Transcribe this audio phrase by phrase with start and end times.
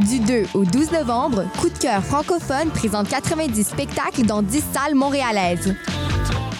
[0.00, 4.94] Du 2 au 12 novembre, Coup de cœur francophone présente 90 spectacles dans 10 salles
[4.94, 5.74] montréalaises.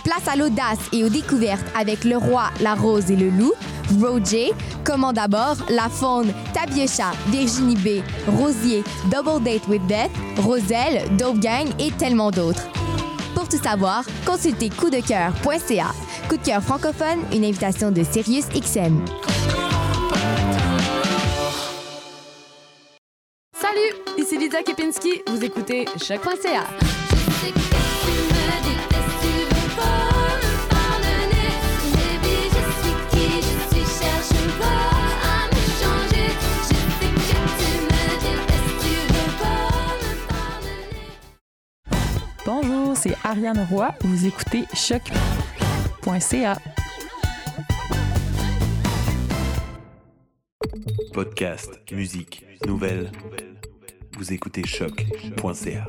[0.02, 3.52] Place à l'audace et aux découvertes avec Le Roi, la Rose et le Loup,
[4.00, 4.50] Roger,
[4.84, 8.82] Comment d'abord, La Faune, Tabiocha, Virginie B, Rosier,
[9.12, 12.66] Double Date with Death, Roselle, Dope Gang et tellement d'autres.
[13.34, 15.92] Pour tout savoir, consultez coupdecoeur.ca.
[16.28, 19.00] Coup de cœur francophone, une invitation de Sirius XM.
[24.48, 25.20] Lydia Kepinski.
[25.26, 26.64] Vous écoutez Choc.ca.
[42.46, 43.94] Bonjour, c'est Ariane Roy.
[44.00, 46.56] Vous écoutez choc.ca.
[51.12, 53.10] Podcast, musique, nouvelles.
[54.18, 55.86] Vous écoutez choc.ca.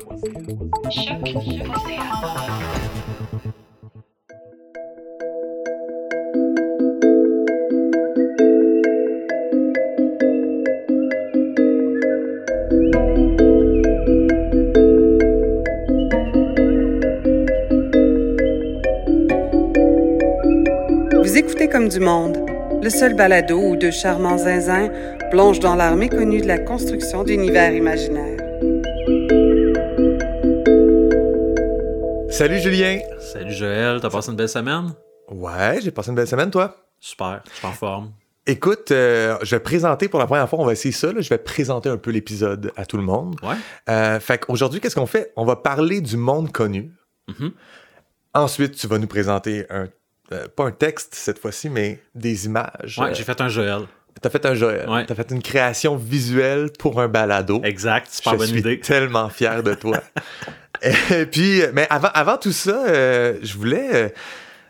[21.16, 22.38] Vous écoutez comme du monde,
[22.80, 24.88] le seul balado où deux charmants zinzins
[25.30, 28.38] plongent dans l'art méconnu de la construction d'univers imaginaires.
[32.30, 33.00] Salut Julien!
[33.20, 34.94] Salut Joël, t'as passé une belle semaine?
[35.30, 36.76] Ouais, j'ai passé une belle semaine, toi?
[36.98, 38.12] Super, je suis en forme.
[38.46, 41.28] Écoute, euh, je vais présenter pour la première fois, on va essayer ça, là, je
[41.28, 43.36] vais présenter un peu l'épisode à tout le monde.
[43.42, 43.54] Ouais.
[43.88, 45.32] Euh, fait qu'aujourd'hui, qu'est-ce qu'on fait?
[45.36, 46.92] On va parler du monde connu.
[47.28, 47.52] Mhm.
[48.34, 49.88] Ensuite, tu vas nous présenter un,
[50.32, 52.98] euh, pas un texte cette fois-ci, mais des images.
[52.98, 53.82] Ouais, Euh, j'ai fait un Joël.
[54.20, 54.54] T'as fait un.
[54.54, 55.06] Ouais.
[55.06, 57.60] T'as fait une création visuelle pour un balado.
[57.64, 58.80] Exact, super je bonne suis idée.
[58.82, 60.00] tellement fier de toi.
[61.10, 64.08] Et puis, mais avant, avant tout ça, euh, je voulais, euh,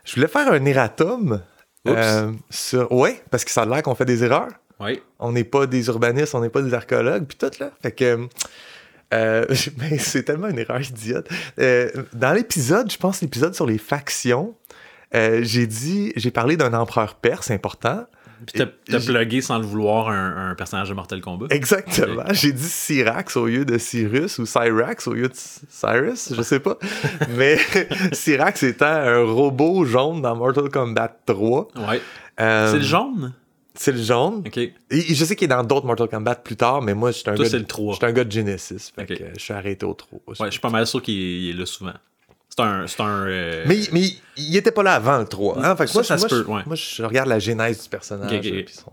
[0.04, 1.42] je voulais faire un erratum.
[1.86, 1.96] Oups.
[1.96, 4.50] euh, sur, ouais, parce que ça a l'air qu'on fait des erreurs.
[4.80, 5.00] Oui.
[5.18, 7.70] On n'est pas des urbanistes, on n'est pas des archéologues, puis tout là.
[7.82, 8.28] Fait que,
[9.14, 9.46] euh,
[9.78, 11.28] mais c'est tellement une erreur idiote.
[12.12, 14.54] Dans l'épisode, je pense l'épisode sur les factions,
[15.12, 18.06] j'ai dit, j'ai parlé d'un empereur perse important.
[18.46, 21.46] Puis t'as plugué sans le vouloir un, un personnage de Mortal Kombat.
[21.50, 22.24] Exactement.
[22.30, 26.60] J'ai dit Syrax au lieu de Cyrus ou Cyrax au lieu de Cyrus, je sais
[26.60, 26.76] pas.
[27.36, 27.58] Mais
[28.12, 31.68] Syrax étant un robot jaune dans Mortal Kombat 3.
[31.88, 32.00] Ouais.
[32.40, 33.32] Euh, C'est le jaune?
[33.74, 34.42] C'est le jaune.
[34.46, 34.56] Ok.
[34.58, 37.30] Et je sais qu'il est dans d'autres Mortal Kombat plus tard, mais moi, je suis
[37.30, 37.92] un, Toi, gars de- le 3.
[37.94, 38.92] je suis un gars de Genesis.
[38.94, 40.18] Fait que, je suis arrêté au 3.
[40.26, 41.92] Ouais, je suis pas mal sûr qu'il est, il est là souvent.
[42.86, 43.26] C'est un.
[43.26, 44.02] Euh, Mais, mais
[44.36, 45.58] il était pas là avant le 3.
[45.64, 45.76] hein?
[45.76, 46.62] Fait que Ça, moi, ça moi, se je, peut, ouais.
[46.66, 48.46] moi, je regarde la genèse du personnage.
[48.46, 48.90] Euh, son-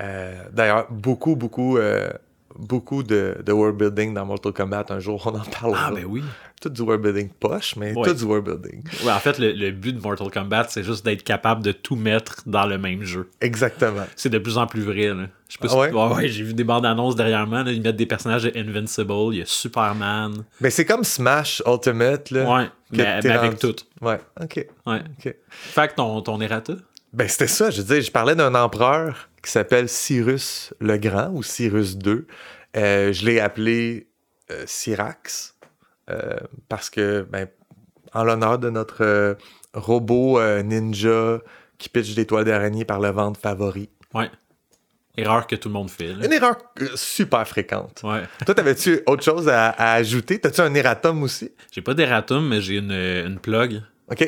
[0.00, 2.10] Euh, D'ailleurs, beaucoup, beaucoup, euh,
[2.58, 4.86] beaucoup de, de world building dans Mortal Kombat.
[4.90, 5.86] Un jour, on en parlera.
[5.88, 6.22] Ah, ben oui.
[6.60, 8.06] Tout du world building poche, mais Ouais.
[8.08, 8.82] tout du world building.
[9.04, 11.96] Ouais, en fait, le, le but de Mortal Kombat, c'est juste d'être capable de tout
[11.96, 13.28] mettre dans le même jeu.
[13.40, 14.06] Exactement.
[14.16, 15.08] C'est de plus en plus vrai.
[15.08, 15.26] Là.
[15.52, 16.28] Je sais pas Ah si- ouais?
[16.28, 17.62] j'ai vu des bandes annonces derrière moi.
[17.62, 19.12] là, ils mettent des personnages de Invincible.
[19.32, 20.44] Il y a Superman.
[20.62, 22.30] Mais c'est comme Smash Ultimate.
[22.30, 23.76] Là, Ouais, mais, avec tout.
[24.00, 24.66] Ouais, ok.
[24.86, 25.02] Ouais.
[25.50, 26.72] Fait que ton, ton errata?
[27.12, 27.68] Ben, c'était ça.
[27.70, 32.24] Je veux dire, je parlais d'un empereur qui s'appelle Cyrus le Grand ou Cyrus II.
[32.76, 34.08] Euh, je l'ai appelé
[34.50, 35.54] euh, Syrax
[36.10, 36.38] euh,
[36.70, 37.46] parce que, ben,
[38.14, 39.34] en l'honneur de notre euh,
[39.74, 41.40] robot ninja
[41.76, 43.90] qui pitche des toiles d'araignée par le ventre favori.
[44.14, 44.30] Ouais.
[45.16, 46.14] Erreur que tout le monde fait.
[46.14, 46.24] là.
[46.24, 48.00] Une erreur euh, super fréquente.
[48.02, 48.22] Ouais.
[48.46, 50.38] Toi, t'avais-tu autre chose à, à ajouter?
[50.40, 51.50] T'as-tu un erratum aussi?
[51.70, 53.82] J'ai pas d'erratum, mais j'ai une, une plug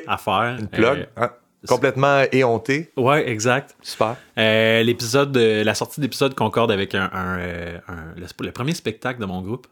[0.06, 0.56] à faire.
[0.60, 0.98] Une plug.
[1.00, 1.30] Euh, hein?
[1.66, 2.92] Complètement éhonté.
[2.98, 3.74] ouais, exact.
[3.80, 4.16] Super.
[4.36, 8.74] Euh, l'épisode, de- la sortie d'épisode concorde avec un, un, euh, un- le, le premier
[8.74, 9.66] spectacle de mon groupe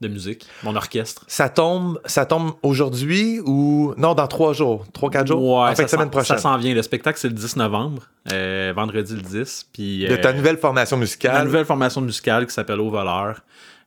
[0.00, 1.24] de musique, mon orchestre.
[1.26, 3.94] Ça tombe, ça tombe aujourd'hui ou.
[3.96, 4.84] Non, dans trois jours.
[4.92, 5.40] Trois, quatre jours?
[5.42, 6.36] Ouais, en fin ça de semaine s'en- prochaine.
[6.36, 6.74] Ça s'en vient.
[6.74, 8.02] Le spectacle, c'est le 10 novembre,
[8.32, 9.68] euh, vendredi le 10.
[9.72, 11.44] Puis, De euh, ta nouvelle formation musicale.
[11.46, 13.40] nouvelle formation musicale qui s'appelle Au Voleur.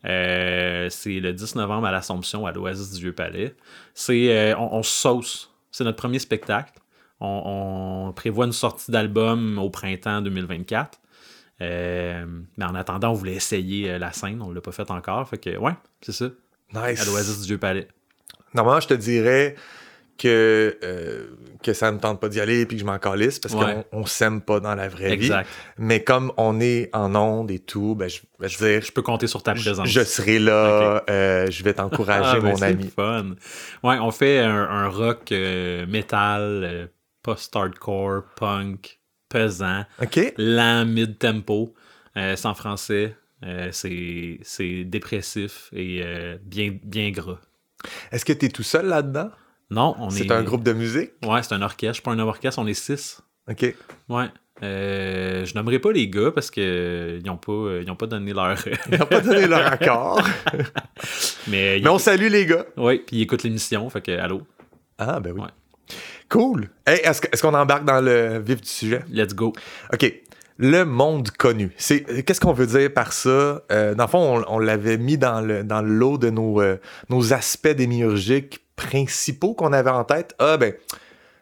[0.06, 3.56] Euh, c'est le 10 novembre à l'Assomption, à l'Oasis du Vieux-Palais.
[3.94, 5.52] C'est, euh, on, sauce.
[5.72, 6.74] C'est notre premier spectacle.
[7.20, 11.00] On, on prévoit une sortie d'album au printemps 2024.
[11.62, 12.26] Euh,
[12.58, 14.42] mais en attendant, on voulait essayer euh, la scène.
[14.42, 15.28] On l'a pas fait encore.
[15.28, 16.26] Fait que, ouais, c'est ça.
[16.74, 17.02] Nice.
[17.02, 17.88] À l'Oasis du Vieux-Palais.
[18.54, 19.56] Normalement, je te dirais
[20.18, 21.28] que, euh,
[21.64, 23.86] que ça ne me tente pas d'y aller et que je m'en calisse parce Ouais.
[23.92, 25.44] qu'on on s'aime pas dans la vraie Exact.
[25.48, 25.54] vie.
[25.78, 29.02] Mais comme on est en onde et tout, ben, je vais te dire, Je peux
[29.02, 29.88] compter sur ta je, présence.
[29.88, 32.88] je serai là, euh, je vais t'encourager, Ah, ben, mon ami.
[32.94, 33.36] fun.
[33.84, 36.90] Ouais, on fait un, un rock euh, metal,
[37.24, 38.99] post-hardcore, punk,
[39.30, 39.86] pesant,
[40.38, 41.74] lent, mid-tempo.
[42.18, 43.16] Euh, c'est en français.
[43.46, 47.40] Euh, c'est dépressif et euh, bien, bien gras.
[48.12, 49.30] Est-ce que tu es tout seul là-dedans?
[49.70, 50.18] Non, on est.
[50.18, 51.12] C'est un groupe de musique?
[51.24, 52.04] Ouais, c'est un orchestre.
[52.04, 53.22] Pas un orchestre, on est six.
[53.50, 53.74] OK.
[54.10, 54.26] Ouais.
[54.62, 58.08] Euh, je nommerai pas les gars parce que ils ont pas, euh, ils ont pas
[58.08, 58.58] donné leur.
[58.92, 60.22] Ils n'ont pas donné leur accord.
[61.48, 62.66] mais Mais on salue les gars.
[62.76, 64.42] Ouais, puis ils écoutent l'émission, fait que allô,
[64.98, 65.42] Ah, ben oui.
[65.42, 65.48] Ouais.
[66.30, 66.70] Cool.
[66.86, 69.02] Hey, est-ce, qu'on embarque dans le vif du sujet?
[69.12, 69.52] let's go.
[69.92, 70.14] OK.
[70.62, 71.72] Le monde connu.
[71.78, 73.64] C'est, qu'est-ce qu'on veut dire par ça?
[73.72, 76.62] Euh, dans le fond, on, on l'avait mis dans le, dans le lot de nos,
[76.62, 76.78] euh,
[77.08, 80.36] nos aspects démiurgiques principaux qu'on avait en tête.
[80.38, 80.74] Ah, ben,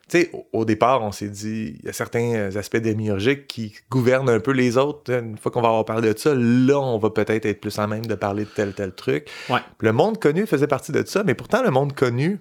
[0.07, 3.47] tu sais, au, au départ, on s'est dit, il y a certains euh, aspects démiurgiques
[3.47, 5.11] qui gouvernent un peu les autres.
[5.11, 7.87] Une fois qu'on va avoir parlé de ça, là, on va peut-être être plus en
[7.87, 9.29] même de parler de tel, tel truc.
[9.49, 9.59] Ouais.
[9.79, 12.39] Le monde connu faisait partie de ça, mais pourtant, le monde connu,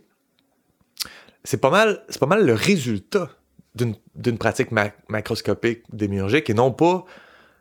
[1.47, 3.31] c'est pas mal, c'est pas mal le résultat
[3.75, 7.05] d'une, pratique ma- macroscopique démiurgique et non pas,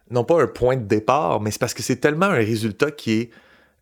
[0.09, 3.11] non pas un point de départ, mais c'est parce que c'est tellement un résultat qui
[3.13, 3.29] est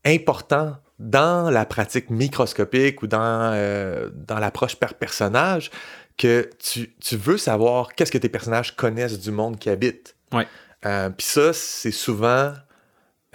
[0.05, 5.71] important dans la pratique microscopique ou dans, euh, dans l'approche par personnage
[6.17, 10.15] que tu, tu veux savoir qu'est-ce que tes personnages connaissent du monde qui habite.
[10.31, 10.47] Ouais.
[10.85, 12.53] Euh, Puis ça, c'est souvent,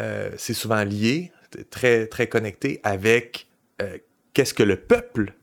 [0.00, 1.32] euh, c'est souvent lié,
[1.70, 3.47] très, très connecté avec
[4.35, 5.35] qu'est-ce que le peuple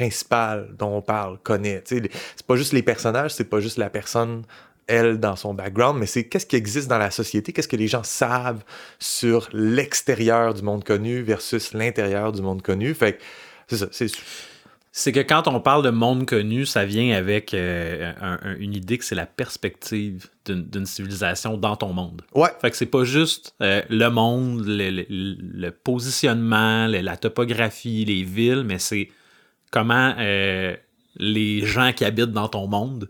[0.00, 1.82] principal dont on parle connaît.
[1.86, 4.42] C'est pas juste les personnages, c'est pas juste la personne,
[4.86, 7.88] elle, dans son background, mais c'est qu'est-ce qui existe dans la société, qu'est-ce que les
[7.88, 8.62] gens savent
[8.98, 12.92] sur l'extérieur du monde connu versus l'intérieur du monde connu.
[12.94, 13.22] Fait que
[13.68, 13.88] c'est ça.
[13.90, 14.10] C'est,
[14.98, 18.72] C'est que quand on parle de monde connu, ça vient avec euh, un- un- une
[18.72, 22.22] idée que c'est la perspective d'une civilisation dans ton monde.
[22.34, 25.06] ouais, Fait que c'est pas juste euh, le monde, le, le-
[25.64, 29.08] le positionnement, la topographie, les villes, mais c'est
[29.70, 30.74] comment euh,
[31.16, 33.08] les gens qui habitent dans ton monde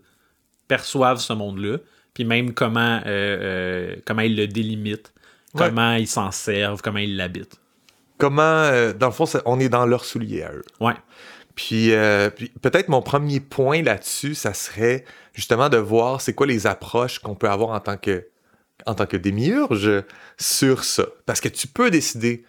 [0.67, 1.77] perçoivent ce monde-là,
[2.13, 5.13] puis même comment, euh, euh, comment ils le délimitent,
[5.53, 5.67] Ouais.
[5.67, 7.59] comment ils s'en servent, comment ils l'habitent.
[8.17, 8.69] comment,
[8.99, 10.63] dans le fond, on est dans leurs souliers à eux.
[10.79, 10.93] Ouais.
[11.55, 16.45] Puis, euh, puis peut-être mon premier point là-dessus, ça serait justement de voir c'est quoi
[16.47, 18.27] les approches qu'on peut avoir en tant que
[18.85, 19.89] en tant que démiurge
[20.37, 21.05] sur ça.
[21.25, 22.43] Parce que tu peux décider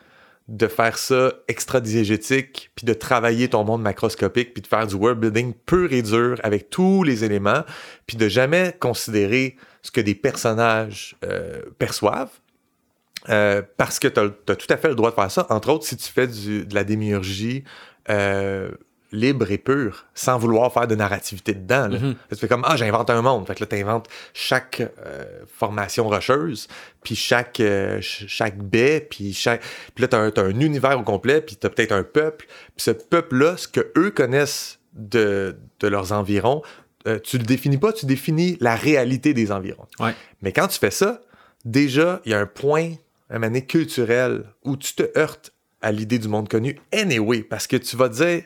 [0.49, 5.21] de faire ça extra-diégétique, puis de travailler ton monde macroscopique, puis de faire du world
[5.21, 7.65] building pur et dur avec tous les éléments,
[8.07, 12.33] puis de jamais considérer ce que des personnages euh, perçoivent.
[13.29, 15.47] Euh, parce que tu as, tout à fait le droit de faire ça.
[15.51, 17.65] Entre autres, si tu fais de la démiurgie
[18.09, 18.71] euh,
[19.11, 21.89] libre et pure, sans vouloir faire de narrativité dedans.
[21.89, 21.99] là.
[21.99, 22.15] Mhm.
[22.31, 23.47] Tu fais comme, ah, j'invente un monde.
[23.47, 26.69] Fait que là, tu inventes chaque euh, formation rocheuse,
[27.03, 29.63] puis chaque, euh, ch- chaque baie, puis chaque...
[29.95, 32.47] Puis là, tu as, un univers au complet, puis tu as peut-être un peuple.
[32.77, 36.63] Puis ce peuple-là, ce que eux connaissent de, de leurs environs,
[37.07, 39.87] euh, tu le définis pas, tu définis la réalité des environs.
[40.01, 40.15] Ouais.
[40.43, 41.23] Mais quand tu fais ça,
[41.65, 42.93] déjà, il y a un point,
[43.31, 47.77] un donné, culturel, où tu te heurtes à l'idée du monde connu anyway, parce que
[47.77, 48.43] tu vas dire,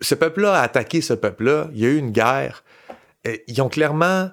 [0.00, 2.64] ce peuple-là a attaqué ce peuple-là, il y a eu une guerre,
[3.46, 4.30] ils ont clairement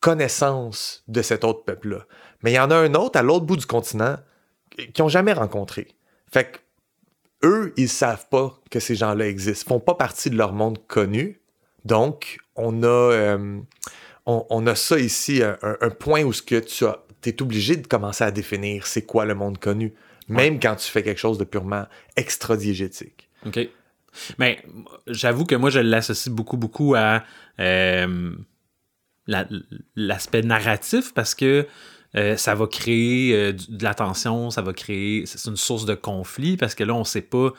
[0.00, 2.06] connaissance de cet autre peuple-là.
[2.42, 4.16] Mais il y en a un autre à l'autre bout du continent
[4.76, 5.88] qu'ils n'ont jamais rencontré.
[6.30, 6.58] Fait que
[7.46, 11.40] eux, ils savent pas que ces gens-là existent, font pas partie de leur monde connu.
[11.84, 13.58] Donc, on a, euh,
[14.26, 17.40] on, on a ça ici, un, un- un point où ce que tu as, es
[17.42, 19.94] obligé de commencer à définir c'est quoi le monde connu,
[20.28, 21.84] même quand tu fais quelque chose de purement
[22.16, 23.28] extra-diégétique.
[23.46, 23.58] OK.
[24.38, 24.62] Mais
[25.06, 27.22] j'avoue que moi, je l'associe beaucoup, beaucoup à
[27.60, 28.34] euh,
[29.26, 29.46] la-
[29.96, 31.66] l'aspect narratif parce que
[32.16, 35.26] euh, ça va créer euh, de la tension, ça va créer.
[35.26, 37.50] C'est une source de conflit parce que là, on sait pas.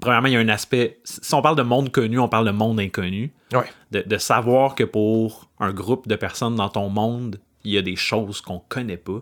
[0.00, 1.00] premièrement, il y a un aspect.
[1.04, 3.32] Si on parle de monde connu, on parle de monde inconnu.
[3.52, 3.64] Ouais.
[3.90, 7.82] De, de savoir que pour un groupe de personnes dans ton monde, il y a
[7.82, 9.20] des choses qu'on connaît pas.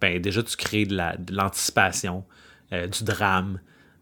[0.00, 2.24] Ben, déjà, tu crées de la- de l'anticipation,
[2.72, 3.60] du drame.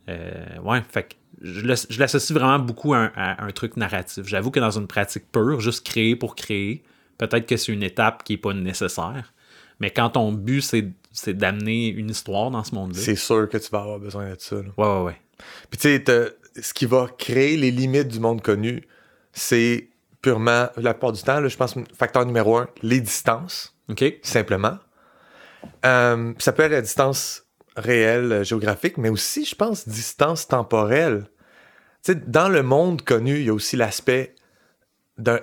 [0.08, 4.26] Euh, ouais, fait que je l'associe vraiment beaucoup à un, à un truc narratif.
[4.26, 6.82] J'avoue que dans une pratique pure, juste créer pour créer,
[7.18, 9.32] peut-être que c'est une étape qui n'est pas nécessaire.
[9.80, 13.00] Mais quand ton but, c'est, d'amener une histoire dans ce monde-là.
[13.00, 14.56] C'est sûr que tu vas avoir besoin de ça.
[14.56, 14.62] là.
[14.76, 15.20] Ouais, ouais, ouais.
[15.70, 18.82] Puis tu sais, ce qui va créer les limites du monde connu,
[19.32, 19.88] c'est
[20.22, 24.04] purement, la plupart du temps, là, je pense, facteur numéro un, les distances, OK?
[24.22, 24.78] simplement.
[25.84, 27.44] Euh, ça peut être la distance
[27.78, 31.26] réelle euh, géographique, mais aussi, je pense, distance temporelle.
[32.04, 34.34] Tu sais, dans le monde connu, il y a aussi l'aspect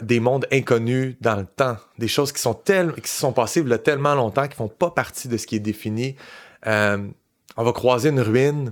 [0.02, 3.68] des mondes inconnus dans le temps, des choses qui sont telles, qui sont passées il
[3.68, 6.16] y a tellement longtemps, qui font pas partie de ce qui est défini.
[6.66, 7.06] Euh,
[7.58, 8.72] on va croiser une ruine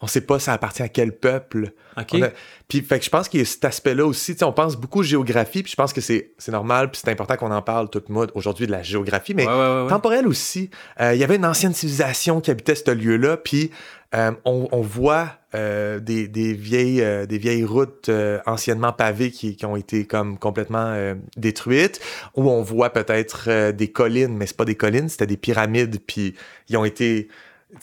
[0.00, 1.72] on sait pas ça appartient à quel peuple.
[1.98, 2.06] OK.
[2.14, 2.30] On a-
[2.68, 4.32] Puis fait que je pense qu'il y a cet aspect-là aussi.
[4.32, 7.10] Tu sais, on pense beaucoup géographie, puis je pense que c'est c'est normal, puis c'est
[7.10, 10.26] important qu'on en parle toute mode aujourd'hui de la géographie, mais Ouais, ouais, ouais, temporelle
[10.26, 10.70] aussi.
[11.00, 13.70] Euh, Il y avait une ancienne civilisation qui habitait ce lieu-là, puis
[14.14, 19.30] euh, on, on voit euh, des, des vieilles, euh, des vieilles routes euh, anciennement pavées
[19.30, 22.00] qui, qui ont été comme complètement euh, détruites,
[22.36, 25.98] où on voit peut-être euh, des collines, mais c'est pas des collines, c'était des pyramides,
[26.06, 26.34] puis
[26.68, 27.28] ils ont été...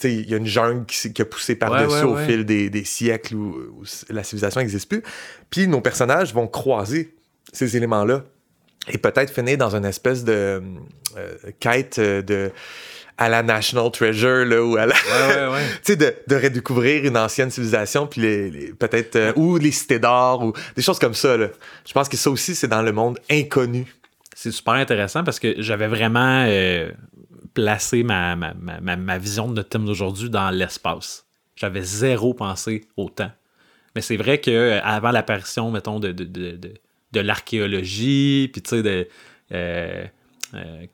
[0.04, 2.26] Il y a une jungle qui, qui a poussé par-dessus ouais, au ouais.
[2.26, 5.02] fil des, des siècles où, où la civilisation n'existe plus.
[5.50, 7.14] Puis nos personnages vont croiser
[7.52, 8.24] ces éléments-là
[8.90, 10.62] et peut-être finir dans une espèce de
[11.16, 12.50] euh, quête euh, de
[13.20, 15.62] à la National Treasure là ou à la Ouais, ouais, ouais.
[15.84, 19.72] tu sais de, de redécouvrir une ancienne civilisation puis les, les- peut-être euh, ou les
[19.72, 21.48] cités d'or ou des choses comme ça là.
[21.86, 23.86] Je pense que ça aussi c'est dans le monde inconnu.
[24.36, 26.92] C'est super intéressant parce que j'avais vraiment euh,
[27.62, 31.26] placé ma, ma, ma, ma- ma vision de notre thème d'aujourd'hui dans l'espace.
[31.56, 33.32] J'avais zéro pensé au temps.
[33.96, 36.74] Mais c'est vrai que euh, avant l'apparition, mettons, de, de, de, de,
[37.12, 39.08] de l'archéologie, puis tu sais, de.
[39.52, 40.04] euh,
[40.54, 40.86] euh,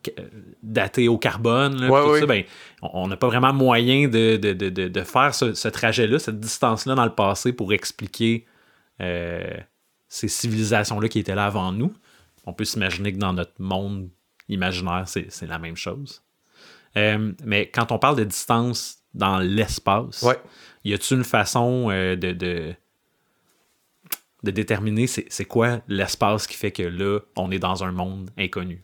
[0.63, 2.21] daté au carbone, là, Ouais, puis tout ouais.
[2.21, 2.43] ça, ben,
[2.83, 6.41] on n'a pas vraiment moyen de, de, de, de, de faire ce, ce trajet-là, cette
[6.41, 8.47] distance-là dans le passé pour expliquer
[9.01, 9.57] euh,
[10.09, 11.93] ces civilisations-là qui étaient là avant nous.
[12.47, 14.09] On peut s'imaginer que dans notre monde
[14.49, 16.24] imaginaire, c'est la même chose.
[16.97, 20.39] Euh, mais quand on parle de distance dans l'espace, Ouais.
[20.85, 22.75] y a-t-il une façon euh, de, de,
[24.43, 28.83] de déterminer c'est quoi l'espace qui fait que là, on est dans un monde inconnu?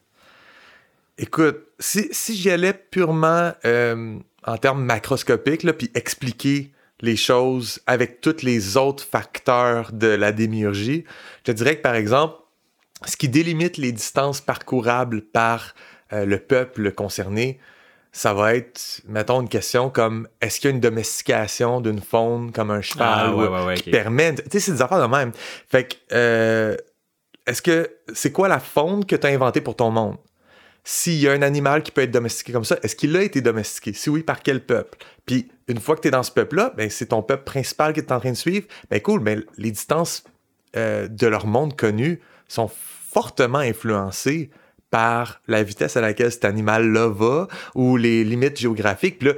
[1.19, 8.21] Écoute, si, si j'y allais purement euh, en termes macroscopiques, puis expliquer les choses avec
[8.21, 11.05] tous les autres facteurs de la démiurgie,
[11.39, 12.37] je te dirais que, par exemple,
[13.07, 15.75] ce qui délimite les distances parcourables par
[16.13, 17.59] euh, le peuple concerné,
[18.13, 22.51] ça va être, mettons, une question comme est-ce qu'il y a une domestication d'une faune
[22.53, 24.35] comme un cheval Ah, ouais, ou- ouais, ouais, qui permet.
[24.35, 25.33] Tu sais, c'est des affaires de même.
[25.69, 26.77] Fait que, euh,
[27.47, 30.17] est-ce que c'est quoi la faune que tu as inventée pour ton monde?
[30.83, 33.41] S'il y a un animal qui peut être domestiqué comme ça, est-ce qu'il a été
[33.43, 33.93] domestiqué?
[33.93, 34.99] Si oui, par quel peuple?
[35.27, 38.01] Puis, une fois que tu es dans ce peuple-là, ben, c'est ton peuple principal qui
[38.01, 38.67] est en train de suivre.
[38.91, 40.25] Ben, cool, mais les distances
[40.77, 42.69] euh, de leur monde connu sont
[43.13, 44.51] fortement influencées
[44.91, 49.19] par la vitesse à laquelle cet animal-là va ou les limites géographiques.
[49.19, 49.35] Puis là,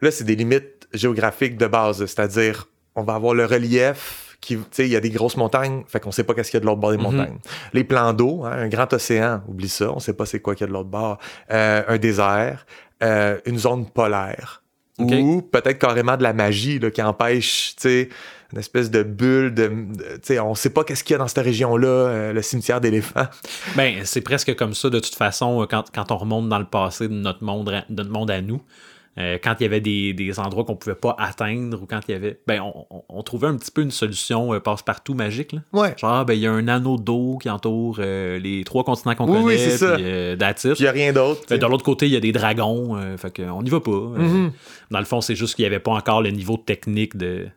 [0.00, 4.62] là c'est des limites géographiques de base, c'est-à-dire on va avoir le relief qui, tu
[4.72, 6.62] sais, il y a des grosses montagnes, fait qu'on sait pas qu'est-ce qu'il y a
[6.62, 7.02] de l'autre bord des Mhm.
[7.04, 7.38] montagnes.
[7.72, 10.64] Les plans d'eau, hein, un grand océan, oublie ça, on sait pas c'est quoi qu'il
[10.64, 11.18] y a de l'autre bord.
[11.52, 12.66] Euh, un désert,
[13.02, 14.62] euh, une zone polaire.
[14.98, 18.08] Ou peut-être carrément de la magie là, qui empêche, tu sais,
[18.52, 21.44] une espèce de bulle de, de- on sait pas qu'est-ce qu'il y a dans cette
[21.44, 23.26] région-là, euh, le cimetière d'éléphants.
[23.76, 26.64] Ben, c'est presque comme ça de toute façon euh, quand, quand on remonte dans le
[26.66, 28.60] passé de notre monde, à- de notre monde à nous.
[29.18, 32.12] Euh, quand il y avait des, des endroits qu'on pouvait pas atteindre ou quand il
[32.12, 32.40] y avait.
[32.46, 35.52] Ben, on, on- on trouvait un petit peu une solution euh, passe-partout magique.
[35.52, 35.60] Là.
[35.74, 35.94] Ouais.
[35.98, 39.32] Genre, ben, il y a un anneau d'eau qui entoure les trois continents qu'on Oui,
[39.32, 39.44] connaît.
[39.44, 39.96] oui, c'est ça.
[39.96, 41.42] Puis, il y a rien d'autre.
[41.46, 41.58] sais.
[41.58, 42.98] de l'autre côté, il y a des dragons.
[43.18, 43.90] fait qu'on n'y va pas.
[43.90, 44.50] Mhm.
[44.90, 47.48] Dans le fond, c'est juste qu'il n'y avait pas encore le niveau technique de,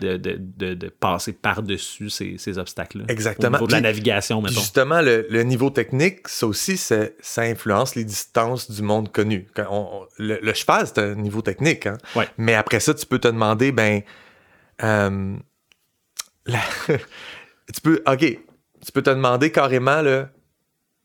[0.00, 3.04] de, de, de, de passer par-dessus ces, ces obstacles-là.
[3.08, 3.48] Exactement.
[3.58, 4.54] Au niveau de la Puis- navigation, mettons.
[4.60, 7.08] justement, le, le niveau technique, ça aussi, ça
[7.38, 9.46] influence les distances du monde connu.
[9.54, 11.86] Quand on- on- le, le cheval, c'est un niveau technique.
[11.86, 11.98] Hein?
[12.16, 12.28] Ouais.
[12.38, 14.00] Mais après ça, tu peux te demander, ben,
[14.82, 15.36] euh,
[16.46, 16.60] la-
[17.74, 18.18] tu peux, ok,
[18.84, 20.30] tu peux te demander carrément, là,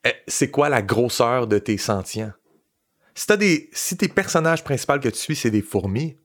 [0.06, 2.32] eh, c'est quoi la grosseur de tes sentients?
[3.13, 6.17] Si, t'as des, si tes personnages principaux que tu suis, c'est des fourmis,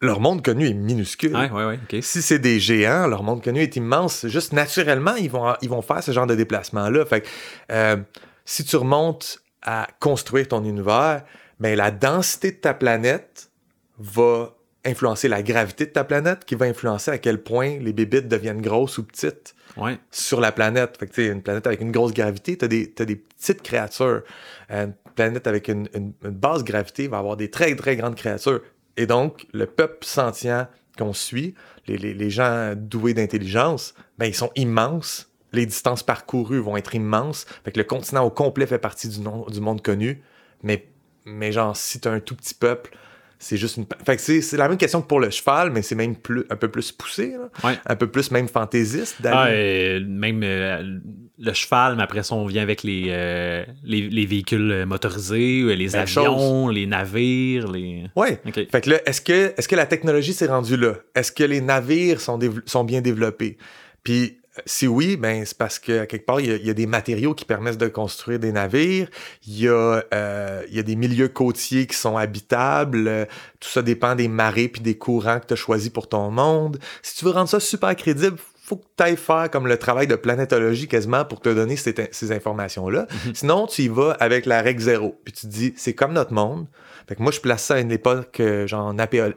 [0.00, 1.34] leur monde connu est minuscule.
[1.36, 2.00] Ouais, ouais, ouais.
[2.02, 4.26] Si c'est des géants, leur monde connu est immense.
[4.26, 7.04] Juste naturellement, ils vont, ils vont faire ce genre de déplacement-là.
[7.04, 7.28] Fait que,
[7.72, 7.96] euh,
[8.44, 11.22] si tu remontes à construire ton univers,
[11.58, 13.50] ben, la densité de ta planète
[13.98, 14.54] va
[14.86, 18.62] influencer la gravité de ta planète, qui va influencer à quel point les bébites deviennent
[18.62, 19.98] grosses ou petites Ouais.
[20.10, 20.96] sur la planète.
[20.98, 24.22] Fait que, une planète avec une grosse gravité, tu as, des t'as des petites créatures.
[24.70, 28.14] Euh, Une planète avec une, une- une basse gravité va avoir des très, très grandes
[28.14, 28.62] créatures.
[29.00, 31.54] Et donc, le peuple sentient qu'on suit,
[31.86, 35.32] les, gens doués d'intelligence, ben, ils sont immenses.
[35.52, 37.46] Les distances parcourues vont être immenses.
[37.64, 40.22] Fait le continent au complet fait partie du monde connu.
[40.62, 40.86] Mais,
[41.24, 42.94] mais genre, si tu as un tout petit peuple,
[43.42, 43.86] c'est juste une.
[44.04, 46.44] Fait que c'est c'est la même question que pour le cheval, mais c'est même plus,
[46.50, 47.48] un peu plus poussé, là.
[47.64, 47.78] Ouais.
[47.86, 49.16] un peu plus même fantaisiste.
[49.24, 50.98] Ah, euh, même euh,
[51.38, 55.72] le cheval, mais après ça, on vient avec les, euh, les, les véhicules motorisés, euh,
[55.72, 58.04] les Même avions, les navires, les.
[58.14, 58.42] Ouais.
[58.46, 58.70] Ok.
[58.70, 60.96] Fait que là, est-ce que, est-ce que la technologie s'est rendue là?
[61.14, 63.56] Est-ce que les navires sont, sont bien développés?
[64.02, 66.74] Puis, si oui, ben c'est parce que quelque part, il y, a, il y, a,
[66.74, 69.08] des matériaux qui permettent de construire des navires,
[69.46, 73.28] il y a, euh, il y a des milieux côtiers qui sont habitables,
[73.60, 76.78] tout ça dépend des marées puis des courants que tu as choisis pour ton monde.
[77.02, 80.06] Si tu veux rendre ça super crédible, faut que tu ailles faire comme le travail
[80.06, 83.02] de planétologie quasiment pour te donner ces, ces informations-là.
[83.02, 83.34] Mm -hmm.
[83.34, 85.18] Sinon, tu y vas avec la règle zéro.
[85.24, 86.66] Puis tu te dis, c'est comme notre monde.
[87.08, 88.94] Fait que moi, je place ça à une époque genre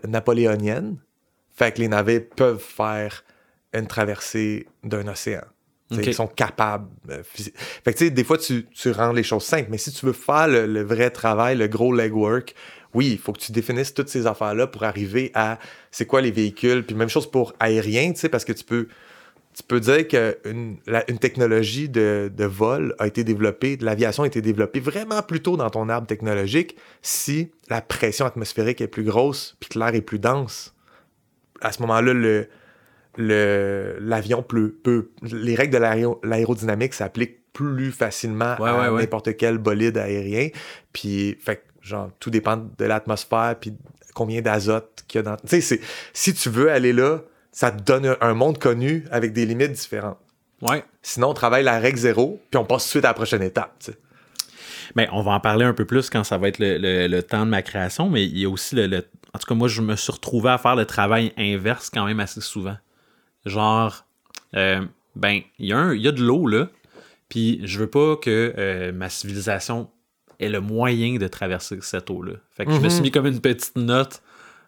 [0.08, 0.98] napoléonienne.
[1.56, 3.24] Fait que les navires peuvent faire
[3.74, 5.42] une traversée d'un océan.
[5.92, 6.08] Okay.
[6.08, 6.88] Ils sont capables.
[7.10, 10.14] Euh, fait que des fois, tu, tu rends les choses simples, mais si tu veux
[10.14, 12.56] faire le, le vrai travail, le gros legwork,
[12.94, 15.60] oui, il faut que tu définisses toutes ces affaires-là pour arriver à
[15.92, 16.86] c'est quoi les véhicules.
[16.86, 18.88] Puis même chose pour aérien, parce que tu peux,
[19.54, 20.78] tu peux dire qu'une
[21.08, 25.42] une technologie de, de, vol a été développée, de l'aviation a été développée vraiment plus
[25.42, 29.94] tôt dans ton arbre technologique si la pression atmosphérique est plus grosse puis que l'air
[29.96, 30.74] est plus dense.
[31.62, 32.48] À ce moment-là, le,
[33.18, 39.60] l'avion peut, peut, les règles de l'aérodynamique s'appliquent plus facilement ouais, à ouais, n'importe quel
[39.60, 40.50] bolide aérien.
[40.92, 43.74] Puis, fait genre, tout dépend de l'atmosphère, puis
[44.16, 45.38] combien d'azote qu'il y a dans.
[45.38, 45.80] Tu sais,
[46.14, 47.20] si tu veux aller là,
[47.52, 50.18] ça te donne un monde connu avec des limites différentes.
[50.62, 50.84] Ouais.
[51.02, 53.44] Sinon, on travaille la règle zéro, puis on passe tout de suite à la prochaine
[53.44, 53.74] étape.
[53.80, 53.98] Tu sais.
[54.96, 57.24] Mais on va en parler un peu plus quand ça va être le, le, le
[57.24, 59.68] temps de ma création, mais il y a aussi le, le, En tout cas, moi,
[59.68, 62.78] je me suis retrouvé à faire le travail inverse quand même assez souvent.
[63.46, 64.06] Genre,
[64.56, 64.82] euh,
[65.16, 66.70] ben, il y, a un, y a de l'eau là,
[67.30, 69.90] puis je veux pas que euh, ma civilisation
[70.40, 72.34] ait le moyen de traverser cette eau-là.
[72.52, 72.78] Fait que mm -hmm.
[72.78, 74.22] je me suis mis comme une petite note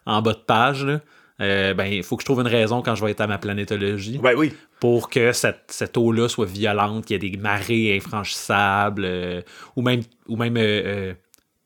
[0.04, 1.00] en bas de page, là.
[1.40, 3.38] Euh, ben, il faut que je trouve une raison quand je vais être à ma
[3.38, 4.18] planétologie.
[4.18, 4.54] Ben oui.
[4.80, 9.42] Pour que cette, cette eau-là soit violente, qu'il y ait des marées infranchissables, euh,
[9.74, 11.12] ou même, ou même euh,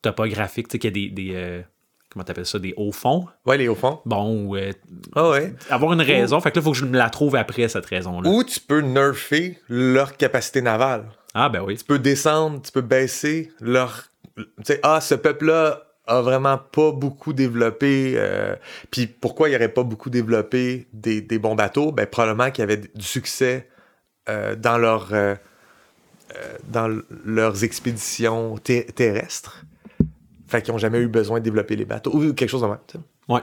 [0.03, 1.31] topographiques, tu sais, qu'il y a des.
[1.31, 1.65] des
[2.11, 3.27] comment t'appelles ça, des hauts fonds?
[3.47, 4.01] Ouais, les hauts fonds.
[4.05, 4.73] Bon, ou euh,
[5.17, 5.55] oh ouais.
[5.71, 6.39] avoir une raison.
[6.39, 6.41] Ou...
[6.41, 8.29] Fait que là, il faut que je me la trouve après, cette raison-là.
[8.29, 11.07] Ou tu peux nerfer leur capacité navale.
[11.35, 11.77] Ah, ben oui.
[11.77, 14.05] Tu peux descendre, tu peux baisser leur.
[14.37, 18.15] Tu sais, ah, ce peuple-là a vraiment pas beaucoup développé.
[18.17, 18.57] Euh...
[18.91, 21.93] Puis pourquoi il n'y aurait pas beaucoup développé des, des bons bateaux?
[21.93, 23.69] Ben, probablement qu'il y avait du succès
[24.29, 25.37] euh, dans, leur, euh,
[26.65, 29.65] dans leurs expéditions ter terrestres.
[30.51, 32.79] Fait qu'ils n'ont jamais eu besoin de développer les bateaux ou quelque chose de même.
[32.87, 32.99] T'sais.
[33.29, 33.41] Ouais.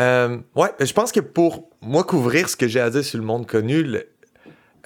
[0.00, 3.24] Euh, ouais, je pense que pour moi couvrir ce que j'ai à dire sur le
[3.24, 4.06] monde connu, il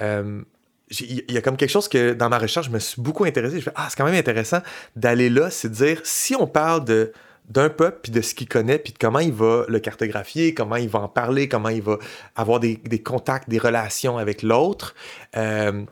[0.00, 0.42] euh,
[0.90, 3.58] y a comme quelque chose que dans ma recherche, je me suis beaucoup intéressé.
[3.58, 4.58] Je fais Ah, c'est quand même intéressant
[4.96, 7.12] d'aller là, c'est de dire si on parle de
[7.48, 10.76] d'un peuple, puis de ce qu'il connaît, puis de comment il va le cartographier, comment
[10.76, 11.98] il va en parler, comment il va
[12.36, 14.94] avoir des, des contacts, des relations avec l'autre.
[15.36, 15.84] Euh,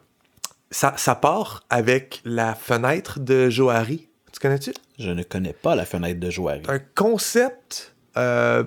[0.70, 4.08] ça, ça part avec la fenêtre de Johari.
[4.42, 4.72] Tu connais-tu?
[4.98, 6.62] Je ne connais pas la fenêtre de Johari.
[6.66, 8.64] Un concept, euh,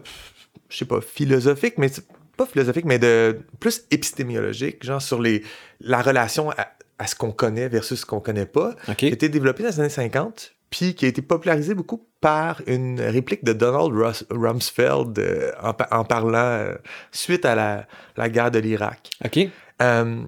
[0.69, 1.91] je sais pas, philosophique, mais
[2.37, 5.43] pas philosophique, mais de plus épistémiologique, genre sur les,
[5.81, 8.95] la relation à, à ce qu'on connaît versus ce qu'on connaît pas, okay.
[8.95, 12.61] qui a été développé dans les années 50, puis qui a été popularisé beaucoup par
[12.67, 16.75] une réplique de Donald Rus Rumsfeld euh, en, en, parlant euh,
[17.11, 17.85] suite à la,
[18.15, 19.09] la guerre de l'Irak.
[19.25, 19.49] OK.
[19.81, 20.23] Euh,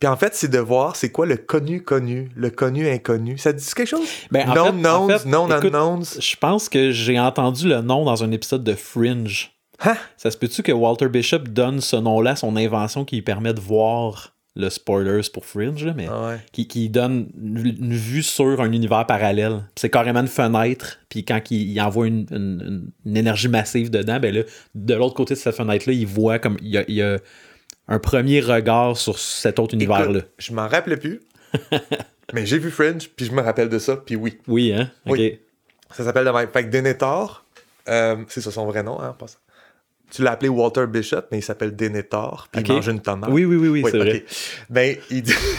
[0.00, 3.36] puis en fait, c'est de voir c'est quoi le connu connu, le connu inconnu.
[3.36, 4.08] Ça dit quelque chose?
[4.30, 6.04] Ben, en non fait, knowns, en fait, non écoute, unknowns.
[6.18, 9.52] Je pense que j'ai entendu le nom dans un épisode de Fringe.
[9.84, 9.96] Hein?
[10.16, 13.60] Ça se peut-tu que Walter Bishop donne ce nom-là son invention qui lui permet de
[13.60, 16.40] voir le spoilers pour Fringe, là, mais Ah ouais.
[16.52, 19.64] qui, qui donne une, une vue sur un univers parallèle?
[19.76, 24.18] C'est carrément une fenêtre, puis quand il, il envoie une, une, une, énergie massive dedans,
[24.18, 24.42] ben là,
[24.74, 27.18] de l'autre côté de cette fenêtre-là, il voit comme il y a, il y a
[27.90, 30.20] un premier regard sur cet autre univers-là.
[30.38, 31.20] Je m'en rappelais plus,
[32.32, 34.38] mais j'ai vu Fringe, puis je me rappelle de ça, puis oui.
[34.46, 34.90] Oui, hein?
[35.06, 35.16] OK.
[35.18, 35.40] Oui.
[35.90, 36.48] Ça s'appelle de même.
[36.48, 37.44] Fait que Denethor,
[37.88, 39.38] euh, c'est ça son vrai nom, hein, en passant.
[40.12, 42.72] Tu l'as appelé Walter Bishop, mais il s'appelle Denethor, puis okay.
[42.72, 43.30] il mange une tomate.
[43.30, 44.10] Oui, oui, oui, oui, c'est okay.
[44.10, 44.24] vrai.
[44.68, 45.34] Ben, il dit...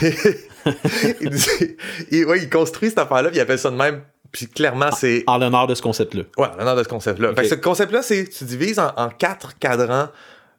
[1.20, 1.76] il, dit...
[2.10, 4.02] il, ouais, il construit cette affaire-là, puis il appelle ça de même.
[4.30, 5.24] Puis clairement, c'est...
[5.26, 6.22] En l'honneur de ce concept-là.
[6.38, 7.30] Ouais, en l'honneur de ce concept-là.
[7.30, 7.42] Okay.
[7.42, 8.26] Fait que ce concept-là, c'est...
[8.28, 10.08] Tu divises en, en quatre cadrans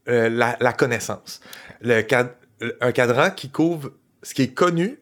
[0.09, 1.39] euh, la, la, connaissance.
[1.83, 2.35] Le cad...
[2.79, 3.91] Un cadran qui couvre
[4.21, 4.99] ce qui est connu,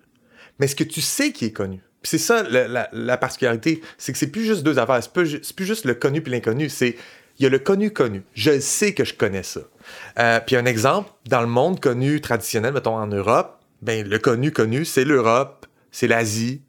[0.60, 1.82] mais ce que tu sais qui est connu.
[2.02, 5.04] C'est ça la, la, la particularité, c'est que c'est plus juste deux affaires.
[5.04, 6.70] C'est plus, plus juste le connu puis l'inconnu.
[6.70, 6.96] C'est
[7.40, 8.24] il y a le connu connu.
[8.34, 9.62] Je sais que je connais ça.
[10.20, 14.52] Euh, puis un exemple, dans le monde connu traditionnel, mettons en Europe, ben le connu
[14.52, 16.62] connu, c'est l'Europe, c'est l'Asie,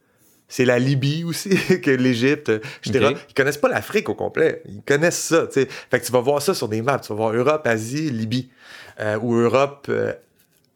[0.48, 1.50] c'est la Libye aussi,
[1.82, 2.50] que l'Égypte,
[2.84, 3.06] etc.
[3.06, 3.16] Okay.
[3.30, 4.62] Ils connaissent pas l'Afrique au complet.
[4.66, 5.46] Ils connaissent ça.
[5.46, 5.66] T'sais.
[5.90, 6.98] Fait que tu vas voir ça sur des maps.
[6.98, 8.50] Tu vas voir Europe, Asie, Libye.
[9.00, 10.12] Euh, ou Europe, euh,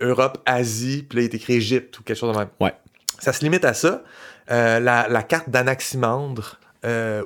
[0.01, 2.49] Europe, Asie, puis là, il est écrit Égypte ou quelque chose de même.
[2.61, 2.75] Ouais.
[3.19, 4.03] Ça se limite à ça.
[4.51, 6.59] Euh, la, la, carte d'Anaximandre,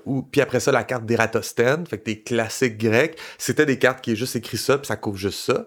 [0.07, 4.01] ou puis après ça, la carte d'Ératosthène, fait que des classiques grecs, c'était des cartes
[4.01, 5.67] qui est juste écrit ça, puis ça couvre juste ça.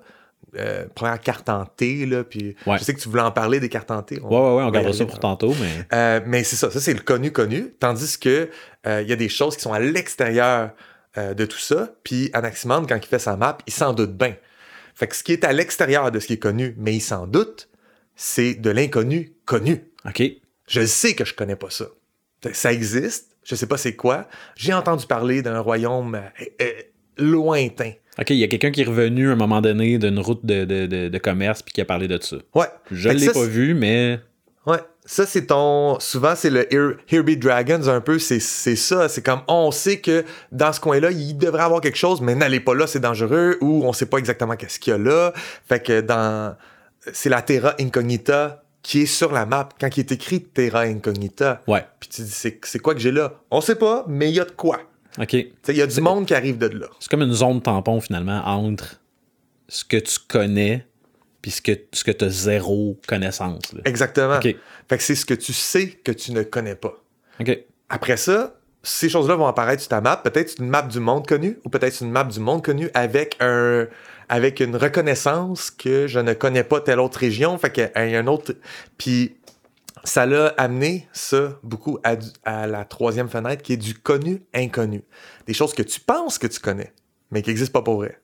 [0.57, 2.77] euh, première carte en T, là, puis Ouais.
[2.77, 4.19] je sais que tu voulais en parler des cartes en T.
[4.19, 5.87] Ouais, ouais, ouais, on gardera ça pour tantôt, mais.
[5.93, 8.49] Euh, mais c'est ça, ça c'est le connu-connu, tandis que
[8.85, 10.71] euh, il y a des choses qui sont à l'extérieur
[11.15, 14.35] de tout ça, puis Anaximan, quand il fait sa map, il s'en doute bien.
[14.95, 17.27] Fait que ce qui est à l'extérieur de ce qui est connu, mais il s'en
[17.27, 17.69] doute,
[18.15, 19.85] c'est de l'inconnu connu.
[20.05, 20.23] OK.
[20.67, 21.85] Je le sais que je connais pas ça.
[22.51, 24.27] Ça existe, je sais pas c'est quoi.
[24.55, 26.71] J'ai entendu parler d'un royaume euh, euh,
[27.17, 27.93] lointain.
[28.19, 30.65] OK, il y a quelqu'un qui est revenu à un moment donné d'une route de,
[30.65, 32.37] de, de, de commerce puis qui a parlé de ça.
[32.53, 32.67] Ouais.
[32.91, 34.19] Je l'ai pas vu, mais.
[34.67, 35.99] Ouais, ça c'est ton.
[35.99, 39.09] Souvent c'est le Be Dragons un peu, c'est c'est ça.
[39.09, 42.59] C'est comme on sait que dans ce coin-là, il devrait avoir quelque chose, mais n'allez
[42.59, 45.33] pas là, c'est dangereux, ou on sait pas exactement qu'est-ce qu'il y a là.
[45.67, 46.55] Fait que dans.
[47.11, 49.69] C'est la Terra Incognita qui est sur la map.
[49.79, 51.85] Quand il est écrit Terra Incognita, Ouais.
[51.99, 53.33] puis tu dis c'est c'est quoi que j'ai là?
[53.51, 54.79] On sait pas, mais il y a de quoi.
[55.19, 55.27] OK.
[55.29, 56.87] Tu sais, Il y a du monde qui arrive de là.
[56.99, 59.01] C'est comme une zone tampon, finalement, entre
[59.67, 60.85] ce que tu connais
[61.43, 63.71] puis ce que, ce que tu as zéro connaissance.
[63.73, 63.81] là.
[63.85, 64.39] Exactement.
[64.89, 66.95] Fait que c'est ce que tu sais que tu ne connais pas.
[67.89, 70.17] Après ça, ces choses-là vont apparaître sur ta map.
[70.17, 73.87] Peut-être une map du monde connu ou peut-être une map du monde connu avec un
[74.29, 77.55] avec une reconnaissance que je ne connais pas telle autre région.
[77.59, 78.53] Fait qu'il y a un autre.
[78.97, 79.35] Puis
[80.05, 84.41] ça l'a amené ça beaucoup à, du- à la troisième fenêtre qui est du connu
[84.53, 85.03] inconnu.
[85.45, 86.93] Des choses que tu penses que tu connais,
[87.31, 88.17] mais qui n'existent pas pour vrai.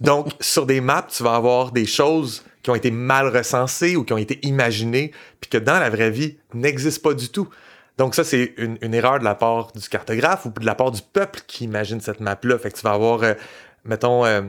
[0.00, 4.04] Donc, sur des maps, tu vas avoir des choses qui ont été mal recensées ou
[4.04, 7.48] qui ont été imaginées, puis que dans la vraie vie n'existent pas du tout.
[7.98, 10.90] Donc, ça, c'est une, une erreur de la part du cartographe ou de la part
[10.90, 12.58] du peuple qui imagine cette map-là.
[12.58, 13.34] Fait que tu vas avoir, euh,
[13.84, 14.42] mettons, euh,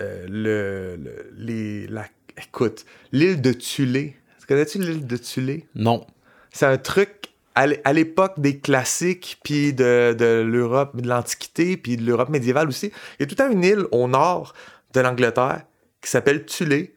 [0.00, 2.06] euh, le, le- les, la,
[2.38, 4.16] écoute, l'île de Tulé.
[4.48, 5.66] Connais-tu l'île de Tulé?
[5.74, 6.06] Non.
[6.50, 7.21] C'est un truc
[7.54, 12.28] à l'é- à l'époque des classiques, puis de, de l'Europe, de l'Antiquité, puis de l'Europe
[12.28, 12.86] médiévale aussi.
[13.18, 14.54] Il y a tout temps une île au nord
[14.94, 15.62] de l'Angleterre
[16.00, 16.94] qui s'appelle Tulé,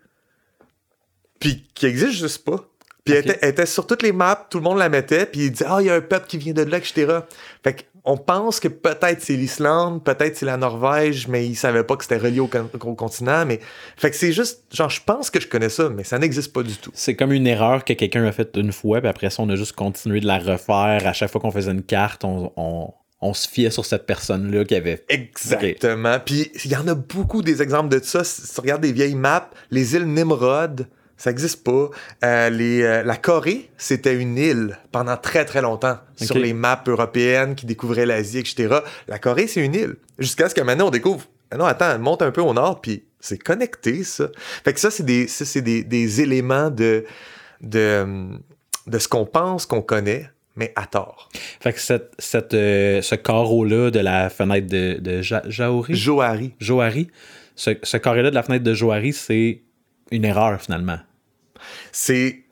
[1.40, 2.68] puis qui existe juste pas.
[3.04, 5.52] Puis elle, elle était sur toutes les maps, tout le monde la mettait, puis il
[5.52, 7.20] dit Ah, il y a un peuple qui vient de là, etc.
[7.64, 11.96] Fait qu'on pense que peut-être c'est l'Islande, peut-être c'est la Norvège, mais ils savaient pas
[11.96, 13.46] que c'était relié au, con- au continent.
[13.46, 13.60] Mais...
[13.98, 16.64] Fait que c'est juste, genre, je pense que je connais ça, mais ça n'existe pas
[16.64, 16.92] du tout.
[16.94, 19.56] C'est comme une erreur que quelqu'un a faite une fois, puis après ça, on a
[19.56, 21.02] juste continué de la refaire.
[21.06, 24.66] À chaque fois qu'on faisait une carte, on, on, on se fiait sur cette personne-là
[24.66, 25.04] qui avait.
[25.10, 26.20] Exactement.
[26.24, 28.24] Puis il y en a beaucoup des exemples de ça.
[28.24, 30.88] Si tu regardes des vieilles maps, les îles Nimrod,
[31.18, 31.90] ça n'existe pas.
[32.24, 36.84] Euh, les, euh, la Corée, c'était une île pendant très très longtemps sur les maps
[36.88, 38.80] européennes qui découvraient l'Asie, etc.
[39.08, 39.96] La Corée, c'est une île.
[40.20, 41.26] Jusqu'à ce que maintenant on découvre.
[41.52, 44.30] Ah non, attends, monte un peu au nord, puis c'est connecté, ça.
[44.64, 47.06] Fait que ça, c'est des, ça, c'est des, des éléments de,
[47.62, 48.28] de,
[48.88, 51.30] de ce qu'on pense qu'on connaît, mais à tort.
[51.62, 56.54] Fait que cette, cette, euh, ce carreau-là de la fenêtre de, de Ja- Jaori, Johari.
[56.60, 57.08] Johari,
[57.56, 59.62] ce, ce carré-là de la fenêtre de Johari, c'est
[60.12, 61.00] une erreur finalement.
[61.92, 62.44] C'est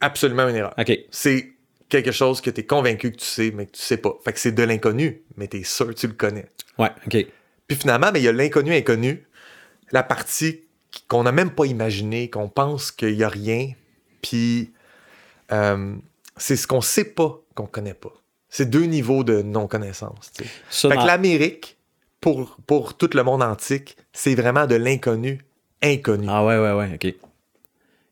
[0.00, 0.74] absolument une erreur.
[0.78, 0.92] OK.
[1.10, 1.52] c'est
[1.88, 4.16] quelque chose que tu es convaincu que tu sais, mais que tu sais pas.
[4.24, 6.46] Fait que c'est de l'inconnu, mais tu es sûr que tu le connais.
[6.78, 7.26] Ouais, OK.
[7.68, 9.26] Puis finalement, mais il y a l'inconnu inconnu,
[9.90, 10.62] la partie
[11.08, 13.72] qu'on n'a même pas imaginée, qu'on pense qu'il y a rien,
[14.22, 14.72] puis
[15.52, 15.94] euh,
[16.36, 18.12] c'est ce qu'on sait pas qu'on connaît pas.
[18.48, 20.32] C'est deux niveaux de non-connaissance.
[20.70, 21.78] Fait que l'Amérique,
[22.20, 25.40] pour, pour tout le monde antique, c'est vraiment de l'inconnu
[25.82, 26.26] inconnu.
[26.28, 27.14] Ah ouais, ouais, ouais, OK.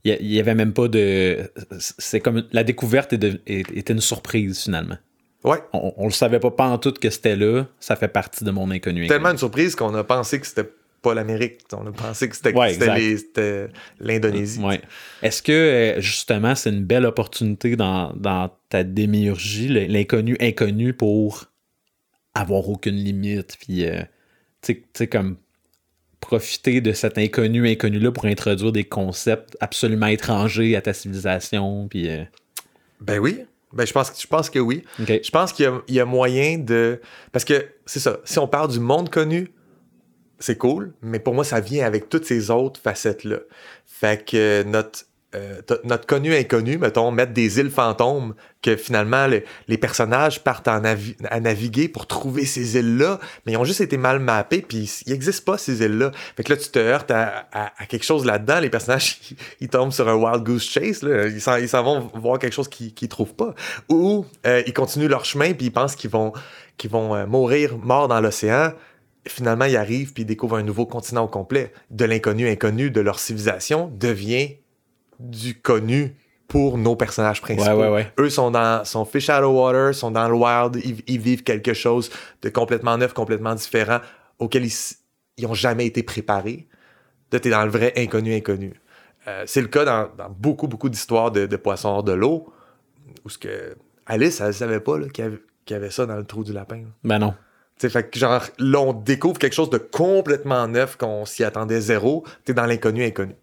[0.05, 1.51] Il y, a- il y avait même pas de...
[1.79, 2.45] C'est comme...
[2.53, 4.97] La découverte était une surprise finalement.
[5.45, 5.59] Ouais.
[5.73, 7.67] On, on le savait pas pantoute que c'était là.
[7.81, 9.07] Ça fait partie de mon inconnu.
[9.07, 9.33] Tellement inconnu.
[9.35, 10.69] une surprise qu'on a pensé que c'était
[11.03, 11.61] pas l'Amérique.
[11.73, 12.77] On a pensé que c'était Ouais,
[14.01, 14.61] l'Indonésie.
[14.61, 14.81] Ouais.
[15.23, 21.47] Est-ce que, euh, justement, c'est une belle opportunité dans, dans ta démiurgie, l'inconnu inconnu, pour
[22.35, 24.03] avoir aucune limite, puis, euh,
[24.63, 25.37] tu sais, comme
[26.21, 32.09] profiter de cet inconnu inconnu-là pour introduire des concepts absolument étrangers à ta civilisation, puis...
[32.09, 32.23] euh,
[33.01, 33.41] Ben oui.
[33.73, 34.83] Ben je pense, que- je pense que oui.
[34.99, 37.01] Je pense qu'il y a, il y a moyen de.
[37.31, 38.19] Parce que c'est ça.
[38.25, 39.53] Si on parle du monde connu,
[40.41, 43.39] c'est cool, mais pour moi, ça vient avec toutes ces autres facettes-là.
[43.87, 45.05] Fait que notre,
[45.37, 50.67] euh, notre connu inconnu, mettons, mettre des îles fantômes, que finalement, le- les personnages partent
[50.67, 55.13] à naviguer pour trouver ces îles-là, mais ils ont juste été mal mappés, puis il
[55.13, 56.11] n'existe pas ces îles-là.
[56.37, 57.45] Fait que là, tu te heurtes à,
[57.89, 59.21] quelque chose là-dedans, les personnages,
[59.61, 61.27] ils, tombent sur un wild goose chase, là.
[61.29, 63.55] Ils, s'en, vont voir quelque chose qu'ils qu'ils trouvent pas.
[63.89, 66.33] Ou euh, ils continuent leur chemin, puis ils pensent qu'ils vont,
[66.89, 68.73] vont euh, mourir morts dans l'océan.
[69.29, 71.73] Finalement, ils arrivent, puis ils découvrent un nouveau continent au complet.
[71.91, 74.57] De l'inconnu inconnu de leur civilisation devient
[75.21, 76.17] du connu
[76.49, 77.77] pour nos personnages principaux.
[77.77, 78.13] Ouais, ouais, ouais.
[78.19, 81.45] Eux sont dans sont fish out of water, sont dans le wild, ils, ils vivent
[81.45, 82.11] quelque chose
[82.43, 84.01] de complètement neuf, complètement différent,
[84.39, 84.99] auquel ils, s-
[85.37, 86.67] ils ont jamais été préparés.
[87.31, 88.73] de t'es dans le vrai inconnu inconnu.
[89.29, 92.53] Euh, c'est le cas dans, dans beaucoup, beaucoup d'histoires de, de poissons hors de l'eau,
[93.25, 96.43] où ce que Alice, elle savait pas là, qu'il y, avait, ça dans le trou
[96.43, 96.79] du lapin.
[96.79, 96.89] là.
[97.05, 97.35] Ben non.
[97.79, 101.45] Tu sais, fait que genre, là, on découvre quelque chose de complètement neuf qu'on s'y
[101.45, 102.25] attendait zéro.
[102.45, 103.37] T'es dans l'inconnu inconnu.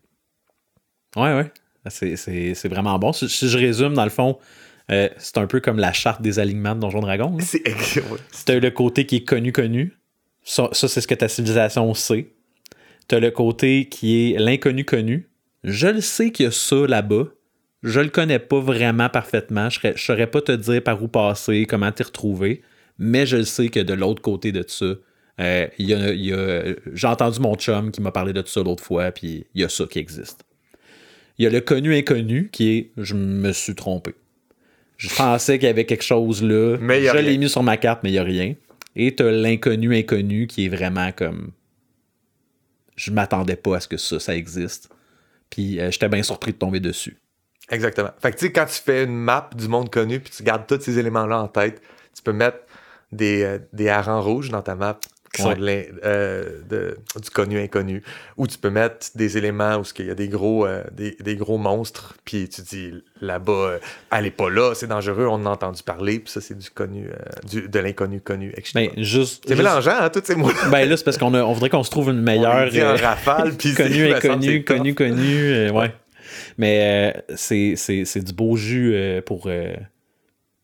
[1.15, 1.51] Ouais, ouais.
[1.89, 3.13] C'est, vraiment bon.
[3.13, 4.37] Si, si je résume, dans le fond,
[4.91, 7.37] euh, c'est un peu comme la charte des alignements de Donjon Dragon.
[7.39, 7.63] C'est.
[8.45, 9.93] T'as le côté qui est connu, connu.
[10.43, 12.29] Ça, ça, c'est ce que ta civilisation sait.
[13.07, 15.29] T'as le côté qui est l'inconnu, connu.
[15.63, 17.25] Je le sais qu'il y a ça là-bas.
[17.83, 19.69] Je le connais pas vraiment parfaitement.
[19.69, 22.61] Je je saurais pas te dire par où passer, comment t'y retrouver.
[22.97, 24.85] Mais je le sais que de l'autre côté de ça,
[25.39, 28.63] euh, y a, il y a- j'ai entendu mon chum qui m'a parlé de ça
[28.63, 30.43] l'autre fois, puis il y a ça qui existe.
[31.37, 34.15] Il y a le connu inconnu qui est je me suis trompé.
[34.97, 36.77] Je pensais qu'il y avait quelque chose là.
[36.81, 38.55] Mais je l'ai mis sur ma carte, mais il n'y a rien.
[38.95, 41.51] Et tu as l'inconnu inconnu qui est vraiment comme.
[42.95, 44.89] Je m'attendais pas à ce que ça, ça existe.
[45.51, 47.17] Puis euh, j'étais bien surpris de tomber dessus.
[47.69, 48.09] Exactement.
[48.19, 50.65] Fait que tu sais, quand tu fais une map du monde connu, puis tu gardes
[50.65, 51.81] tous ces éléments-là en tête,
[52.15, 52.59] tu peux mettre
[53.11, 54.99] des, euh, des harengs rouges dans ta map
[55.33, 58.01] qui sont de euh, de- du connu inconnu.
[58.37, 61.35] Ou tu peux mettre des éléments où il y a des gros, euh, des, des
[61.35, 65.49] gros monstres, puis tu dis là-bas, euh, allez pas là, c'est dangereux, on en a
[65.49, 67.07] entendu parler, puis ça c'est du connu,
[67.49, 68.71] du, de l'inconnu connu, etc.
[68.75, 69.43] Ben, juste.
[69.45, 71.83] c'est juste- mélangeant, hein, tous ces mots Ben là, c'est parce qu'on on voudrait qu'on
[71.83, 72.69] se trouve une meilleure.
[72.73, 75.69] en rafale, puis connu, inconnu, connu, connu.
[75.71, 75.93] ouais.
[76.57, 79.49] Mais c'est, c'est, c'est du beau jus pour,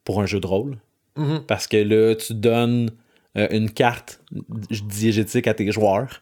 [0.04, 0.78] pour un jeu de rôle.
[1.16, 1.44] Mhm.
[1.48, 2.90] Parce que là, tu donnes
[3.38, 4.22] euh, une carte
[4.70, 6.20] diégétique à tes joueurs.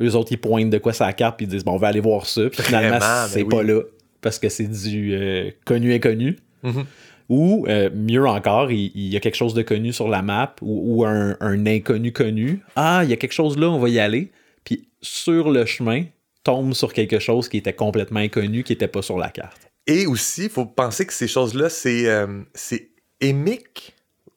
[0.00, 1.88] Eux autres, ils pointent de quoi c'est la carte, puis ils disent, bon, on va
[1.88, 2.48] aller voir ça.
[2.50, 3.48] Puis finalement, ben c'est oui.
[3.48, 3.80] pas là.
[4.20, 6.38] Parce que c'est du euh, connu inconnu.
[6.62, 6.84] Mhm.
[7.28, 10.56] Ou, euh, mieux encore, il, il y a quelque chose de connu sur la map
[10.62, 12.60] ou, ou un, un inconnu connu.
[12.74, 14.32] Ah, il y a quelque chose là, on va y aller.
[14.64, 16.04] Puis sur le chemin,
[16.42, 19.70] tombe sur quelque chose qui était complètement inconnu, qui n'était pas sur la carte.
[19.86, 22.06] Et aussi, il faut penser que ces choses-là, c'est
[22.54, 23.94] c'est émique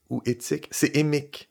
[0.10, 0.68] ou éthique?
[0.72, 1.50] C'est émique.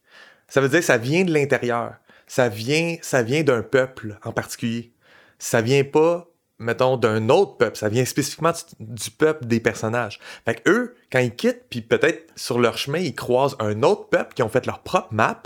[0.50, 1.94] Ça veut dire que ça vient de l'intérieur.
[2.26, 4.92] Ça vient, ça vient d'un peuple en particulier.
[5.38, 7.76] Ça vient pas, mettons, d'un autre peuple.
[7.78, 10.20] Ça vient spécifiquement du, peuple des personnages.
[10.44, 14.08] Fait que eux, quand ils quittent, puis peut-être sur leur chemin, ils croisent un autre
[14.08, 15.42] peuple qui ont fait leur propre map,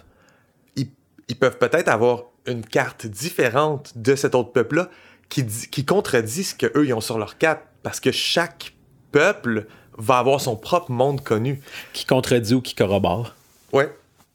[0.77, 0.89] ils,
[1.29, 4.91] ils peuvent peut-être avoir une carte différente de cet autre peuple-là
[5.29, 7.63] qui, dit- qui contredit ce qu'eux, ils ont sur leur carte.
[7.83, 8.75] Parce que chaque
[9.13, 11.63] peuple va avoir son propre monde connu.
[11.93, 13.35] Qui contredit ou qui corrobore.
[13.73, 13.91] Ouais.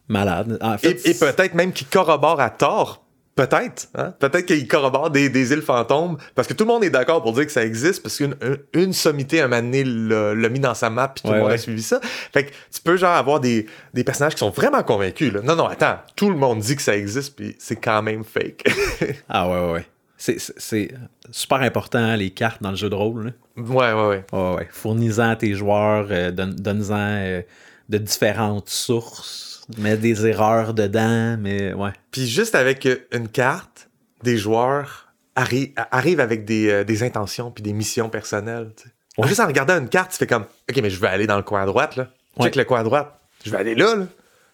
[0.10, 0.58] Malade.
[0.62, 3.06] En fait, Et, et peut-être même qui corrobore à tort.
[3.36, 3.88] Peut-être.
[3.96, 4.14] Hein?
[4.20, 6.18] Peut-être qu'il corrobore des, des îles fantômes.
[6.36, 8.04] Parce que tout le monde est d'accord pour dire que ça existe.
[8.04, 11.08] Parce qu'une une, une sommité, un donné, l'a mis dans sa map.
[11.08, 11.56] Puis tout Ouais, le monde ouais.
[11.56, 12.02] a suivi ça.
[12.34, 15.32] Fait que tu peux genre avoir des, des personnages qui sont vraiment convaincus.
[15.32, 15.40] Là.
[15.42, 16.00] Non, non, attends.
[16.18, 17.38] Tout le monde dit que ça existe.
[17.38, 18.64] Puis c'est quand même fake.
[19.30, 19.86] Ah ouais, ouais, ouais.
[20.18, 20.92] C'est,
[21.32, 23.28] super important, hein, les cartes dans le jeu de rôle.
[23.28, 23.32] là.
[23.64, 24.26] ouais, ouais, ouais.
[24.34, 24.68] Ouais, ouais.
[24.70, 27.42] Fournis-en à tes joueurs, euh, donne- donne-en euh,
[27.88, 31.92] de différentes sources, mets des erreurs dedans, mais ouais.
[32.12, 33.90] Puis juste avec euh, une carte,
[34.24, 38.72] des joueurs arri- arrivent avec des, euh, des intentions puis des missions personnelles.
[39.18, 39.28] Ouais.
[39.28, 41.44] Juste en regardant une carte, tu fais comme OK, mais je vais aller dans le
[41.44, 42.08] coin à droite, là.
[42.42, 42.62] Check Ouais.
[42.62, 43.14] le coin à droite.
[43.46, 44.06] Je vais aller là, là.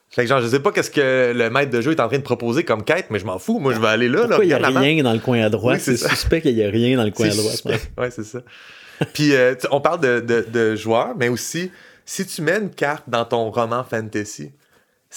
[0.09, 2.17] Fait que genre, je sais pas qu'est-ce que le maître de jeu est en train
[2.17, 3.59] de proposer comme quête, mais je m'en fous.
[3.59, 4.19] Moi, je vais aller là.
[4.27, 5.77] Pourquoi il n'y a rien dans le coin à droite?
[5.77, 7.51] Oui, c'est suspect qu'il n'y a rien dans le coin à droite.
[7.51, 7.79] suspect.
[7.97, 8.39] Ouais, c'est ça.
[9.13, 11.69] Puis euh, on parle de, de- de joueurs, mais aussi,
[12.05, 14.51] si tu mets une carte dans ton roman fantasy,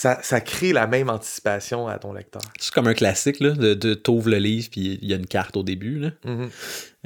[0.01, 2.41] ça, ça crée la même anticipation à ton lecteur.
[2.61, 5.27] C'est comme un classique, là, de, de t'ouvres le livre puis il y a une
[5.27, 5.99] carte au début.
[5.99, 6.11] Là.
[6.25, 6.49] Mhm.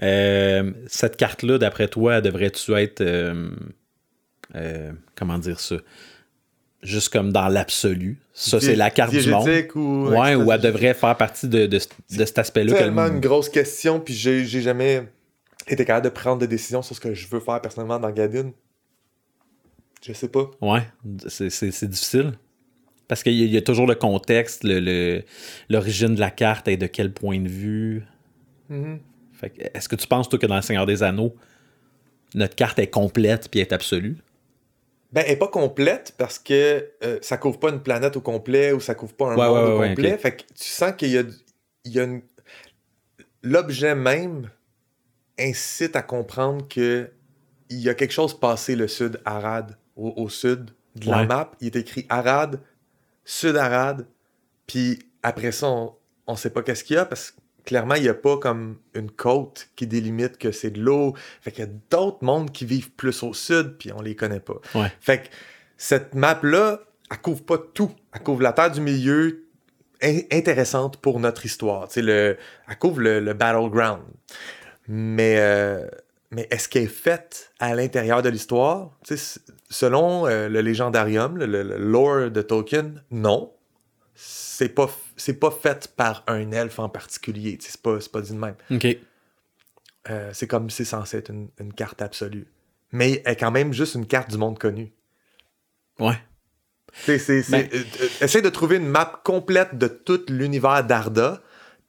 [0.03, 3.01] Euh, cette carte-là, d'après toi, devrait-tu être.
[3.01, 3.51] euh,
[4.57, 5.77] euh, comment dire ça?
[6.83, 8.19] Juste comme dans l'absolu.
[8.35, 9.49] Ça, c'est la carte du monde.
[9.77, 12.73] Ou Ouais, ou elle devrait faire partie de, de, de cet aspect-là.
[12.73, 15.09] le- tellement une grosse question, puis j'ai jamais
[15.67, 18.51] été capable de prendre de décision sur ce que je veux faire personnellement dans Gadin.
[20.05, 20.51] Je sais pas.
[20.61, 20.83] Ouais,
[21.29, 22.33] c'est- c'est c'est difficile.
[23.13, 25.23] Parce qu'il y, y a toujours le contexte, le- le-
[25.69, 28.05] l'origine de la carte et de quel point de vue.
[29.35, 31.37] Fait que, Est-ce que tu penses, toi, que dans le Seigneur des Anneaux,
[32.35, 34.17] notre carte est complète puis est absolue?
[35.13, 38.73] Ben, elle est pas complète parce que euh, ça couvre pas une planète au complet
[38.73, 40.17] ou ça couvre pas un Ouais, monde ouais, au ouais, complet.
[40.17, 41.23] Fait que tu sens qu'il y a,
[41.85, 42.23] il y a une...
[43.43, 44.49] L'objet même
[45.39, 47.11] incite à comprendre que
[47.69, 51.53] il y a quelque chose passé le sud Arad au, au sud de la map.
[51.61, 52.59] Il est écrit Arad,
[53.25, 54.07] sud Arad,
[54.67, 55.95] puis après ça, on,
[56.27, 58.79] on sait pas qu'est-ce qu'il y a parce que clairement, il y a pas comme
[58.95, 61.15] une côte qui délimite que c'est de l'eau.
[61.41, 64.41] Fait qu'il y a d'autres mondes qui vivent plus au sud, puis on les connaît
[64.41, 64.61] pas.
[64.75, 64.91] Ouais.
[65.01, 65.29] Fait que
[65.77, 66.81] cette map-là,
[67.11, 67.93] elle couvre pas tout.
[68.13, 69.45] Elle couvre la Terre du Milieu,
[70.03, 71.89] in- intéressante pour notre histoire.
[71.95, 72.37] Le,
[72.69, 74.03] elle couvre le, le battleground.
[74.89, 75.87] Mais, euh,
[76.33, 78.99] mais est-ce qu'elle est faite à l'intérieur de l'histoire?
[79.73, 83.53] Selon euh, le légendarium, le, lore de Tolkien, non.
[84.15, 87.57] C'est pas, c'est pas fait par un elfe en particulier.
[87.61, 88.55] C'est pas, pas dit de même.
[90.11, 92.47] Euh, c'est comme si c'est censé être une, une carte absolue.
[92.93, 94.93] Mais elle est quand même juste une carte du monde connu.
[95.99, 96.19] Ouais.
[96.93, 97.19] C'est,
[97.51, 101.43] Ben- euh, essaye de trouver une map complète de tout l'univers d'Arda.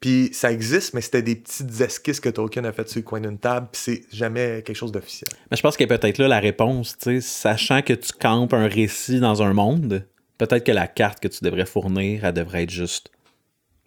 [0.04, 3.22] Puis ça existe, mais c'était des petites esquisses que Tolkien a fait sur le coin
[3.22, 3.70] d'une table.
[3.72, 5.30] Puis c'est jamais quelque chose d'officiel.
[5.50, 8.12] Mais je pense qu'il y a peut-être là la réponse, tu sais, sachant que tu
[8.12, 10.06] campes un récit dans un monde,
[10.38, 13.12] peut-être que la carte que tu devrais fournir, elle devrait être juste.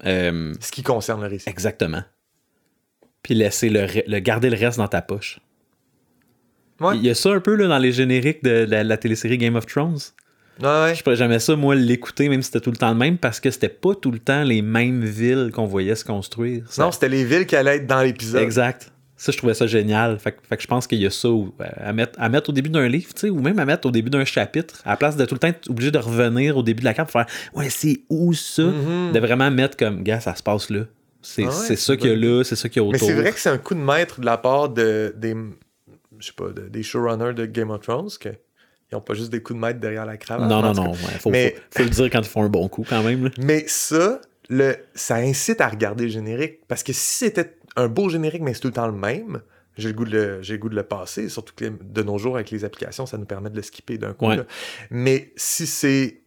[0.07, 1.50] euh, Ce qui concerne le récit.
[1.50, 2.02] exactement.
[3.22, 5.38] Puis laisser le, garder le reste dans ta poche.
[6.81, 6.96] Ouais.
[6.96, 9.57] Il y a ça un peu là, dans les génériques de la, la télésérie Game
[9.57, 9.98] of Thrones?
[10.61, 10.95] Ouais, ouais.
[10.95, 13.40] Je pourrais jamais ça, moi, l'écouter, même si c'était tout le temps le même, parce
[13.40, 16.64] que c'était pas tout le temps les mêmes villes qu'on voyait se construire.
[16.71, 18.42] Ça- Non, c'était les villes qui allaient être dans l'épisode.
[18.42, 18.90] Exact.
[19.19, 20.19] Ça, je trouvais ça génial.
[20.19, 22.51] Fait, que- fait que je pense qu'il y a ça où- à, mettre, à mettre
[22.51, 24.90] au début d'un livre, tu sais, ou même à mettre au début d'un chapitre, à
[24.90, 27.11] la place de tout le temps être obligé de revenir au début de la carte
[27.11, 28.62] pour faire Ouais, c'est où ça?
[28.64, 29.12] Mhm.
[29.12, 30.81] De vraiment mettre comme Gars, ça se passe là.
[31.23, 33.09] C'est Ah ouais, ça qu'il y a là, c'est ça qu'il y a Mais autour.
[33.09, 35.35] c'est vrai que c'est un coup de maître de la part de, des,
[36.19, 38.29] je sais pas, de- des showrunners de Game of Thrones, que
[38.92, 40.49] ils ont pas juste des coups de maître derrière la cravate.
[40.49, 40.81] Non, en non, cas.
[40.83, 40.90] non.
[40.92, 43.25] ouais, faut, Mais- faut, faut le dire quand ils font un bon coup quand même.
[43.25, 43.31] là.
[43.38, 46.61] Mais ça, le, ça incite à regarder le générique.
[46.68, 49.42] Parce que si c'était un beau générique, mais c'est tout le temps le même,
[49.77, 51.29] j'ai le goût de le, j'ai le, goût de le passer.
[51.29, 53.99] Surtout que les- de nos jours, avec les applications, ça nous permet de le skipper
[53.99, 54.27] d'un coup.
[54.29, 54.40] Ouais.
[54.90, 56.20] Mais si c'est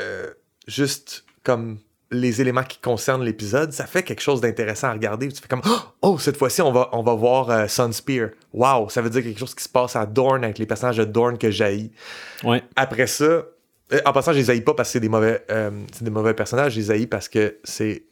[0.00, 0.30] euh,
[0.66, 1.78] juste comme
[2.10, 5.28] les éléments qui concernent l'épisode, ça fait quelque chose d'intéressant à regarder.
[5.28, 5.62] Tu fais comme
[6.02, 8.30] Oh, cette fois-ci, on va, on va voir euh, Sunspear.
[8.52, 11.04] Wow, ça veut dire quelque chose qui se passe à Dorne avec les personnages de
[11.04, 11.92] Dorne que j'haïs.
[12.42, 12.62] Ouais.
[12.74, 13.44] Après ça,
[13.92, 16.10] euh, en passant, je les haïs pas parce que c'est des mauvais, euh, c'est des
[16.10, 18.04] mauvais personnages, je les haïs parce que c'est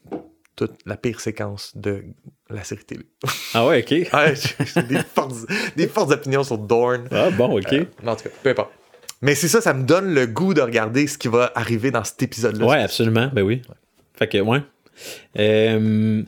[0.56, 2.04] toute la pire séquence de
[2.50, 3.06] la série télé.
[3.54, 3.90] Ah ouais, ok.
[4.12, 5.34] Ouais, j'ai des, fortes,
[5.76, 7.08] des fortes opinions sur Dorne.
[7.10, 7.72] Ah bon, ok.
[7.72, 8.70] Euh, en tout cas, peu importe.
[9.22, 12.04] Mais c'est ça, ça me donne le goût de regarder ce qui va arriver dans
[12.04, 12.66] cet épisode-là.
[12.66, 13.30] ouais, absolument.
[13.32, 13.62] Ben oui.
[14.18, 14.60] Fait que, ouais.
[15.38, 16.22] Euh,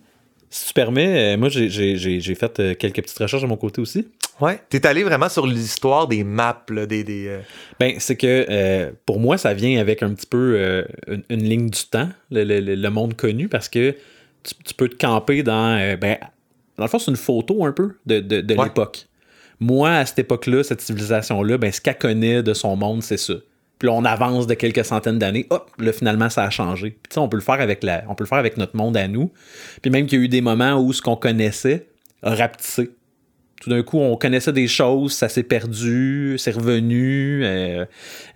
[0.48, 4.08] si tu permets, euh, moi, j'ai- fait euh, quelques petites recherches de mon côté aussi.
[4.40, 4.58] Ouais.
[4.70, 7.04] T'es allé vraiment sur l'histoire des maps, là, des.
[7.04, 7.40] des euh,
[7.78, 11.42] Ben, c'est que euh, pour moi, ça vient avec un petit peu euh, une, une
[11.44, 13.94] ligne du temps, le, le- le- le monde connu, parce que
[14.42, 15.96] tu, tu peux te camper dans.
[16.00, 16.16] ben,
[16.78, 18.64] dans le fond, c'est une photo un peu de, de- de Ouais.
[18.64, 19.06] l'époque.
[19.60, 23.34] Moi, à cette époque-là, cette civilisation-là, ben, ce qu'elle connaît de son monde, c'est ça.
[23.80, 26.96] Puis on avance de quelques centaines d'années, hop, là, finalement, ça a changé.
[27.08, 29.32] Puis on peut le faire avec on peut le faire avec notre monde à nous.
[29.82, 31.88] Puis même qu'il y a eu des moments où ce qu'on connaissait
[32.22, 32.90] a rapetissé
[33.60, 37.44] tout d'un coup, on connaissait des choses, ça s'est perdu, c'est revenu.
[37.44, 37.84] euh,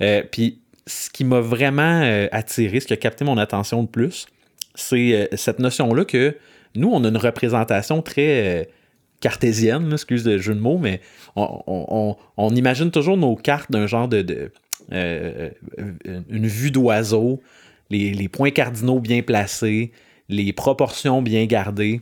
[0.02, 3.88] euh, puis ce qui m'a vraiment euh, attiré, ce qui a capté mon attention le
[3.88, 4.26] plus,
[4.74, 6.36] c'est cette notion-là que
[6.74, 8.68] nous, on a une représentation très
[9.20, 11.00] cartésienne, excuse le jeu de mots, mais
[11.36, 12.16] on,
[12.54, 14.52] imagine toujours nos cartes d'un genre de,
[14.92, 17.40] euh, euh, une vue d'oiseau,
[17.90, 19.92] les, les points cardinaux bien placés,
[20.28, 22.00] les proportions bien gardées.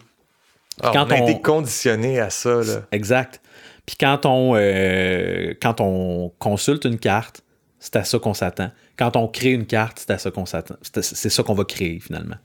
[0.83, 2.83] ah, Quand on a on- été conditionné à ça, là.
[2.93, 3.41] Exact.
[3.87, 7.43] Puis quand on, euh, quand on consulte une carte,
[7.81, 8.71] c'est à ça qu'on s'attend.
[8.97, 10.77] Quand on crée une carte, c'est à ça qu'on s'attend.
[10.83, 12.37] C'est c'est ça qu'on va créer finalement.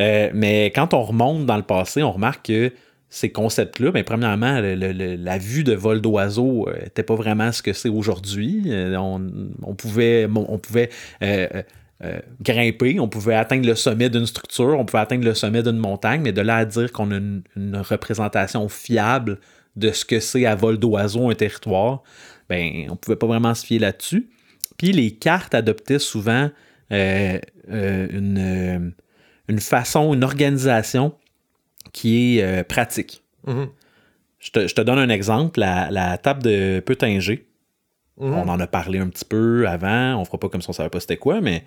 [0.00, 2.72] Euh, mais quand on remonte dans le passé, on remarque que
[3.14, 7.90] ces concepts-là, ben, premièrement, la vue de vol d'oiseau n'était pas vraiment ce que c'est
[7.90, 8.62] aujourd'hui.
[8.68, 10.88] Euh, on, pouvait, on pouvait
[11.22, 11.62] euh, euh,
[12.04, 15.76] euh, grimper, on pouvait atteindre le sommet d'une structure, on pouvait atteindre le sommet d'une
[15.76, 17.42] montagne, mais de là à dire qu'on a une,
[17.76, 19.38] représentation fiable
[19.76, 22.02] de ce que c'est à vol d'oiseau un territoire,
[22.48, 24.30] ben on pouvait pas vraiment se fier là-dessus.
[24.78, 26.48] Puis les cartes adoptaient souvent
[26.92, 27.38] euh,
[27.70, 28.90] euh, euh,
[29.48, 31.14] une façon, une organisation
[31.92, 33.22] qui est euh, pratique.
[33.46, 33.68] Mhm.
[34.40, 37.46] Je te, je te donne un exemple, la, la table de Peutinger.
[38.20, 38.34] Mhm.
[38.34, 40.90] On en a parlé un petit peu avant, on fera pas comme si on savait
[40.90, 41.64] pas c'était quoi, mais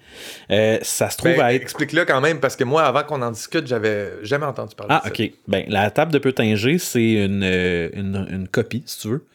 [0.52, 1.62] euh, ça se trouve Ben, à être...
[1.64, 5.10] Explique-le quand même, parce que moi, avant qu'on en discute, j'avais jamais entendu parler Ah,
[5.10, 5.24] de ça.
[5.24, 5.32] ok.
[5.48, 9.26] Ben, la table de Peutinger, c'est une, euh, une, une copie, si tu veux,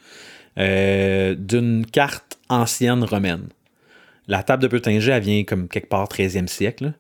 [0.58, 3.48] euh, d'une carte ancienne romaine.
[4.28, 6.92] La table de Peutinger, elle vient comme quelque part 13e siècle, là.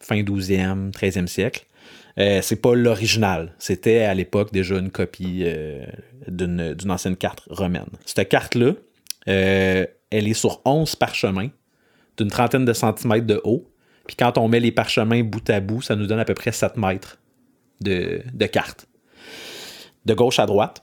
[0.00, 1.64] fin 12e, 13e siècle.
[2.18, 3.54] Euh, c'est pas l'original.
[3.58, 5.86] C'était à l'époque déjà une copie euh,
[6.26, 7.86] d'une ancienne carte romaine.
[8.04, 8.72] Cette carte-là,
[9.28, 11.50] euh, elle est sur 11 parchemins
[12.16, 13.70] d'une trentaine de centimètres de haut.
[14.06, 16.50] Puis quand on met les parchemins bout à bout, ça nous donne à peu près
[16.50, 17.18] 7 mètres
[17.80, 18.88] de, de carte.
[20.04, 20.82] De gauche à droite,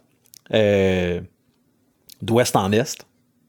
[2.22, 3.06] d'ouest en est.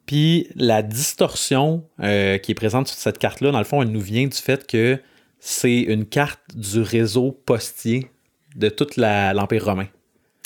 [0.06, 4.26] Puis la distorsion qui est présente sur cette carte-là, dans le fond, elle nous vient
[4.26, 4.98] du fait que
[5.48, 8.10] c'est une carte du réseau postier
[8.56, 9.86] de toute la- l'Empire romain.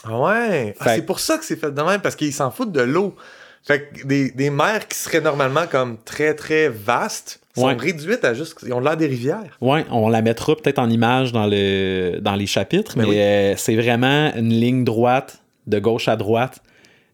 [0.05, 0.75] Ah ouais?
[0.79, 3.15] Ah, c'est pour ça que c'est fait de même, parce qu'ils s'en foutent de l'eau.
[3.63, 7.75] Fait que des, des mers qui seraient normalement comme très très vastes sont Ouais.
[7.79, 8.59] réduites à juste.
[8.67, 9.57] Ils ont l'air des rivières.
[9.63, 13.19] Ouais, on la mettra peut-être en image dans, le, dans les chapitres, Ben mais oui.
[13.19, 16.63] euh, c'est vraiment une ligne droite, de gauche à droite.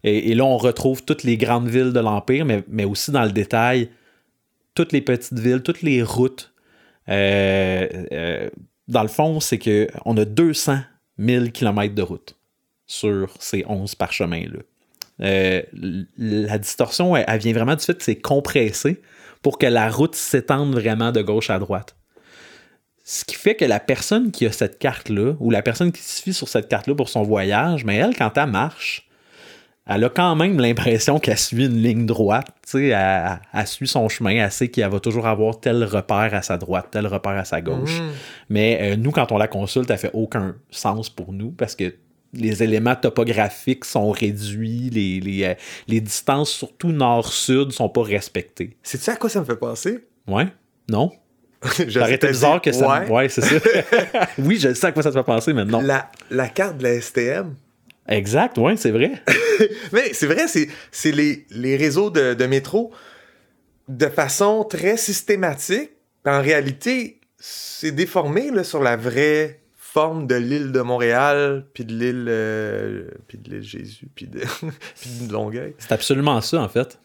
[0.05, 3.25] Et, et là, on retrouve toutes les grandes villes de l'Empire, mais, mais aussi dans
[3.25, 3.91] le détail,
[4.75, 6.53] toutes les petites villes, toutes les routes.
[7.09, 8.51] Euh, euh,
[8.89, 10.79] dans le fond, c'est qu'on a 200
[11.19, 12.37] 000 km de route
[12.87, 14.61] sur ces 11 parchemins-là.
[15.23, 15.63] Euh,
[16.19, 19.01] la distorsion, elle, elle vient vraiment du fait que c'est compressé
[19.43, 21.97] pour que la route s'étende vraiment de gauche à droite.
[23.05, 26.21] Ce qui fait que la personne qui a cette carte-là, ou la personne qui se
[26.21, 29.06] fie sur cette carte-là pour son voyage, mais elle, quand elle marche,
[29.89, 32.49] elle a quand même l'impression qu'elle suit une ligne droite.
[32.75, 32.93] Elle,
[33.53, 36.89] elle- suit son chemin, elle sait qu'elle va toujours avoir tel repère à sa droite,
[36.91, 38.01] tel repère à sa gauche.
[38.01, 38.11] Mhm.
[38.49, 41.95] Mais euh, nous, quand on la consulte, elle fait aucun sens pour nous parce que
[42.33, 45.55] les éléments topographiques sont réduits, les, les, euh,
[45.89, 48.77] les distances, surtout nord-sud, sont pas respectées.
[48.83, 50.05] Sais-tu à quoi ça me fait penser?
[50.27, 50.49] Ouais?
[50.91, 51.13] Non?
[51.79, 53.01] Je Ça aurait été t'ai bizarre que ça.
[53.03, 53.09] ouais.
[53.11, 53.57] Ouais, c'est ça.
[54.39, 55.81] oui, je sais à quoi ça te fait penser, mais non.
[55.81, 57.55] La, la carte de la STM.
[58.09, 59.23] Exact, ouais, c'est vrai.
[59.93, 62.93] Mais c'est vrai, c'est, c'est les, les réseaux de, de métro
[63.89, 65.91] de façon très systématique.
[66.25, 71.93] En réalité, c'est déformé là, sur la vraie forme de l'île de Montréal, puis de
[71.93, 74.41] l'île, euh, puis de l'île Jésus, puis de,
[75.01, 75.75] puis de Longueuil.
[75.79, 76.99] C'est absolument ça, en fait.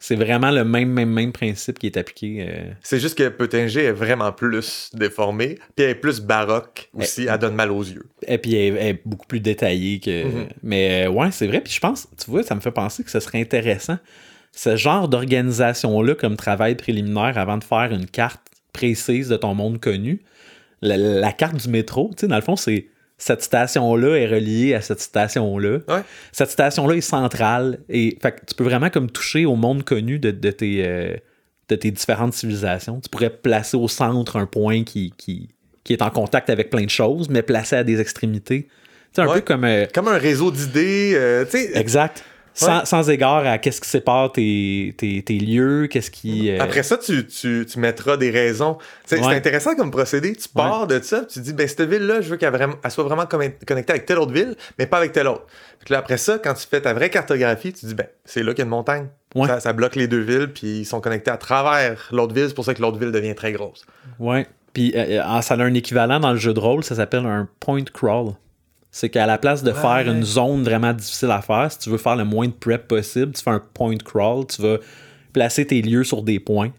[0.00, 2.46] C'est vraiment le même, même, même principe qui est appliqué.
[2.48, 7.26] euh, C'est juste que Peutinger est vraiment plus déformé, puis elle est plus baroque aussi,
[7.28, 8.04] elle donne mal aux yeux.
[8.26, 10.24] Et puis elle, elle est beaucoup plus détaillée que.
[10.24, 10.46] Mhm.
[10.62, 11.60] Mais euh, ouais, c'est vrai.
[11.60, 13.98] Puis je pense, tu vois, ça me fait penser que ce serait intéressant.
[14.52, 18.40] Ce genre d'organisation-là comme travail préliminaire avant de faire une carte
[18.72, 20.20] précise de ton monde connu.
[20.80, 22.86] La, la carte du métro, tu sais, dans le fond, c'est
[23.18, 25.78] cette station-là est reliée à cette station-là.
[25.88, 26.02] Ouais.
[26.32, 27.80] Cette station-là est centrale.
[27.88, 31.14] Et fait que tu peux vraiment comme toucher au monde connu de, de tes, euh,
[31.68, 33.00] de tes différentes civilisations.
[33.00, 35.48] Tu pourrais placer au centre un point qui, qui,
[35.84, 38.68] qui est en contact avec plein de choses, mais placé à des extrémités.
[39.12, 39.34] C'est un Ouais.
[39.36, 39.64] peu comme.
[39.64, 41.44] euh, Comme un réseau d'idées, euh,
[41.74, 42.24] exact.
[42.84, 46.50] Sans, égard à qu'est-ce qui sépare tes, tes, tes lieux, qu'est-ce qui.
[46.50, 48.78] euh, Après ça, tu, tu, tu mettras des raisons.
[49.04, 50.34] C'est intéressant comme procédé.
[50.34, 53.26] Tu pars de ça, tu dis, ben, cette ville-là, je veux qu'elle vraiment- soit vraiment
[53.26, 55.46] connectée avec telle autre ville, mais pas avec telle autre.
[55.84, 58.52] Puis là, après ça, quand tu fais ta vraie cartographie, tu dis, ben, c'est là
[58.52, 59.06] qu'il y a une montagne.
[59.34, 59.46] Ouais.
[59.46, 62.48] Ça, ça bloque les deux villes, puis ils sont connectés à travers l'autre ville.
[62.48, 63.84] C'est pour ça que l'autre ville devient très grosse.
[64.18, 64.46] Ouais.
[64.72, 67.48] Puis euh, euh, ça a un équivalent dans le jeu de rôle, ça s'appelle un
[67.60, 68.32] point crawl.
[68.90, 71.98] C'est qu'à la place de faire une zone vraiment difficile à faire, si tu veux
[71.98, 74.78] faire le moins de prep possible, tu fais un point crawl, tu vas
[75.32, 76.70] placer tes lieux sur des points.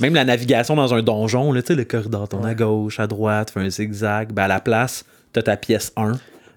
[0.00, 3.06] Même la navigation dans un donjon, là, tu sais, le corridor tourne à gauche, à
[3.06, 6.12] droite, fait un zigzag, ben à la place, tu as ta pièce 1.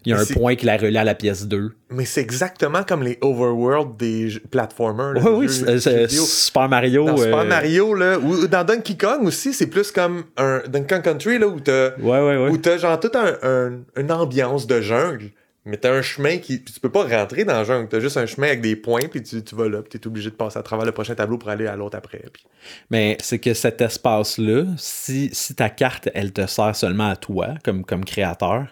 [0.05, 1.71] Il y a Mais un point qui la relie à la pièce 2.
[1.91, 5.13] Mais c'est exactement comme les overworld des jeux- platformers.
[5.13, 6.23] là, Oui, des oui, jeux- vidéo.
[6.23, 7.05] Super Mario.
[7.05, 10.95] Dans Super euh, Mario, là, ou dans Donkey Kong aussi, c'est plus comme un Donkey
[10.95, 12.49] Kong Country, là, où t'as Ouais, ouais, ouais.
[12.49, 15.31] où t'as genre toute un, un- une ambiance de jungle,
[15.65, 16.59] mais t'as un chemin qui.
[16.59, 19.07] Puis tu peux pas rentrer dans la jungle, t'as juste un chemin avec des points,
[19.11, 21.37] puis tu, tu vas là, puis t'es obligé de passer à travers le prochain tableau
[21.37, 22.23] pour aller à l'autre après.
[22.31, 22.43] puis-
[22.89, 27.49] Mais c'est que cet espace-là, si, si ta carte, elle te sert seulement à toi,
[27.65, 28.67] comme, comme créateur,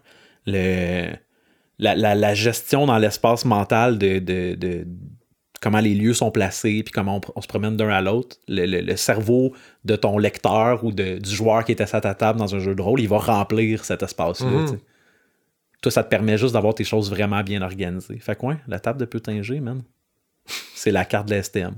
[0.48, 1.10] le,
[1.78, 4.88] la, la- la gestion dans l'espace mental de, de- de
[5.62, 8.66] comment les lieux sont placés, puis comment on, on se promène d'un à l'autre, le,
[8.66, 9.54] le- le cerveau
[9.86, 12.60] de ton lecteur ou de- du joueur qui est assis à ta table dans un
[12.60, 14.48] jeu de rôle, il va remplir cet espace-là.
[14.68, 14.80] Sais.
[15.82, 18.18] Toi, ça te permet juste d'avoir tes choses vraiment bien organisées.
[18.18, 19.84] Fait quoi, la table de Peutinger, man,
[20.76, 21.74] c'est la carte de la STM.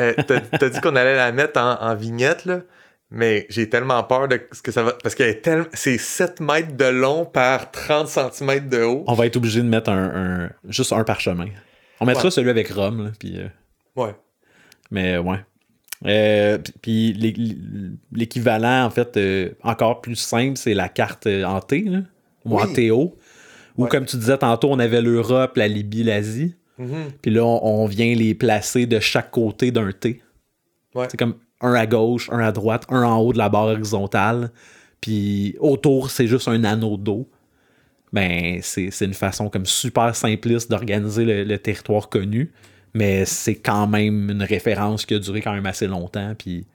[0.00, 2.60] Euh, t'as, t'as dit qu'on allait la mettre en, en vignette, là,
[3.10, 4.92] mais j'ai tellement peur de ce que ça va.
[5.02, 5.66] Parce est tellement.
[5.74, 9.04] C'est 7 mètres de long par 30 cm de haut.
[9.06, 11.46] On va être obligé de mettre un, un- juste un parchemin.
[12.00, 12.30] On mettra Ouais.
[12.30, 13.48] celui avec Rome, là, puis, euh,
[13.96, 14.14] Ouais.
[14.90, 15.38] mais euh, ouais.
[16.04, 17.56] Euh, puis- puis l'é-
[18.12, 22.00] l'équivalent, en fait, euh, encore plus simple, c'est la carte en T, là,
[22.44, 22.72] ou en Oui.
[22.74, 23.16] TO.
[23.78, 23.88] Ou Ouais.
[23.88, 26.54] comme tu disais tantôt, on avait l'Europe, la Libye, l'Asie.
[26.78, 27.12] Mhm.
[27.22, 30.22] Puis là, on, on vient les placer de chaque côté d'un T.
[30.94, 31.06] Ouais.
[31.10, 34.50] C'est comme un à gauche, un à droite, un en haut de la barre horizontale.
[35.00, 37.28] Puis autour, c'est juste un anneau d'eau.
[38.12, 42.52] Ben, c'est c'est une façon comme super simpliste d'organiser le, le territoire connu.
[42.94, 46.34] Mais c'est quand même une référence qui a duré quand même assez longtemps.
[46.38, 46.66] Puis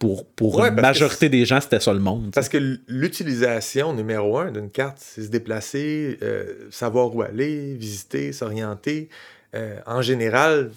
[0.00, 2.32] pour, pour Ouais, une majorité des gens, c'était ça le monde.
[2.34, 8.32] Parce que l'utilisation numéro un d'une carte, c'est se déplacer, euh, savoir où aller, visiter,
[8.32, 9.10] s'orienter.
[9.54, 10.70] Euh, en général,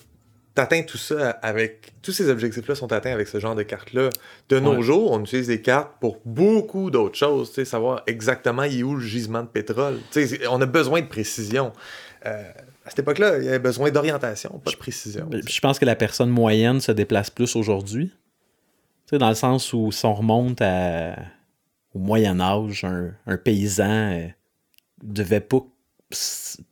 [0.56, 1.93] t'atteins tout ça avec.
[2.01, 4.10] Tous ces objectifs-là sont atteints avec ce genre de cartes-là.
[4.49, 8.64] De nos jours, on utilise des cartes pour beaucoup d'autres choses, tu sais, savoir exactement
[8.64, 9.99] il est où le gisement de pétrole.
[10.12, 11.74] Tu sais, on a besoin de précision.
[12.26, 12.51] Euh,
[12.86, 15.28] à cette époque-là, il y avait besoin d'orientation, pas de précision.
[15.30, 18.08] Puis Je pense que la personne moyenne se déplace plus aujourd'hui.
[19.06, 21.16] Tu sais, dans le sens où si on remonte à-
[21.95, 24.28] au Moyen Âge, un, un paysan euh,
[25.04, 25.60] devait pas,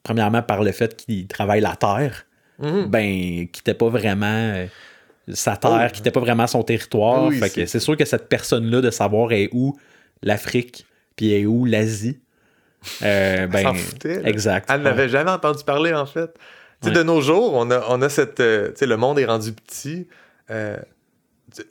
[0.04, 2.26] premièrement par le fait qu'il travaille la terre,
[2.62, 2.86] Mhm.
[2.88, 4.66] ben, quittait pas vraiment euh,
[5.34, 5.94] sa terre, Oh.
[5.94, 7.26] quittait pas vraiment son territoire.
[7.28, 9.78] Oui, fait que c'est- sûr que cette personne-là, de savoir est où
[10.24, 10.86] l'Afrique,
[11.16, 12.20] puis est où l'Asie,
[13.04, 14.30] euh, ben, foutait, là.
[14.30, 14.70] exact.
[14.70, 14.84] Elle ouais.
[14.84, 16.32] n'avait jamais entendu parler, en fait.
[16.82, 16.96] Tu sais, Ouais.
[16.98, 18.40] De nos jours, on a, on a cette.
[18.40, 20.08] euh, tu sais, le monde est rendu petit.
[20.50, 20.78] Euh,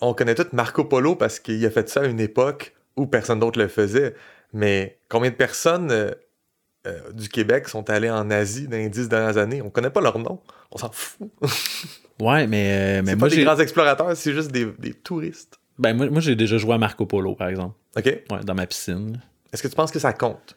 [0.01, 3.41] on connaît tout Marco Polo parce qu'il a fait ça à une époque où personne
[3.41, 4.15] d'autre le faisait.
[4.53, 5.91] Mais combien de personnes
[6.87, 9.61] euh, du Québec sont allées en Asie dans les dix dernières années?
[9.63, 10.41] On connaît pas leur nom.
[10.71, 11.31] On s'en fout.
[12.21, 15.59] Ouais, mais, euh, mais moi, pas des grands explorateurs, c'est juste des, des touristes.
[15.79, 17.75] ben, moi, moi, j'ai déjà joué à Marco Polo, par exemple.
[17.97, 18.05] OK?
[18.05, 19.19] Ouais, dans ma piscine.
[19.51, 20.55] Est-ce que tu penses que ça compte?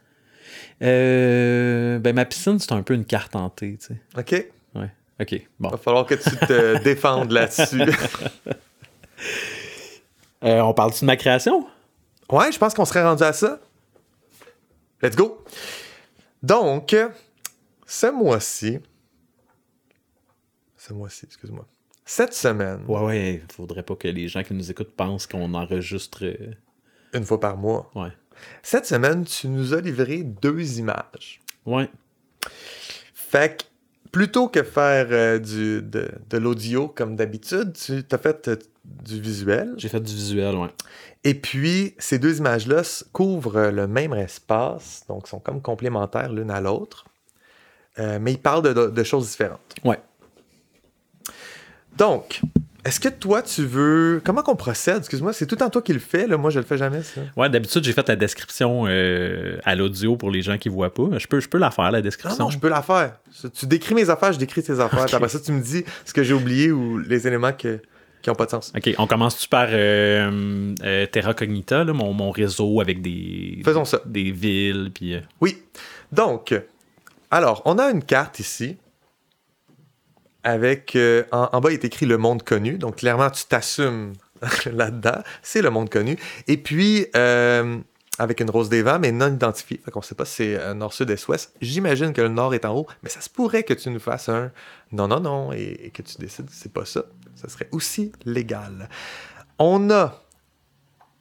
[0.82, 4.02] Euh, ben, ma piscine, c'est un peu une carte hantée, tu sais.
[4.20, 4.46] OK?
[4.76, 4.92] Ouais.
[5.22, 5.70] OK, bon.
[5.70, 7.80] Va falloir que tu te défendes là-dessus.
[10.44, 11.66] Euh, on parle-tu de ma création?
[12.30, 13.60] Ouais, je pense qu'on serait rendu à ça.
[15.02, 15.42] Let's go.
[16.44, 16.96] Donc,
[17.88, 18.80] ce mois-ci,
[20.78, 21.66] ce mois-ci, excuse-moi,
[22.06, 26.26] cette semaine, Ouais, ouais, faudrait pas que les gens qui nous écoutent pensent qu'on enregistre.
[26.26, 26.52] euh,
[27.14, 28.12] une fois par mois, Ouais.
[28.62, 31.40] cette semaine, tu nous as livré deux images.
[31.66, 31.90] Ouais.
[33.14, 33.64] Fait que,
[34.12, 39.22] plutôt que faire euh, du, de, de l'audio comme d'habitude, tu as fait euh, du
[39.22, 39.74] visuel.
[39.78, 40.70] J'ai fait du visuel, ouais.
[41.24, 42.82] Et puis, ces deux images-là
[43.14, 47.06] couvrent le même espace, donc sont comme complémentaires l'une à l'autre,
[48.00, 49.60] Euh, mais ils parlent de, de- de choses différentes.
[49.86, 50.00] Ouais.
[51.98, 52.42] Donc,
[52.86, 54.20] est-ce que toi, tu veux...
[54.26, 54.98] Comment qu'on procède?
[54.98, 56.36] Excuse-moi, c'est tout temps toi qui le fais, là.
[56.38, 57.22] moi je le fais jamais, ça.
[57.38, 61.18] Ouais, d'habitude, j'ai fait la description euh, à l'audio pour les gens qui voient pas.
[61.20, 62.46] Je peux, je peux la faire, la Non, description.
[62.46, 63.20] non, je peux la faire.
[63.54, 65.06] Tu décris mes affaires, je décris tes affaires.
[65.14, 67.80] Après ça, tu me dis ce que j'ai oublié ou les éléments que-
[68.24, 68.72] qui n'ont pas de sens.
[68.76, 73.86] OK, on commence-tu par euh, euh, Terra Cognita, là, mon, mon réseau avec des, Faisons
[73.86, 74.00] ça.
[74.06, 75.14] des villes, puis...
[75.16, 75.62] euh, Oui.
[76.12, 76.56] Donc,
[77.30, 78.78] alors, on a une carte ici.
[80.44, 80.96] Avec.
[80.96, 82.78] euh, en, en bas, il est écrit le monde connu.
[82.78, 84.14] Donc, clairement, tu t'assumes
[84.72, 85.22] là-dedans.
[85.42, 86.18] C'est le monde connu.
[86.48, 87.08] Et puis,
[88.20, 89.82] avec une rose des vents, mais non identifiée.
[89.84, 91.54] Fait qu'on sait pas si c'est nord, sud, est, ouest.
[91.62, 94.30] J'imagine que le nord est en haut, mais ça se pourrait que tu nous fasses
[94.30, 94.52] un
[94.92, 97.04] non, non, non, et, et que tu décides que c'est pas ça.
[97.44, 98.90] Ça serait aussi légal.
[99.60, 100.22] On a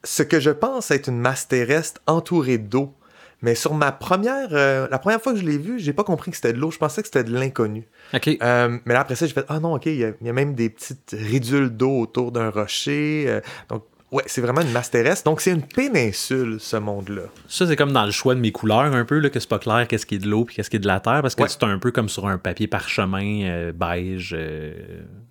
[0.03, 2.93] ce que je pense être une masse terrestre entourée d'eau.
[3.41, 6.31] Mais sur ma première, euh, la première fois que je l'ai vu, j'ai pas compris
[6.31, 6.71] que c'était de l'eau.
[6.71, 7.85] Je pensais que c'était de l'inconnu.
[8.13, 8.29] OK.
[8.41, 10.29] Euh, mais là, après ça, j'ai fait Ah non, ok, il y, a- il y
[10.29, 13.25] a même des petites ridules d'eau autour d'un rocher.
[13.27, 15.25] euh, donc, ouais, c'est vraiment une masse terrestre.
[15.25, 17.23] Donc, c'est une péninsule, ce monde-là.
[17.49, 19.59] Ça, c'est comme dans le choix de mes couleurs, un peu, là, que c'est pas
[19.59, 21.41] clair qu'est-ce qui est de l'eau puis qu'est-ce qui est de la terre, parce que
[21.43, 21.49] Ouais.
[21.49, 24.33] c'est un peu comme sur un papier parchemin euh, beige.
[24.37, 24.73] euh,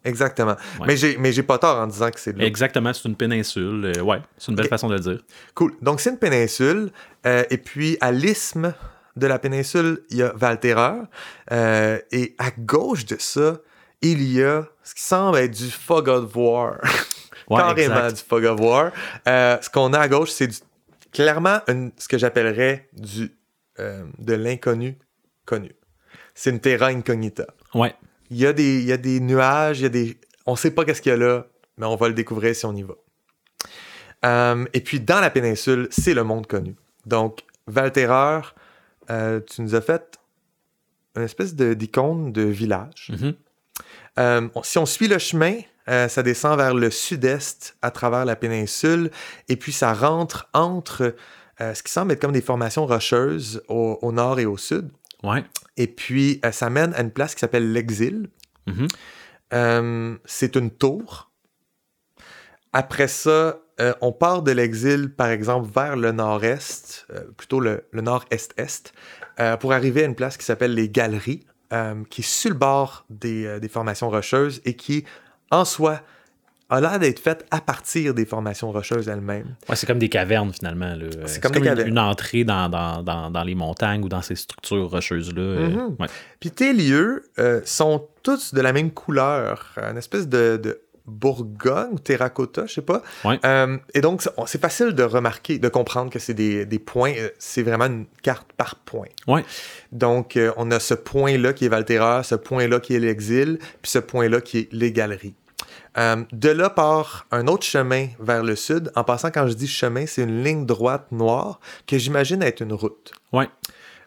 [0.05, 0.57] Exactement.
[0.81, 0.87] Ouais.
[0.89, 2.45] Mais j'ai mais j'ai pas tort en disant que c'est de l'eau.
[2.45, 3.93] Exactement, c'est une péninsule.
[3.97, 5.19] euh, ouais, c'est une belle façon de le dire.
[5.55, 5.73] Cool.
[5.81, 6.91] Donc, c'est une péninsule.
[7.25, 8.75] euh, et puis, à l'isthme
[9.17, 11.05] de la péninsule, il y a Valterreur.
[11.51, 13.59] et à gauche de ça,
[14.01, 16.79] il y a ce qui semble être du Fog of War.
[17.53, 18.17] Ouais, Carrément exact.
[18.17, 18.93] du Fog of War.
[19.29, 20.49] Euh, ce qu'on a à gauche, c'est
[21.13, 23.31] clairement une- ce que j'appellerais du
[23.81, 24.99] euh, de l'inconnu
[25.47, 25.73] connu.
[26.35, 27.47] C'est une terra incognita.
[27.75, 27.95] Ouais.
[28.31, 30.19] Il y, a des, il y a des nuages, il y a des.
[30.47, 31.47] On sait pas qu'est-ce qu'il y a là,
[31.79, 32.95] mais on va le découvrir si on y va.
[34.25, 36.77] Euh, et puis, dans la péninsule, c'est le monde connu.
[37.07, 38.55] Donc, Valterreur,
[39.09, 40.19] tu nous as fait
[41.17, 43.11] une espèce d'icône de village.
[44.19, 45.57] Euh, on- si on suit le chemin,
[45.89, 49.11] euh, ça descend vers le sud-est à travers la péninsule,
[49.49, 51.15] et puis ça rentre entre
[51.61, 54.91] euh, ce qui semble être comme des formations rocheuses au, au nord et au sud.
[55.23, 55.45] Ouais.
[55.77, 58.29] Et puis, euh, ça mène à une place qui s'appelle l'Exil.
[58.67, 58.89] Mhm.
[59.53, 61.31] Euh, c'est une tour.
[62.73, 63.59] Après ça,
[64.01, 67.07] on part de l'exil, par exemple, vers le nord-est,
[67.37, 68.95] plutôt le, le nord-est-est,
[69.61, 71.45] pour arriver à une place qui s'appelle les Galeries,
[72.09, 75.05] qui est sur le bord des, des formations rocheuses et qui,
[75.53, 76.01] en soi,
[76.71, 79.55] a l'air d'être faite à partir des formations rocheuses elles-mêmes.
[79.69, 80.87] Ouais, c'est comme des cavernes finalement.
[80.99, 81.11] Euh,
[81.43, 85.43] comme une- entrée dans, dans, dans, dans les montagnes ou dans ces structures rocheuses-là.
[85.43, 85.97] euh, Mhm.
[86.01, 86.07] ouais.
[86.41, 91.99] Puis tes lieux euh, sont tous de la même couleur, une espèce de, de Bourgogne,
[91.99, 93.03] terracotta, je sais pas.
[93.25, 93.39] Ouais.
[93.45, 97.13] Euh, et donc, c'est- c'est facile de remarquer, de comprendre que c'est des, des points.
[97.39, 99.09] C'est vraiment une carte par point.
[99.27, 99.45] Ouais.
[99.91, 103.91] Donc, euh, on a ce point-là qui est Valterra, ce point-là qui est l'exil, puis
[103.91, 105.35] ce point-là qui est les galeries.
[105.99, 108.91] Euh, de là part un autre chemin vers le sud.
[108.97, 112.73] En passant, quand je dis chemin, c'est une ligne droite noire que j'imagine être une
[112.73, 113.13] route.
[113.33, 113.49] Ouais.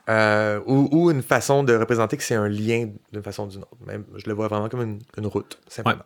[0.07, 3.61] Euh, ou, ou une façon de représenter que c'est un lien d'une façon ou d'une
[3.63, 3.77] autre.
[3.87, 6.03] Même, je le vois vraiment comme une, une route, simplement.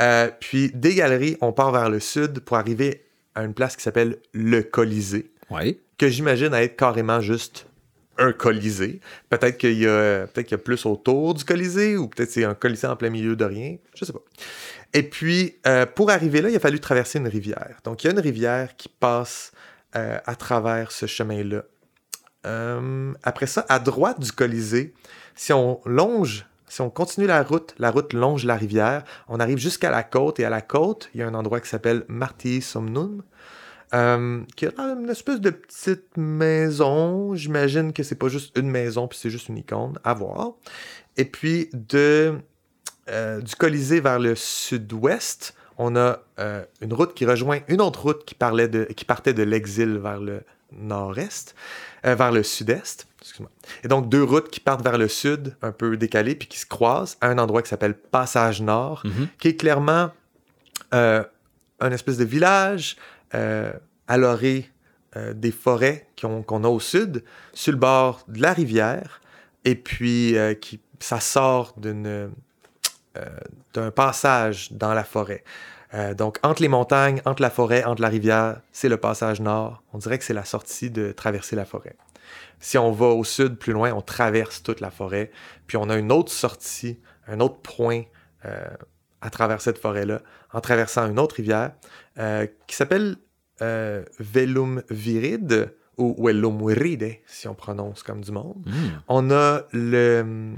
[0.00, 3.04] Euh, puis, des galeries, on part vers le sud pour arriver
[3.36, 5.78] à une place qui s'appelle le Colisée, Ouais.
[5.98, 7.67] que j'imagine être carrément juste
[8.18, 9.00] un Colisée.
[9.30, 12.86] Peut-être qu'il y, qu'il y a plus autour du Colisée, ou peut-être c'est un Colisée
[12.86, 13.76] en plein milieu de rien.
[13.94, 14.22] Je sais pas.
[14.94, 17.76] Et puis, euh, pour arriver là, il a fallu traverser une rivière.
[17.84, 19.52] Donc, il y a une rivière qui passe
[19.96, 21.64] euh, à travers ce chemin-là.
[22.46, 24.94] Euh, après ça, à droite du Colisée,
[25.34, 29.58] si on longe, si on continue la route, la route longe la rivière, on arrive
[29.58, 32.62] jusqu'à la côte, et à la côte, il y a un endroit qui s'appelle Marti
[32.62, 33.22] Somnum,
[33.94, 37.34] euh, qui a une espèce de petite maison.
[37.34, 40.52] J'imagine que c'est pas juste une maison, puis c'est juste une icône, à voir.
[41.16, 42.38] Et puis, de,
[43.08, 48.02] euh, du Colisée vers le sud-ouest, on a euh, une route qui rejoint une autre
[48.02, 51.54] route qui, parlait de, qui partait de l'exil vers le nord-est,
[52.04, 53.06] euh, vers le sud-est.
[53.84, 56.66] Et donc, deux routes qui partent vers le sud, un peu décalées, puis qui se
[56.66, 59.28] croisent à un endroit qui s'appelle Passage Nord, Mhm.
[59.38, 60.10] qui est clairement
[60.94, 61.22] euh,
[61.80, 62.96] un espèce de village
[63.34, 63.72] euh,
[64.06, 64.70] à l'orée
[65.16, 69.20] euh, des forêts qu'on a au sud, sur le bord de la rivière,
[69.64, 72.28] et puis euh, qui, ça sort euh,
[73.74, 75.44] d'un passage dans la forêt.
[75.94, 79.82] Euh, donc, entre les montagnes, entre la forêt, entre la rivière, c'est le passage nord.
[79.92, 81.96] On dirait que c'est la sortie de traverser la forêt.
[82.60, 85.30] Si on va au sud, plus loin, on traverse toute la forêt.
[85.66, 88.02] Puis on a une autre sortie, un autre point
[88.44, 88.68] euh,
[89.20, 91.72] à travers cette forêt-là, en traversant une autre rivière
[92.18, 93.16] euh, qui s'appelle
[93.60, 98.62] euh, Velum Viride ou Velum Viride, si on prononce comme du monde.
[98.66, 98.72] Mm.
[99.08, 100.54] On a le,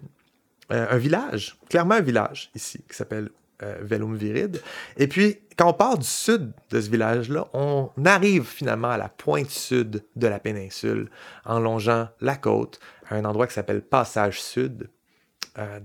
[0.71, 3.31] euh, un village, clairement un village ici, qui s'appelle
[3.63, 4.61] euh, Velum Viride.
[4.99, 9.09] Et puis, quand on part du sud de ce village-là, on arrive finalement à la
[9.09, 11.09] pointe sud de la péninsule,
[11.47, 14.91] en longeant la côte, à un endroit qui s'appelle Passage Sud.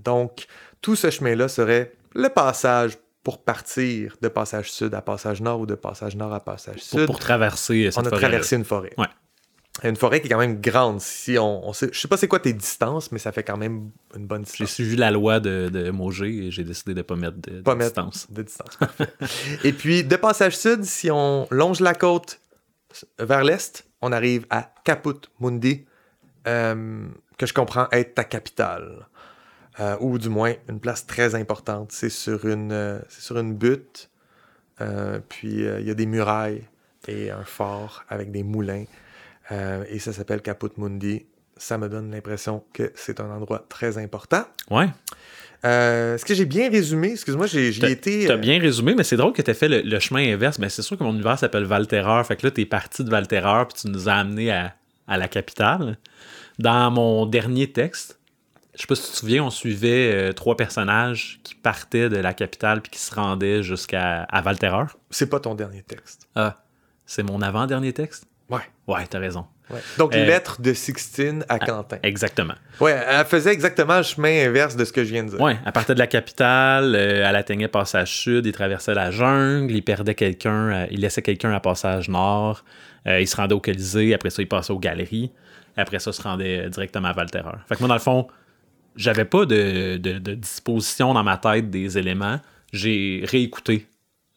[0.02, 0.46] Donc,
[0.80, 5.66] tout ce chemin-là serait le passage pour partir de Passage Sud à Passage Nord ou
[5.66, 7.06] de Passage Nord à Passage Pour, Sud.
[7.06, 8.92] pour traverser cette on a traversé une forêt.
[8.98, 9.06] Ouais.
[9.82, 11.00] Une forêt qui est quand même grande.
[11.02, 13.58] Si on, on sait, je sais pas c'est quoi tes distances, mais ça fait quand
[13.58, 14.70] même une bonne J'ai distance.
[14.70, 17.60] suivi la loi de, de Mauger et j'ai décidé de ne pas mettre de, de
[17.62, 18.30] Pas mettre distance.
[18.30, 18.78] de distance.
[19.64, 22.40] Et puis, de passage sud, si on longe la côte
[23.18, 25.10] vers l'est, on arrive à Caput
[25.40, 25.84] Mundi,
[26.46, 27.06] euh,
[27.36, 29.06] que je comprends être ta capitale.
[29.78, 31.92] Euh, ou du moins une place très importante.
[31.92, 34.08] C'est sur une, euh, sur une butte,
[34.80, 36.62] euh, puis il y a des murailles
[37.08, 38.84] et un fort avec des moulins.
[39.88, 41.26] Et ça s'appelle Caput Mundi.
[41.56, 44.44] Ça me donne l'impression que c'est un endroit très important.
[44.70, 44.88] Ouais.
[45.64, 47.12] Euh, Est-ce que j'ai bien résumé?
[47.12, 48.26] Excuse-moi, j'ai été...
[48.26, 50.58] T'as euh, bien résumé, mais c'est drôle que t'aies fait le, le chemin inverse.
[50.58, 52.26] Ben, c'est sûr que mon univers s'appelle Valterreur.
[52.26, 54.74] Fait que là, t'es parti de Valterreur puis tu nous as amené à,
[55.06, 55.98] à la capitale.
[56.58, 58.15] Dans mon dernier texte,
[58.76, 62.16] je sais pas si tu te souviens, on suivait euh, trois personnages qui partaient de
[62.16, 64.96] la capitale puis qui se rendaient jusqu'à à Valterreur.
[65.10, 66.28] C'est pas ton dernier texte.
[66.34, 66.56] Ah,
[67.06, 68.26] c'est mon avant-dernier texte?
[68.50, 68.60] Ouais.
[68.86, 69.46] Ouais, t'as raison.
[69.70, 69.80] ouais.
[69.98, 71.98] Donc, Euh, lettre de Sixtine à Quentin.
[72.04, 72.54] Exactement.
[72.80, 75.40] Ouais, elle faisait exactement le chemin inverse de ce que je viens de dire.
[75.40, 79.74] Ouais, à partir de la capitale, euh, elle atteignait Passage Sud, il traversait la jungle,
[79.74, 82.64] il perdait quelqu'un, euh, il laissait quelqu'un à Passage Nord,
[83.06, 85.30] il se rendait au Colisée, après ça, il passait aux galeries,
[85.76, 87.58] après ça, il se rendait directement à Valterreur.
[87.68, 88.26] Fait que moi, dans le fond,
[88.96, 92.40] j'avais pas de, de- de disposition dans ma tête des éléments.
[92.72, 93.86] J'ai réécouté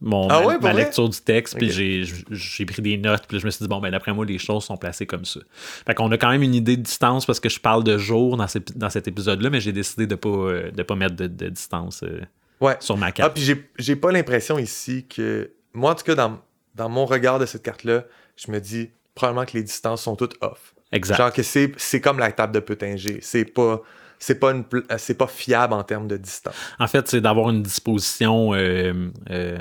[0.02, 3.52] mon, Ah ma, ouais, lecture du texte, puis j'ai- pris des notes, puis je me
[3.52, 5.42] suis dit, bon, ben d'après moi, les choses sont placées comme ça.
[5.86, 8.38] Fait qu'on a quand même une idée de distance parce que je parle de jour
[8.38, 11.28] dans, ces- dans cet épisode-là, mais j'ai décidé de pas, euh, de pas mettre de,
[11.28, 12.22] de distance euh,
[12.62, 12.78] Ouais.
[12.80, 13.34] sur ma Ah, carte.
[13.36, 13.44] puis
[13.78, 15.52] j'ai- pas l'impression ici que.
[15.74, 16.40] Moi, en tout cas, dans,
[16.76, 18.06] dans mon regard de cette carte-là,
[18.38, 20.74] je me dis probablement que les distances sont toutes off.
[20.94, 21.18] exact.
[21.18, 23.20] Genre que c'est comme la table de Peutinger.
[23.22, 23.82] C'est pas.
[24.20, 26.54] C'est pas, une euh, c'est pas fiable en termes de distance.
[26.78, 29.58] En fait, c'est d'avoir une disposition euh, euh,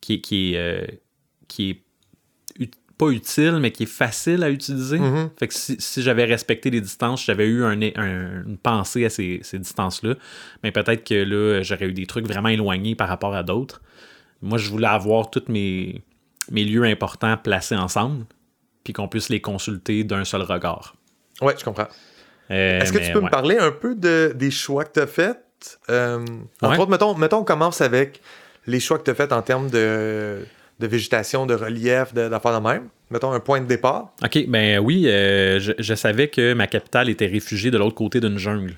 [0.00, 0.84] qui, est- qui euh,
[1.48, 1.82] qui est
[2.98, 4.98] pas utile, mais qui est facile à utiliser.
[4.98, 5.28] Mhm.
[5.38, 9.10] Fait que si, si j'avais respecté les distances, j'avais eu un, un- une pensée à
[9.10, 10.14] ces, ces distances-là,
[10.62, 13.82] mais peut-être que là, j'aurais eu des trucs vraiment éloignés par rapport à d'autres.
[14.40, 16.02] Moi, je voulais avoir tous mes,
[16.50, 18.24] mes lieux importants placés ensemble,
[18.82, 20.96] puis qu'on puisse les consulter d'un seul regard.
[21.42, 21.88] Ouais, je comprends.
[22.50, 23.24] Euh, Est-ce que tu peux ouais.
[23.24, 25.38] me parler un peu de, des choix que tu as faits?
[25.90, 26.18] Euh,
[26.62, 26.78] entre Ouais.
[26.80, 28.20] autres, mettons, mettons, on commence avec
[28.66, 30.44] les choix que tu as faits en termes de,
[30.78, 32.88] de végétation, de relief, d'affaires de même.
[33.10, 34.12] Mettons un point de départ.
[34.24, 38.20] OK, ben oui, euh, je, je savais que ma capitale était réfugiée de l'autre côté
[38.20, 38.74] d'une jungle.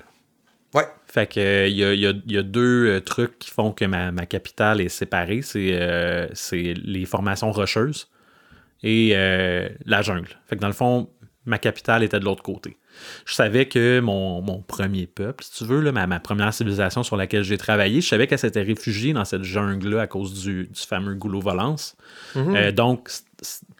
[0.75, 0.83] Ouais.
[1.07, 3.39] Fait que euh, il y, a, il y a- il y a deux euh, trucs
[3.39, 5.41] qui font que ma, ma capitale est séparée.
[5.41, 8.07] C'est euh, les formations rocheuses
[8.83, 10.29] et euh, la jungle.
[10.47, 11.09] Fait que dans le fond,
[11.45, 12.77] ma capitale était de l'autre côté.
[13.25, 17.01] Je savais que mon, mon premier peuple, si tu veux, là, ma, ma première civilisation
[17.03, 20.67] sur laquelle j'ai travaillé, je savais qu'elle s'était réfugiée dans cette jungle-là à cause du,
[20.67, 21.95] du fameux goulot volance.
[22.35, 23.09] Euh, donc,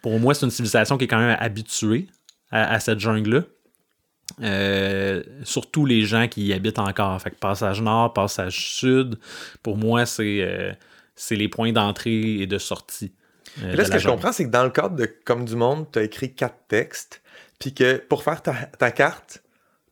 [0.02, 2.06] pour moi, c'est une civilisation qui est quand même habituée
[2.50, 3.42] à, à cette jungle-là.
[4.42, 7.20] Euh, surtout les gens qui y habitent encore.
[7.20, 9.18] Fait que passage nord, passage sud,
[9.62, 10.72] pour moi, c'est euh,
[11.30, 13.12] les points d'entrée et de sortie.
[13.62, 15.56] euh, de là, ce que je comprends, c'est que dans le cadre de Comme du
[15.56, 17.22] Monde, tu as écrit quatre textes,
[17.60, 19.42] puis que pour faire ta, ta carte,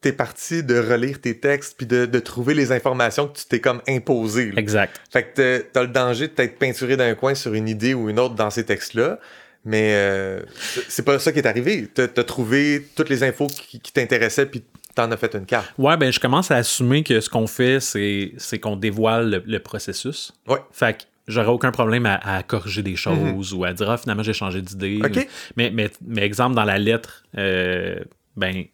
[0.01, 3.61] t'es parti de relire tes textes, puis de, de trouver les informations que tu t'es
[3.61, 4.51] comme imposé.
[4.53, 4.61] là.
[4.61, 5.01] Exact.
[5.11, 8.19] Fait que t'as- le danger de t'être peinturé d'un coin sur une idée ou une
[8.19, 9.19] autre dans ces textes-là,
[9.65, 10.41] mais euh,
[10.89, 11.89] c'est- pas ça qui est arrivé.
[11.93, 14.63] T'as as trouvé toutes les infos qui, qui t'intéressaient, puis
[14.95, 15.73] t'en as fait une carte.
[15.79, 19.43] Ouais, ben je commence à assumer que ce qu'on fait, c'est c'est qu'on dévoile le,
[19.47, 20.33] le processus.
[20.47, 20.59] Ouais.
[20.73, 24.23] Fait que j'aurais aucun problème à, à corriger des choses ou à dire, ah, finalement,
[24.25, 24.99] j'ai changé d'idée.
[25.57, 28.01] Mais, mais, mais exemple, dans la lettre, euh,
[28.37, 28.65] ben,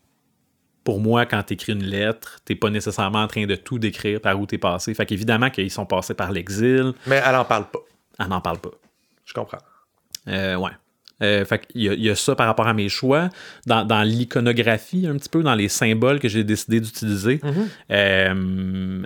[0.85, 4.21] pour moi, quand tu écris une lettre, t'es pas nécessairement en train de tout décrire
[4.21, 4.93] par où t'es passé.
[4.95, 7.79] Fait qu'évidemment qu'ils sont passés par l'exil, Mais elle en parle pas.
[8.19, 8.71] elle n'en parle pas.
[9.25, 9.59] Je comprends.
[10.29, 10.71] Euh, ouais.
[11.23, 13.31] Euh, fait qu'il y, a- il y a ça par rapport à mes choix.
[13.67, 17.41] Dans, dans l'iconographie, un petit peu, dans les symboles que j'ai décidé d'utiliser,
[17.91, 19.03] euh,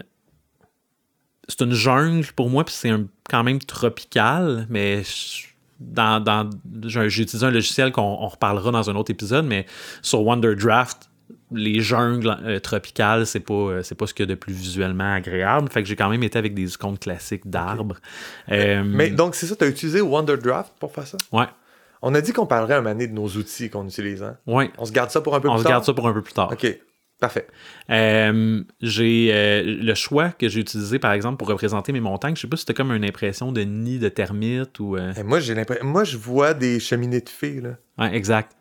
[1.49, 2.93] c'est une jungle pour moi, puis c'est
[3.31, 5.47] quand même tropical, mais je-
[5.81, 6.51] dans, dans,
[6.87, 9.65] j'ai utilisé un logiciel qu'on on reparlera dans un autre épisode, mais
[10.03, 11.09] sur Wonderdraft,
[11.53, 14.53] les jungles euh, tropicales, c'est pas, euh, c'est pas ce qu'il y a de plus
[14.53, 15.71] visuellement agréable.
[15.71, 17.97] Fait que j'ai quand même été avec des icônes classiques d'arbres.
[18.51, 21.17] Euh, Mais donc, c'est ça, t'as utilisé Wonderdraft pour faire ça?
[21.33, 21.47] Ouais,
[22.03, 24.37] On a dit qu'on parlerait un donné de nos outils qu'on utilise, hein?
[24.47, 24.71] ouais.
[24.79, 25.71] On se garde ça pour un peu On plus se tard?
[25.73, 26.51] garde ça pour un peu plus tard.
[26.53, 26.79] OK,
[27.21, 27.47] parfait.
[27.91, 32.37] Euh, j'ai euh, le choix que j'ai utilisé, par exemple, pour représenter mes montagnes.
[32.37, 34.97] Je sais pas si c'était comme une impression de nid de termites ou.
[34.97, 35.85] euh, Et moi, j'ai l'impression...
[35.85, 37.71] Moi, je vois des cheminées de fées, là.
[37.99, 38.53] Ouais, exact.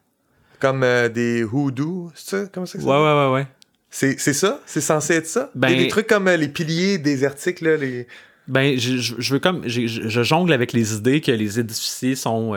[0.60, 2.45] Comme des hoodoo, c'est ça?
[2.51, 3.47] Comment ça que Ouais, ça ouais, ouais, ouais.
[3.89, 4.60] C'est c'est ça?
[4.66, 5.49] C'est censé être ça?
[5.55, 8.08] Ben- Des, des trucs comme les piliers désertiques, là, les...
[8.47, 9.68] Ben, je, je- je veux comme.
[9.68, 12.53] Je, je jongle avec les idées que les édifices sont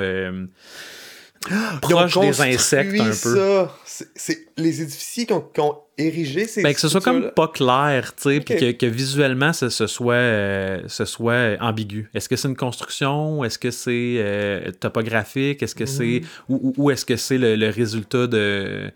[1.80, 3.66] proches des insectes un peu.
[3.84, 7.48] C'est- les édifices qui ont, qui ont érigé ces Ben, que ce soit comme pas
[7.48, 12.10] clair, tu sais, puis que, que visuellement ce, ce soit, euh, ce soit ambigu.
[12.14, 13.42] Est-ce que c'est une construction?
[13.44, 15.62] Est-ce que c'est euh, topographique?
[15.62, 16.22] Est-ce que c'est.
[16.48, 18.90] Ou, est-ce que c'est le, le résultat de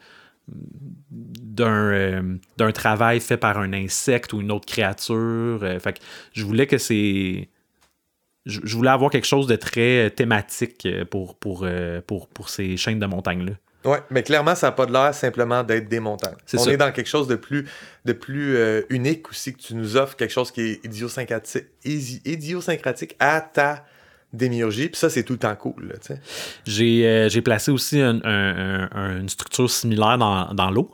[0.48, 2.22] d'un euh,
[2.58, 5.60] d'un travail fait par un insecte ou une autre créature?
[5.62, 5.98] Euh, fait que
[6.32, 7.48] je voulais que c'est.
[8.46, 12.48] Je, je voulais avoir quelque chose de très thématique euh, pour, pour, euh, pour, pour
[12.50, 13.52] ces chaînes de montagnes-là.
[13.90, 16.36] Ouais, mais clairement, ça n'a pas de l'air simplement d'être des montagnes.
[16.54, 16.72] On ça.
[16.72, 17.68] est dans quelque chose de plus,
[18.06, 21.66] de plus euh, unique aussi, que tu nous offres quelque chose qui est idiosyncratique,
[23.18, 23.84] à ta
[24.32, 24.88] démiurgie.
[24.88, 25.94] Puis ça, c'est tout le temps cool.
[26.66, 30.90] J'ai euh, j'ai placé aussi un- un- un- une structure similaire dans, dans l'eau.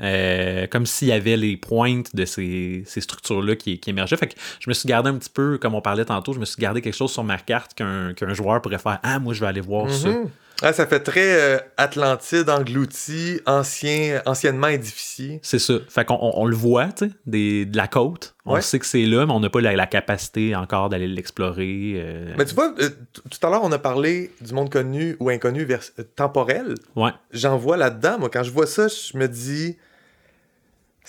[0.00, 4.16] Euh, comme s'il y avait les pointes de ces, ces structures-là qui, qui émergeaient.
[4.16, 6.44] Fait que je me suis gardé un petit peu, comme on parlait tantôt, je me
[6.44, 9.46] suis gardé quelque chose sur ma carte qu'un joueur pourrait faire Ah, moi, je vais
[9.46, 10.08] aller voir ça.
[10.08, 10.30] Mhm.
[10.62, 15.40] Ah, ça fait très euh, Atlantide, englouti, ancien, anciennement édifié.
[15.42, 15.74] C'est ça.
[15.88, 18.34] Fait qu'on on, on le voit, tu sais, des- de la côte.
[18.44, 18.60] On Ouais.
[18.60, 21.94] sait que c'est là, mais on n'a pas la, la capacité encore d'aller l'explorer.
[21.96, 22.34] euh.
[22.36, 22.90] Mais tu vois, euh,
[23.30, 25.80] tout à l'heure, on a parlé du monde connu ou inconnu vers-
[26.14, 26.74] temporel.
[26.94, 27.12] Ouais.
[27.32, 28.18] J'en vois là-dedans.
[28.18, 29.78] Moi, quand je vois ça, je me dis,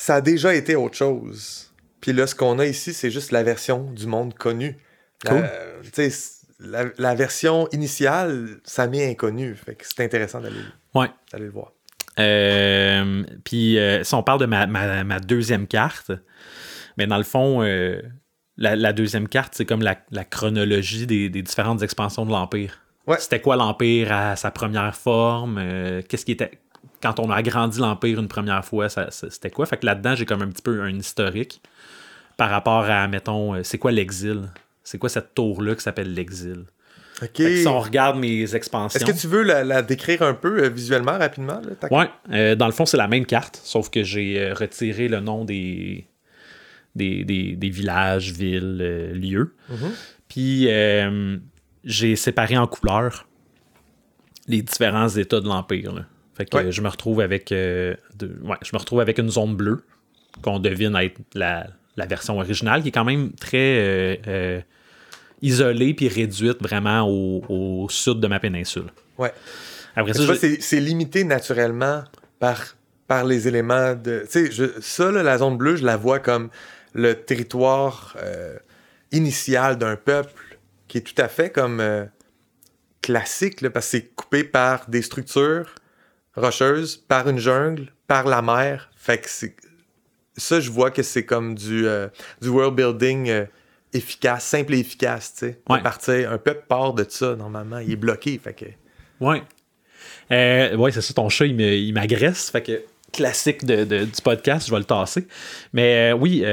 [0.02, 1.72] ça a déjà été autre chose.
[1.99, 4.78] Puis là, ce qu'on a ici, c'est juste la version du monde connu.
[5.26, 5.43] Cool.
[5.43, 6.10] Euh,
[6.60, 9.54] la, la version initiale, ça m'est inconnu.
[9.56, 10.56] Fait que c'est intéressant d'aller
[10.95, 11.10] Ouais.
[11.38, 11.72] le voir.
[12.20, 16.12] Euh, puis euh, si on parle de ma, ma- ma deuxième carte,
[16.97, 17.62] mais dans le fond,
[18.58, 22.80] la, la deuxième carte, c'est comme la, la chronologie des, des différentes expansions de l'Empire.
[23.08, 23.18] Ouais.
[23.20, 25.56] C'était quoi l'Empire à sa première forme?
[26.08, 26.52] Qu'est-ce qui était.
[27.02, 29.66] Quand on a agrandi l'Empire une première fois, c'était quoi?
[29.66, 31.62] Fait que là-dedans, j'ai comme un petit peu un historique
[32.38, 34.49] par rapport à, mettons, euh, c'est quoi l'exil?
[34.84, 36.66] C'est quoi cette tour-là qui s'appelle l'exil?
[37.62, 38.97] Si on regarde mes expansions.
[38.99, 41.62] Est-ce que tu veux la, la décrire un peu euh, visuellement, rapidement?
[41.91, 45.20] Ouais, euh, dans le fond, c'est la même carte, sauf que j'ai euh, retiré le
[45.20, 46.08] nom des,
[46.95, 49.54] des, des- des villages, villes, lieux.
[49.70, 49.91] Mhm.
[50.28, 50.68] Puis
[51.84, 53.28] j'ai séparé en couleurs
[54.47, 56.06] les différents états de l'Empire.
[56.36, 56.71] Fait que Ouais.
[56.71, 59.84] je me retrouve avec euh, de- ouais, je me retrouve avec une zone bleue
[60.41, 61.67] qu'on devine être la,
[61.97, 64.61] la version originale, qui est quand même très euh, euh,
[65.41, 68.86] isolée puis réduite vraiment au, au sud de ma péninsule.
[69.17, 69.34] Ouais.
[69.95, 72.03] Après ça, je- c'est c'est limité naturellement
[72.39, 72.63] par,
[73.07, 74.23] par les éléments de.
[74.32, 76.49] Tu sais, ça, là, la zone bleue, je la vois comme
[76.93, 78.15] le territoire
[79.11, 80.57] initial d'un peuple
[80.88, 81.82] qui est tout à fait comme
[83.01, 85.75] classique, là, parce que c'est coupé par des structures
[86.36, 88.89] rocheuses, par une jungle, par la mer.
[88.95, 89.27] Fait que.
[90.38, 92.07] Ça, je vois que c'est comme du, euh,
[92.41, 93.45] du world building euh,
[93.93, 95.61] efficace, simple et efficace, tu sais.
[95.67, 95.82] De Ouais.
[95.82, 97.79] partir- Un peuple part de ça, normalement.
[97.79, 98.65] Il est bloqué, fait que.
[99.19, 99.43] Ouais.
[100.32, 102.49] Euh, ouais, c'est ça, ton chat, il m'agresse.
[102.49, 105.27] Fait que classique de, de- du podcast, je vais le tasser.
[105.73, 106.43] Mais oui,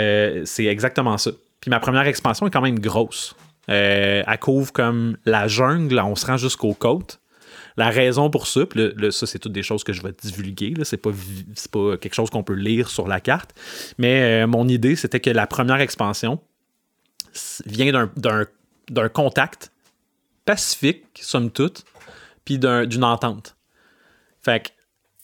[0.44, 1.30] c'est exactement ça.
[1.60, 3.36] Puis ma première expansion est quand même grosse.
[3.68, 7.20] Elle couvre comme la jungle, on se rend jusqu'aux côtes.
[7.78, 8.62] La raison pour ça,
[9.12, 10.74] ça, c'est toutes des choses que je vais divulguer.
[10.82, 11.12] C'est pas,
[11.96, 13.54] quelque chose qu'on peut lire sur la carte.
[13.98, 16.40] Mais euh, mon idée, c'était que la première expansion
[17.66, 19.70] vient d'un- contact
[20.44, 21.84] pacifique, somme toute,
[22.44, 23.56] puis d'un- d'une entente.
[24.40, 24.68] Fait que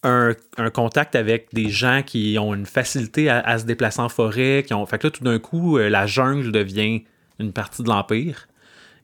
[0.04, 4.62] un, contact avec des gens qui ont une facilité à, à se déplacer en forêt,
[4.64, 4.86] qui ont.
[4.86, 7.02] Fait que là, tout d'un coup, euh, la jungle devient
[7.40, 8.46] une partie de l'Empire.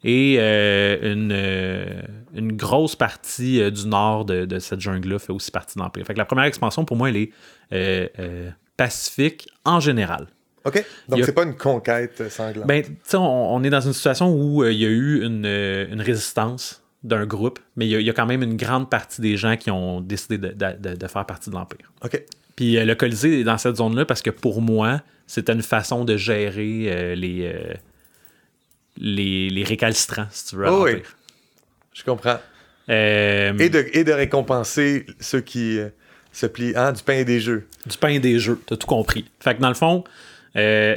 [0.03, 2.01] Et euh, une, euh,
[2.35, 6.07] une grosse partie euh, du nord de, de cette jungle-là fait aussi partie de l'Empire.
[6.07, 7.31] Fait que la première expansion, pour moi, elle est
[7.73, 10.27] euh, pacifique en général.
[10.65, 10.83] OK.
[11.09, 12.67] Donc, a- c'est pas une conquête sanglante.
[12.67, 15.45] Ben, tu sais, on, on est dans une situation où il y a eu une,
[15.47, 18.89] une résistance d'un groupe, mais il y, a, il y a quand même une grande
[18.91, 21.93] partie des gens qui ont décidé de, de- de- faire partie de l'Empire.
[22.05, 22.23] OK.
[22.57, 26.19] Puis le Colisée est dans cette zone-là parce que pour moi, c'était une façon de
[26.19, 27.55] gérer les,
[29.01, 30.69] les, les récalcitrants, si tu veux.
[30.69, 31.03] Oh oui.
[31.95, 32.39] Je comprends.
[32.89, 35.89] Euh, Et de, et de récompenser ceux qui euh,
[36.33, 36.73] se plient.
[36.77, 37.67] Hein, du pain et des jeux.
[37.87, 39.25] du pain et des jeux, t'as tout compris.
[39.41, 40.05] Fait que dans le fond,
[40.57, 40.97] euh,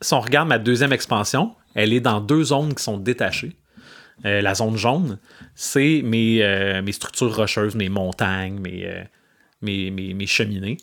[0.00, 3.52] si on regarde ma deuxième expansion, elle est dans deux zones qui sont détachées.
[4.24, 5.18] Euh, la zone jaune,
[5.54, 9.02] c'est mes, euh, mes structures rocheuses, mes montagnes, mes, euh,
[9.60, 10.76] mes, mes- mes cheminées.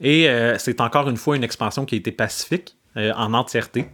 [0.00, 3.86] Et euh, c'est encore une fois une expansion qui a été pacifique euh, en entièreté.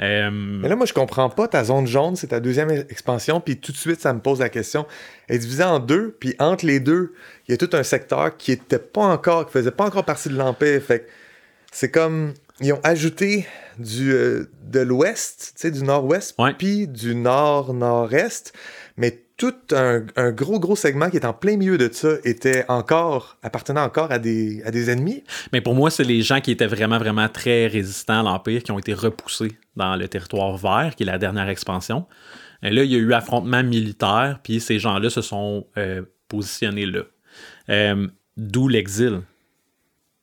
[0.00, 1.48] Euh, Mais là, moi, je comprends pas.
[1.48, 3.40] Ta zone jaune, c'est ta deuxième expansion.
[3.40, 4.86] Puis tout de suite, ça me pose la question.
[5.28, 6.16] Elle est divisée en deux.
[6.18, 7.14] Puis entre les deux,
[7.46, 10.28] il y a tout un secteur qui était pas encore, qui faisait pas encore partie
[10.28, 10.82] de l'Empire.
[10.82, 11.06] Fait que
[11.72, 12.34] c'est comme.
[12.60, 13.46] Ils ont ajouté
[13.78, 18.52] du, euh, de l'ouest, tu sais, du nord-ouest, puis du nord-nord-est.
[18.96, 22.64] Mais tout un, un gros, gros segment qui est en plein milieu de ça était
[22.68, 25.24] encore, appartenant encore à des, à des ennemis.
[25.52, 28.70] Mais pour moi, c'est les gens qui étaient vraiment, vraiment très résistants à l'Empire qui
[28.70, 32.06] ont été repoussés dans le territoire vert, qui est la dernière expansion.
[32.62, 36.86] Et là, il y a eu affrontement militaire, puis ces gens-là se sont euh, positionnés
[36.86, 37.02] là.
[37.70, 38.06] Euh,
[38.36, 39.20] D'où l'exil.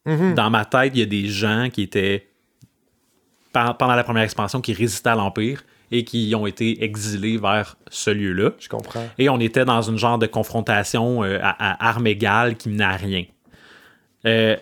[0.06, 2.28] Dans ma tête, il y a des gens qui étaient,
[3.54, 8.10] pendant la première expansion, qui résistaient à l'Empire et qui ont été exilés vers ce
[8.10, 8.52] lieu-là.
[8.60, 9.08] Je comprends.
[9.18, 12.84] Et on était dans une genre de confrontation euh, à, à armes égales qui menait
[12.84, 13.26] à rien.
[14.26, 14.56] Euh,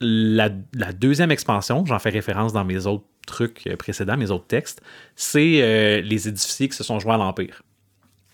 [0.00, 4.46] la, la deuxième expansion, j'en fais référence dans mes autres trucs euh, précédents, mes autres
[4.46, 4.80] textes,
[5.16, 7.62] c'est euh, les édificiers qui se sont joints à l'Empire.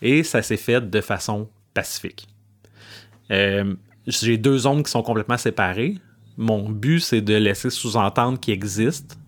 [0.01, 2.27] Et ça s'est fait de façon pacifique.
[3.31, 3.75] Euh,
[4.07, 5.97] J'ai deux zones qui sont complètement séparées.
[6.37, 9.19] Mon but, c'est de laisser sous-entendre qu'il existe,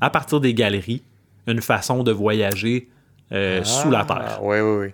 [0.00, 1.02] à partir des galeries,
[1.48, 2.88] une façon de voyager
[3.32, 4.38] euh, sous la terre.
[4.42, 4.88] Oui, oui, oui.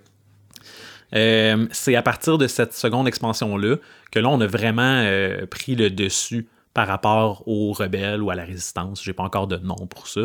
[1.13, 3.77] Euh, c'est à partir de cette seconde expansion-là
[4.11, 8.35] que là, on a vraiment euh, pris le dessus par rapport aux rebelles ou à
[8.35, 9.03] la résistance.
[9.03, 10.21] J'ai pas encore de nom pour ça.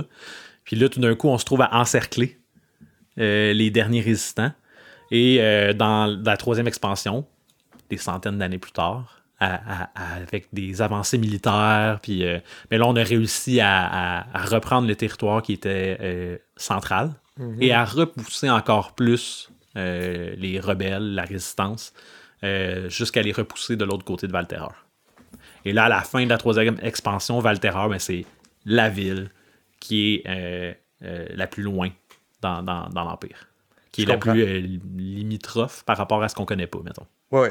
[0.64, 2.38] Puis là, tout d'un coup, on se trouve à encercler
[3.16, 4.50] les derniers résistants.
[5.10, 5.38] Et
[5.74, 7.26] dans la troisième expansion,
[7.90, 12.38] des centaines d'années plus tard, à- à- à- avec des avancées militaires, puis euh,
[12.70, 17.12] mais là, on a réussi à, reprendre le territoire qui était euh, central
[17.60, 21.92] et à repousser encore plus euh, les rebelles, la résistance,
[22.88, 24.74] jusqu'à les repousser de l'autre côté de Valterreur.
[25.64, 28.24] Et là, à la fin de la troisième expansion, Valterreur, ben, c'est
[28.66, 29.30] la ville
[29.78, 31.88] qui est la plus loin
[32.42, 33.46] dans, dans- dans l'Empire.
[33.92, 37.06] Qui est la plus limitrophe par rapport à ce qu'on connaît pas, mettons.
[37.32, 37.48] Oui, oui.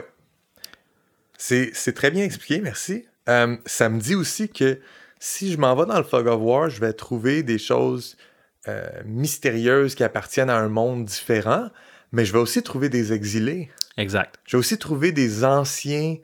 [1.41, 3.05] C'est très bien expliqué, merci.
[3.29, 4.79] Euh, ça me dit aussi que
[5.19, 8.17] si je m'en vais dans le Fog of War, je vais trouver des choses
[8.67, 11.69] euh, mystérieuses qui appartiennent à un monde différent,
[12.11, 13.69] mais je vais aussi trouver des exilés.
[13.97, 14.35] Exact.
[14.45, 16.17] Je vais aussi trouver des anciens.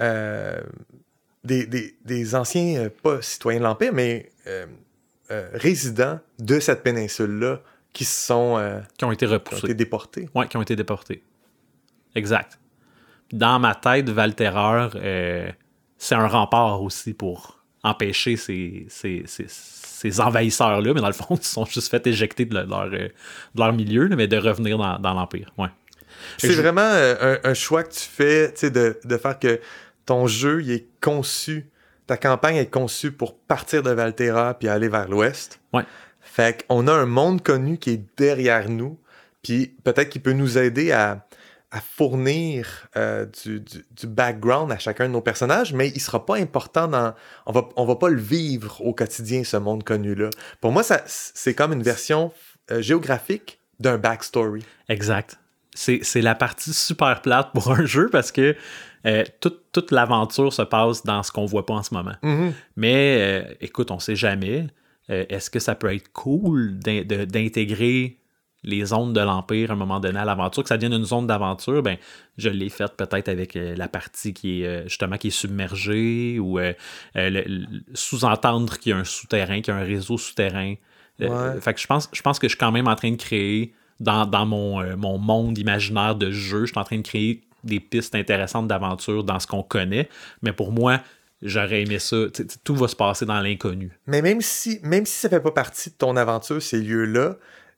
[0.00, 0.60] euh,
[1.44, 4.30] des, des- des anciens, pas citoyens de l'Empire, mais
[5.54, 7.60] résidents de cette péninsule-là
[7.92, 9.66] qui se sont, Qui ont été qui ont repoussés.
[9.66, 10.28] été déportés.
[10.34, 11.22] Ouais, qui ont été déportés.
[12.14, 12.58] Exact.
[13.32, 15.48] Dans ma tête, Valterreur, euh,
[15.98, 21.36] c'est un rempart aussi pour empêcher ces, ces, ces, ces envahisseurs-là, mais dans le fond,
[21.40, 23.12] ils sont juste fait éjecter de leur, euh, de
[23.56, 25.52] leur milieu, mais de revenir dans, dans l'Empire.
[25.58, 25.68] Ouais.
[26.38, 29.60] C'est je- vraiment euh, un, un choix que tu fais, de, de faire que
[30.06, 31.66] ton jeu, il est conçu,
[32.06, 35.60] ta campagne est conçue pour partir de Valterra puis aller vers l'ouest.
[35.72, 35.82] Ouais.
[36.20, 38.98] Fait qu'on a un monde connu qui est derrière nous,
[39.42, 41.26] puis peut-être qu'il peut nous aider à,
[41.74, 46.24] à fournir euh, du, du- du background à chacun de nos personnages, mais il sera
[46.24, 47.14] pas important dans...
[47.46, 50.30] On va, on va pas le vivre au quotidien, ce monde connu-là.
[50.60, 52.32] Pour moi, ça, c'est comme une version
[52.70, 54.62] euh, géographique d'un backstory.
[54.88, 55.38] Exact.
[55.74, 58.54] C'est la partie super plate pour un jeu parce que
[59.06, 62.14] euh, toute, toute l'aventure se passe dans ce qu'on voit pas en ce moment.
[62.76, 64.68] Mais euh, écoute, on sait jamais.
[65.08, 68.20] Est-ce que ça peut être cool d'intégrer
[68.64, 71.26] les zones de l'Empire à un moment donné à l'aventure, que ça devienne une zone
[71.26, 71.82] d'aventure?
[71.82, 71.96] Ben,
[72.38, 76.38] je l'ai faite peut-être avec euh, la partie qui est euh, justement qui est submergée
[76.38, 76.72] ou euh,
[77.94, 80.74] sous-entendre qu'il y a un souterrain, qu'il y a un réseau souterrain.
[81.20, 81.60] Ouais.
[81.60, 83.72] fait que je pense, je pense que je suis quand même en train de créer
[84.00, 87.80] dans, dans mon, mon monde imaginaire de jeu, je suis en train de créer des
[87.80, 90.08] pistes intéressantes d'aventure dans ce qu'on connaît.
[90.42, 91.00] Mais pour moi,
[91.44, 92.16] j'aurais aimé ça.
[92.64, 93.92] Tout va se passer dans l'inconnu.
[94.06, 97.36] Mais même si, même si ça fait pas partie de ton aventure, ces lieux-là,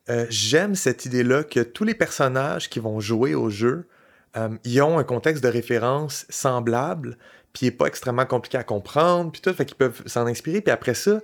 [0.09, 3.87] euh, j'aime cette idée-là que tous les personnages qui vont jouer au jeu,
[4.35, 7.17] euh, ils ont un contexte de référence semblable,
[7.53, 10.61] puis il est pas extrêmement compliqué à comprendre, puis tout, fait qu'ils peuvent s'en inspirer.
[10.61, 11.19] Puis après ça,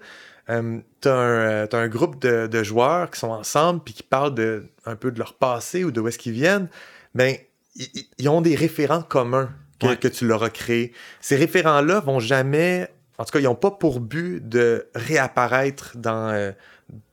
[0.50, 4.34] euh, t'as un, euh, un groupe de, de joueurs qui sont ensemble, puis qui parlent
[4.34, 6.68] de, un peu de leur passé ou de où est-ce qu'ils viennent.
[7.16, 7.36] Ben,
[8.18, 9.98] ils, ont des référents communs que, Ouais.
[9.98, 10.94] que tu leur as créés.
[11.22, 16.30] Ces référents-là vont jamais en tout cas, ils n'ont pas pour but de réapparaître dans,
[16.30, 16.52] euh,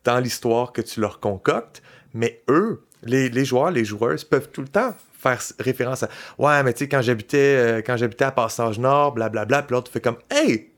[0.05, 1.83] dans l'histoire que tu leur concoctes,
[2.15, 6.09] mais eux, les, les joueurs, les joueuses, peuvent tout le temps faire référence à
[6.39, 9.91] Ouais, mais tu sais, quand j'habitais euh, quand j'habitais à Passage Nord, blablabla, puis l'autre
[9.91, 10.71] fait comme Hey!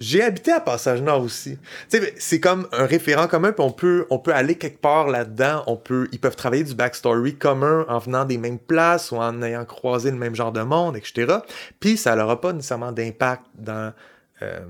[0.00, 1.58] J'ai habité à Passage Nord aussi.
[2.16, 5.62] C'est comme un référent commun, puis on peut, on peut aller quelque part là-dedans.
[5.66, 9.42] On peut, ils peuvent travailler du backstory commun en venant des mêmes places ou en
[9.42, 11.40] ayant croisé le même genre de monde, etc.
[11.80, 13.92] Puis ça n'aura pas nécessairement d'impact dans,
[14.40, 14.60] euh,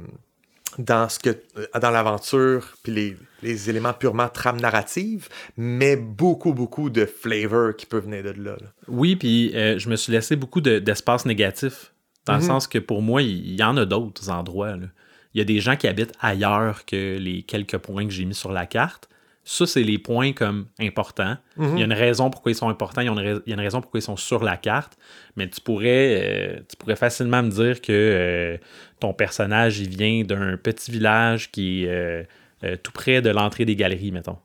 [0.79, 6.53] dans ce que euh, dans l'aventure puis les, les éléments purement trame narrative, mais beaucoup
[6.55, 8.53] beaucoup de flavor qui peut venir de là.
[8.61, 8.69] là.
[8.89, 11.93] Oui, puis euh, je me suis laissé beaucoup de- d'espace négatif.
[12.27, 12.47] Dans le Mhm.
[12.47, 14.77] sens que pour moi, il y, en a d'autres endroits.
[14.77, 14.87] là.
[15.35, 18.35] Il y a des gens qui habitent ailleurs que les quelques points que j'ai mis
[18.35, 19.09] sur la carte.
[19.43, 21.39] Ça, c'est les points comme importants.
[21.57, 21.71] Mhm.
[21.77, 23.53] Il y a une raison pourquoi ils sont importants, il y a une, il y
[23.53, 24.99] a une raison pourquoi ils sont sur la carte.
[25.37, 28.59] Mais tu pourrais, euh, tu pourrais facilement me dire que euh,
[29.01, 32.23] ton personnage, il vient d'un petit village qui est euh,
[32.65, 34.39] euh, tout près de l'entrée des galeries, mettons.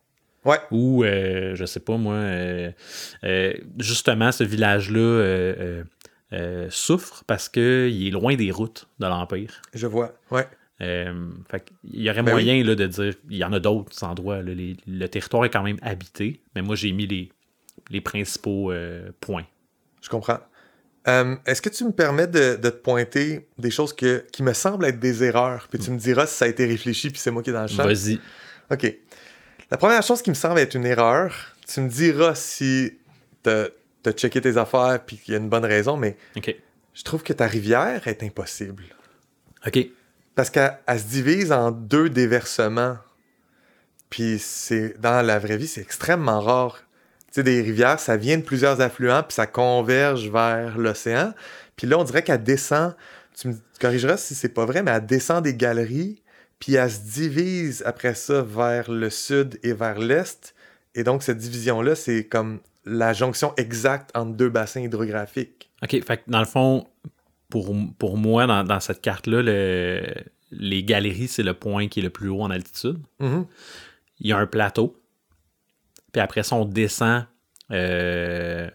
[0.45, 0.57] Ouais.
[0.71, 2.71] Ou, euh, je sais pas moi, euh,
[3.79, 5.83] justement, ce village-là
[6.69, 9.61] souffre parce qu'il est loin des routes de l'Empire.
[9.73, 10.13] Je vois.
[10.31, 10.47] Ouais.
[10.79, 14.41] Fait il y aurait Ben moyen là, de dire, il y en a d'autres endroits.
[14.41, 17.31] là, les- le territoire est quand même habité, mais moi j'ai mis les,
[17.89, 18.73] les principaux
[19.21, 19.45] points.
[20.01, 20.39] Je comprends.
[21.07, 24.53] Euh, Est-ce que tu me permets de, de te pointer des choses que, qui me
[24.53, 27.31] semblent être des erreurs, puis tu me diras si ça a été réfléchi, puis c'est
[27.31, 27.83] moi qui est dans le champ?
[27.83, 28.19] Vas-y.
[28.71, 28.91] OK.
[29.69, 31.33] La première chose qui me semble être une erreur,
[31.67, 32.97] tu me diras si
[33.43, 33.65] t'as
[34.05, 36.15] as checké tes affaires puis qu'il y a une bonne raison, mais
[36.93, 38.83] je trouve que ta rivière est impossible.
[39.65, 39.79] OK.
[40.35, 42.97] Parce qu'elle elle se divise en deux déversements.
[44.09, 46.83] Puis c'est dans la vraie vie, c'est extrêmement rare.
[47.35, 51.33] Tu sais, des rivières, ça vient de plusieurs affluents, puis ça converge vers l'océan.
[51.75, 52.95] Puis là, on dirait qu'elle descend,
[53.37, 56.21] tu me corrigeras si c'est pas vrai, mais elle descend des galeries,
[56.59, 60.55] puis elle se divise après ça vers le sud et vers l'est.
[60.95, 65.69] Et donc, cette division-là, c'est comme la jonction exacte entre deux bassins hydrographiques.
[65.83, 65.89] OK.
[66.05, 66.87] Fait que dans le fond,
[67.49, 70.13] pour, pour moi, dans, dans cette carte-là, le-
[70.51, 72.99] les galeries, c'est le point qui est le plus haut en altitude.
[73.19, 73.45] Mhm.
[74.21, 74.95] il y a un plateau.
[76.15, 77.25] Puis après ça, on descend.
[77.73, 78.69] euh,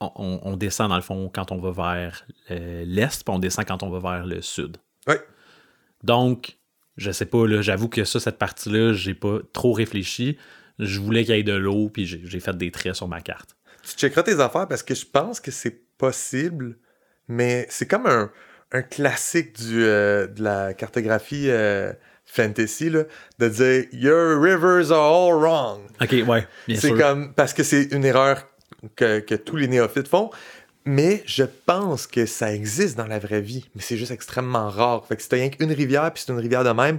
[0.00, 3.82] on, descend dans le fond quand on va vers euh, l'est, puis on descend quand
[3.82, 4.78] on va vers le sud.
[5.06, 5.20] Ouais.
[6.02, 6.56] Donc,
[6.96, 10.38] je sais pas, là, j'avoue que ça, cette partie-là, j'ai pas trop réfléchi.
[10.78, 13.20] Je voulais qu'il y ait de l'eau, puis j'ai j'ai fait des traits sur ma
[13.20, 13.54] carte.
[13.82, 16.78] Tu checkeras tes affaires parce que je pense que c'est possible,
[17.26, 18.32] mais c'est comme un,
[18.72, 21.92] un classique du, euh, de la cartographie euh,
[22.28, 23.04] fantasy, là,
[23.38, 25.80] de dire Your rivers are all wrong.
[26.00, 28.46] Ok, ouais, bien C'est comme parce que c'est une erreur
[28.96, 30.30] que, que tous les néophytes font.
[30.84, 35.04] Mais je pense que ça existe dans la vraie vie, mais c'est juste extrêmement rare.
[35.06, 36.98] Fait que si t'as rien qu'une rivière, puis c'est une rivière de même,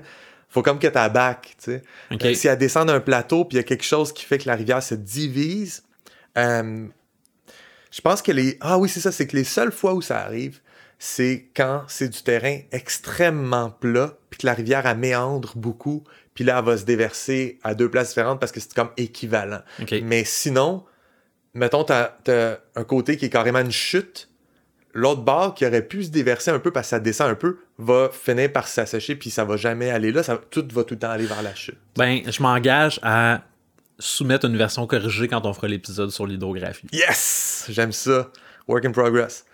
[0.49, 1.79] faut comme que t'as back, tu
[2.19, 2.35] sais.
[2.35, 4.55] Si elle descend d'un plateau, puis il y a quelque chose qui fait que la
[4.55, 5.83] rivière se divise,
[6.37, 6.85] euh,
[7.91, 8.57] Je pense que les.
[8.61, 10.59] Ah oui, c'est ça, c'est que les seules fois où ça arrive,
[10.99, 16.43] c'est quand c'est du terrain extrêmement plat, puis que la rivière, elle méandre beaucoup, puis
[16.43, 19.61] là, elle va se déverser à deux places différentes parce que c'est comme équivalent.
[20.03, 20.83] Mais sinon,
[21.53, 24.29] mettons, t'as as un côté qui est carrément une chute,
[24.93, 27.59] l'autre bord qui aurait pu se déverser un peu parce que ça descend un peu,
[27.77, 30.99] va finir par s'assécher, puis ça va jamais aller là, ça, tout va tout le
[30.99, 31.77] temps aller vers la chute.
[31.95, 33.43] Ben, je m'engage à
[33.99, 36.87] soumettre une version corrigée quand on fera l'épisode sur l'hydrographie.
[36.91, 37.67] Yes!
[37.69, 38.31] J'aime ça.
[38.67, 39.45] Work in progress.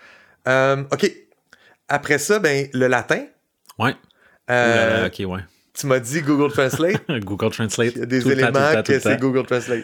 [0.47, 1.24] Euh, OK.
[1.87, 3.25] Après ça, ben, le latin.
[3.79, 3.95] Ouais.
[4.49, 5.41] Euh, ok, ouais.
[5.73, 7.01] Tu m'as dit Google Translate.
[7.23, 7.93] Google Translate.
[7.95, 9.17] Il y a des tout le temps, éléments temps, que c'est.
[9.19, 9.83] Google Translate.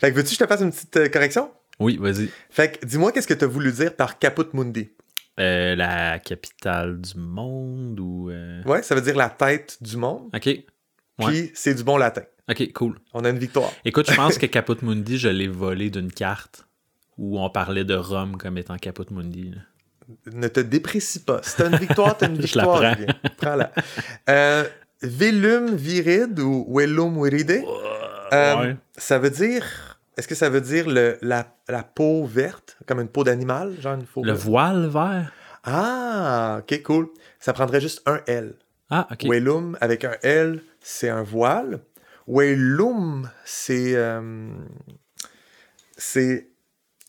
[0.00, 1.50] Fait que veux-tu que je te fasse une petite euh, correction?
[1.78, 2.28] Oui, vas-y.
[2.50, 4.90] Fait que dis-moi qu'est-ce que tu as voulu dire par Caput Mundi?
[5.38, 8.30] Euh, la capitale du monde ou.
[8.30, 10.28] euh, Ouais, ça veut dire la tête du monde.
[10.34, 10.46] Ok.
[10.46, 10.64] Ouais.
[11.20, 12.22] Puis c'est du bon latin.
[12.50, 12.98] Ok, cool.
[13.14, 13.70] On a une victoire.
[13.84, 16.66] Écoute, je pense que Caput Mundi, je l'ai volé d'une carte
[17.16, 19.50] où on parlait de Rome comme étant Caput Mundi.
[19.50, 19.60] là.
[20.32, 21.40] Ne te déprécie pas.
[21.42, 22.80] Si t'as une victoire, t'as une Je la victoire.
[22.80, 22.94] prends.
[22.94, 23.14] Julien.
[23.36, 23.72] Prends-la.
[24.30, 24.64] Euh,
[25.02, 27.62] velum viride ou velum viride,
[28.32, 28.76] euh, ouais.
[28.96, 29.64] ça veut dire.
[30.16, 33.94] Est-ce que ça veut dire le, la, la peau verte, comme une peau d'animal, genre
[33.94, 34.44] une peau Le verte?
[34.44, 35.32] voile vert?
[35.64, 37.08] Ah, ok, cool.
[37.38, 38.54] Ça prendrait juste un L.
[38.90, 39.26] Ah, ok.
[39.28, 41.80] Velum avec un L, c'est un voile.
[42.26, 44.48] Velum, c'est euh,
[45.96, 46.48] c'est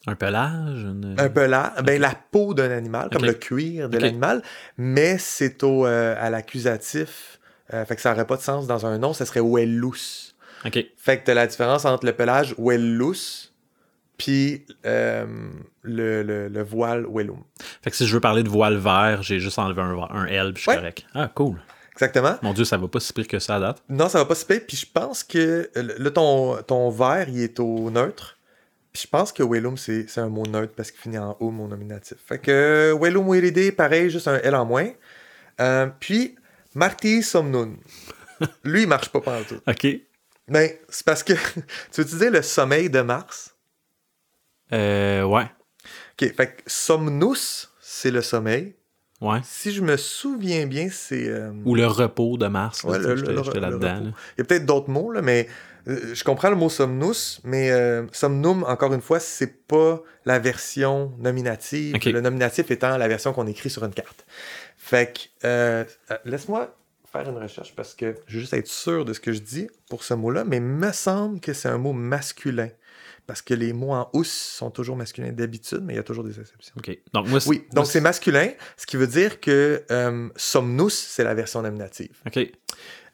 [0.07, 0.83] Un pelage?
[0.83, 4.41] une- un pelage, ben la peau d'un animal, comme le cuir de l'animal,
[4.77, 7.39] mais c'est au euh, à l'accusatif.
[7.73, 10.33] Euh, fait que ça n'aurait pas de sens dans un nom, ça serait Wellus.
[10.65, 10.83] Ok.
[10.97, 13.51] Fait que t'as la différence entre le pelage Wellus
[14.17, 15.25] puis euh,
[15.83, 17.41] le, le, le voile Wellum.
[17.81, 20.53] Fait que si je veux parler de voile vert, j'ai juste enlevé un, un L
[20.53, 20.75] puis je suis Ouais.
[20.77, 21.05] correct.
[21.13, 21.57] Ah, cool.
[21.93, 22.35] Exactement.
[22.41, 23.83] Mon Dieu, ça va pas si pire que ça à date.
[23.89, 24.61] Non, ça va pas se payer.
[24.61, 28.37] Puis je pense que euh, là, ton, ton vert, il est au neutre.
[28.91, 31.67] Puis je pense que Wellum, c'est un mot neutre parce qu'il finit en O, mon
[31.67, 32.17] nominatif.
[32.25, 34.89] Fait que Wellum Weride, pareil, juste un L en moins.
[35.61, 36.35] Euh, puis
[36.73, 37.75] Marty Somnun.
[38.63, 39.59] Lui, il marche pas pendant tout.
[39.67, 39.87] Ok.
[40.47, 41.33] Mais c'est parce que
[41.91, 43.55] tu veux utiliser le sommeil de Mars?
[44.73, 45.45] Euh, ouais.
[46.13, 48.75] Ok, fait que Somnus, c'est le sommeil.
[49.21, 49.39] Ouais.
[49.43, 51.27] Si je me souviens bien, c'est.
[51.27, 52.83] euh, Ou le repos de Mars.
[52.83, 53.87] là, Ouais, tu sais, le- j'étais- le- j'étais le là-dedans.
[54.05, 54.11] là.
[54.37, 55.47] Il y a peut-être d'autres mots, là, mais
[55.87, 60.39] euh, je comprends le mot somnus, mais euh, somnum, encore une fois, c'est pas la
[60.39, 61.95] version nominative.
[62.05, 64.25] Le nominatif étant la version qu'on écrit sur une carte.
[64.77, 66.75] Fait que, euh, euh, laisse-moi
[67.11, 69.67] faire une recherche parce que je veux juste être sûr de ce que je dis
[69.89, 72.69] pour ce mot-là, mais il me semble que c'est un mot masculin.
[73.25, 76.23] Parce que les mots en ous sont toujours masculins d'habitude, mais il y a toujours
[76.23, 76.73] des exceptions.
[76.77, 76.97] Ok.
[77.13, 79.83] Donc, moi, Oui, donc c'est masculin, ce qui veut dire que
[80.35, 82.17] somnus, c'est la version nominative.
[82.25, 82.39] Ok.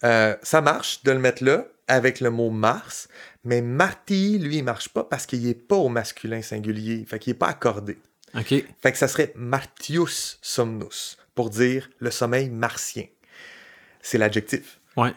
[0.03, 3.07] Euh, ça marche de le mettre là avec le mot Mars,
[3.43, 7.31] mais Marty, lui, il marche pas parce qu'il est pas au masculin singulier, fait qu'il
[7.31, 7.97] est pas accordé.
[8.33, 8.49] Ok.
[8.81, 13.05] Fait que ça serait Martius somnus pour dire le sommeil martien.
[14.01, 14.79] C'est l'adjectif.
[14.97, 15.13] Ouais.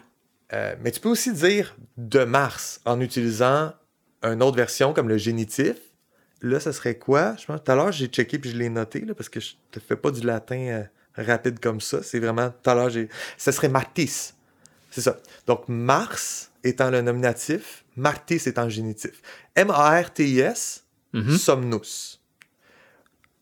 [0.53, 3.73] Euh, mais tu peux aussi dire de Mars en utilisant
[4.23, 5.75] une autre version comme le génitif.
[6.41, 7.35] Là, ça serait quoi?
[7.37, 9.53] Je pense tout à l'heure, j'ai checké puis je l'ai noté là, parce que je
[9.71, 10.83] te fais pas du latin euh,
[11.15, 12.01] rapide comme ça.
[12.01, 13.09] C'est vraiment tout à l'heure, j'ai.
[13.37, 14.33] Ça serait Martis.
[14.99, 15.17] C'est ça.
[15.47, 19.21] Donc, Mars étant le nominatif, Martis étant le génitif.
[19.55, 20.83] M-A-R-T-I-S,
[21.13, 21.37] Mhm.
[21.37, 22.21] somnus.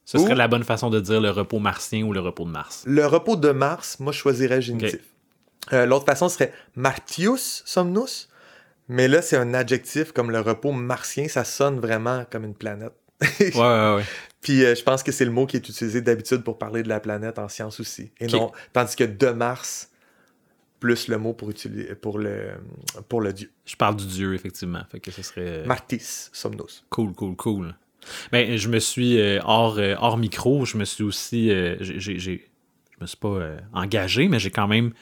[0.06, 2.84] Ce serait la bonne façon de dire le repos martien ou le repos de Mars.
[2.86, 5.02] Le repos de Mars, moi, je choisirais génitif.
[5.74, 8.30] Euh, L'autre façon serait Martius somnus,
[8.88, 12.94] mais là, c'est un adjectif comme le repos martien, ça sonne vraiment comme une planète.
[13.22, 14.04] Ouais, ouais, ouais.
[14.42, 16.88] Puis euh, je pense que c'est le mot qui est utilisé d'habitude pour parler de
[16.88, 18.12] la planète en science aussi.
[18.22, 18.32] Et Ok.
[18.32, 19.90] non, tandis que de Mars,
[20.80, 22.52] plus le mot pour, utiliser, pour, le,
[23.10, 23.52] pour le dieu.
[23.66, 24.82] Je parle du dieu, effectivement.
[24.92, 25.66] Fait que ce serait.
[25.66, 26.86] Martis somnus.
[26.90, 27.76] Cool, cool, cool.
[28.32, 31.52] Ben, je me suis, euh, hors, euh, hors micro, je me suis aussi.
[31.52, 32.50] euh, j'ai- j'ai- j'ai-
[32.92, 34.94] je me suis pas euh, engagé, mais j'ai quand même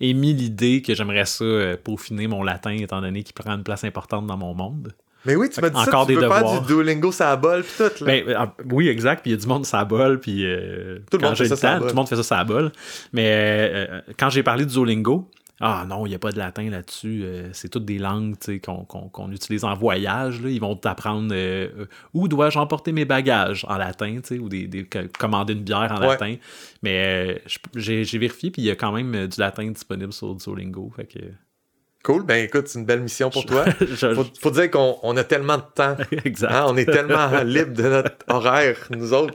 [0.00, 3.84] émis l'idée que j'aimerais ça euh, peaufiner mon latin, étant donné qu'il prend une place
[3.84, 4.94] importante dans mon monde.
[5.26, 6.60] Mais oui, tu m'as dit Encore ça, tu des veux faire devoirs.
[6.62, 8.04] du Duolingo ça bol, puis tout.
[8.04, 8.06] Là.
[8.06, 9.22] Ben, euh, oui, exact.
[9.22, 10.20] Puis il y a du monde, ça bol.
[10.20, 12.44] Puis euh, Tout le monde fait ça, ça temps, tout le monde fait ça, ça
[12.44, 12.70] bol.
[13.12, 15.28] Mais euh, euh, quand j'ai parlé de Zolingo,
[15.60, 17.22] ah non, il n'y a pas de latin là-dessus.
[17.24, 20.42] euh, c'est toutes des langues qu'on utilise en voyage.
[20.42, 20.50] là.
[20.50, 23.64] Ils vont t'apprendre euh, euh, où dois-je emporter mes bagages?
[23.68, 24.68] En latin, ou des,
[25.18, 26.08] commander une bière en Ouais.
[26.08, 26.34] latin.
[26.82, 27.40] Mais
[27.76, 30.90] j'ai vérifié, puis il y a quand même du latin disponible sur Zolingo.
[30.96, 31.20] Fait que,
[32.04, 33.64] Cool, ben écoute, c'est une belle mission pour toi.
[33.80, 36.52] je- Faut, faut dire qu'on on a tellement de temps exact.
[36.52, 39.34] Hein, on est tellement libre de notre horaire, nous autres,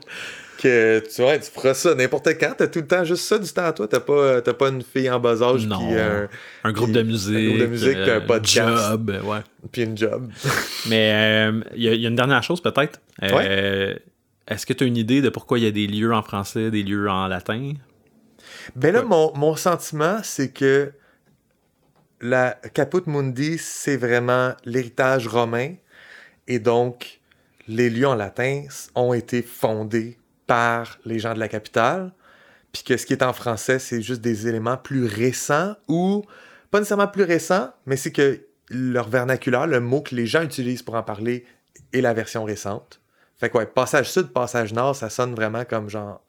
[0.61, 2.53] que tu vois, tu feras ça n'importe quand.
[2.57, 3.87] T'as tout le temps juste ça du temps à toi.
[3.87, 5.79] T'as pas, pas une fille en bas âge Non.
[5.79, 6.27] puis un-
[6.63, 8.77] un groupe puis de un musique, groupe de musique, puis un euh, podcast.
[8.91, 9.39] job, ouais.
[9.71, 10.29] puis une job.
[10.89, 11.11] Mais
[11.49, 12.99] euh, il y, a- il y a une dernière chose peut-être.
[13.23, 13.95] Euh,
[14.47, 16.69] est-ce que tu as une idée de pourquoi il y a des lieux en français,
[16.69, 17.71] des lieux en latin?
[18.75, 19.05] Ben là, Ouais.
[19.07, 20.91] mon, mon sentiment, c'est que
[22.21, 25.75] la Caput Mundi, c'est vraiment l'héritage romain.
[26.47, 27.21] Et donc,
[27.67, 28.63] les lieux en latin
[28.95, 30.17] ont été fondés
[30.47, 32.11] par les gens de la capitale.
[32.71, 36.23] Puis que ce qui est en français, c'est juste des éléments plus récents ou
[36.71, 40.83] pas nécessairement plus récents, mais c'est que leur vernaculaire, le mot que les gens utilisent
[40.83, 41.45] pour en parler,
[41.93, 43.01] est la version récente.
[43.37, 46.21] Fait que ouais, passage sud, passage nord, ça sonne vraiment comme genre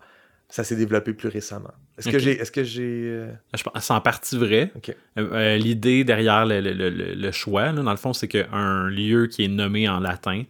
[0.48, 1.72] ça s'est développé plus récemment.
[2.00, 3.32] Est-ce que j'ai est-ce que j'ai euh,
[3.64, 4.72] pense- C'est en partie vrai.
[4.88, 6.72] Euh, euh, L'idée derrière le, le-
[7.14, 10.42] le- choix, là, dans le fond, c'est qu'un lieu qui est nommé en latin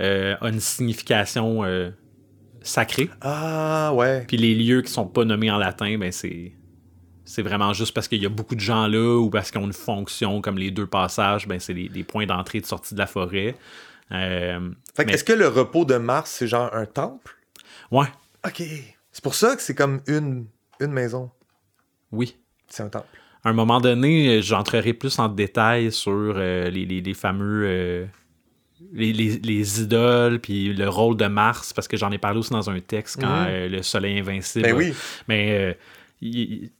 [0.00, 1.90] euh, a une signification euh,
[2.62, 3.10] sacrée.
[3.20, 4.24] Ah ouais.
[4.28, 6.52] Puis les lieux qui sont pas nommés en latin, ben c'est
[7.26, 9.64] c'est vraiment juste parce qu'il y a beaucoup de gens là ou parce qu'ils ont
[9.66, 12.94] une fonction comme les deux passages, ben c'est des, des points d'entrée et de sortie
[12.94, 13.54] de la forêt.
[14.10, 17.34] Fait mais- est-ce que le repos de Mars c'est genre un temple?
[17.90, 18.06] Ouais,
[18.46, 18.62] OK.
[19.12, 20.46] C'est pour ça que c'est comme une
[20.84, 21.30] une maison.
[22.12, 22.36] oui.
[22.68, 23.06] C'est un temple.
[23.44, 27.64] À un moment donné, euh, j'entrerai plus en détail sur euh, les, les- les fameux.
[27.66, 28.06] euh,
[28.92, 32.50] les, les- les idoles, puis le rôle de Mars, parce que j'en ai parlé aussi
[32.50, 33.46] dans un texte quand Mhm.
[33.48, 34.64] euh, le Soleil invincible.
[34.64, 34.92] Ben oui.
[35.28, 35.76] Mais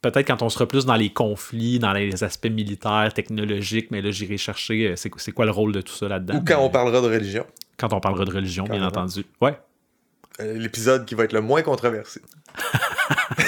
[0.00, 4.10] peut-être quand on sera plus dans les conflits, dans les aspects militaires, technologiques, mais là,
[4.10, 6.36] j'irai chercher c'est quoi le rôle de tout ça là-dedans?
[6.36, 7.46] Ou quand Mais on parlera de religion.
[7.76, 9.24] quand on parlera de religion, bien entendu.
[9.42, 9.58] Ouais.
[10.40, 12.20] L'épisode qui va être le moins controversé.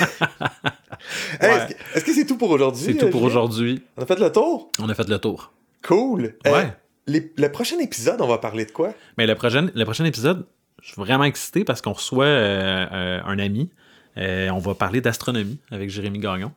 [1.41, 1.77] Hey, Ouais.
[1.95, 2.85] Est-ce que- c'est tout pour aujourd'hui?
[2.85, 3.83] C'est tout pour aujourd'hui.
[3.97, 4.71] On a fait le tour?
[4.81, 5.53] On a fait le tour.
[5.87, 6.35] Cool.
[6.47, 6.73] Euh, Ouais.
[7.07, 8.95] les- le prochain épisode, on va parler de quoi?
[9.19, 10.47] Mais le prochain, le prochain épisode,
[10.83, 13.71] je suis vraiment excité parce qu'on reçoit euh, euh, un ami.
[14.17, 16.51] On va parler d'astronomie avec Jérémy Gagnon,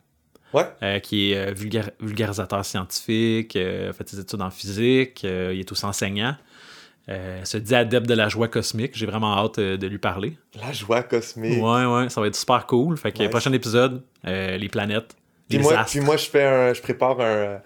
[0.53, 0.64] Ouais.
[0.82, 5.72] euh, qui est euh, vulgar- vulgarisateur scientifique, euh, fait des études en physique, il est
[5.72, 6.36] aussi enseignant.
[7.10, 8.91] Euh, se dit adepte de la joie cosmique.
[8.94, 10.38] J'ai vraiment hâte euh, de lui parler.
[10.61, 11.61] La joie cosmique.
[11.61, 12.98] Ouais, ouais, ça va être super cool.
[12.98, 13.30] Fait que Nice.
[13.30, 15.15] prochain épisode, euh, les planètes,
[15.48, 15.91] Puis les moi, astres.
[15.98, 17.57] puis moi, je fais un, je prépare un, euh,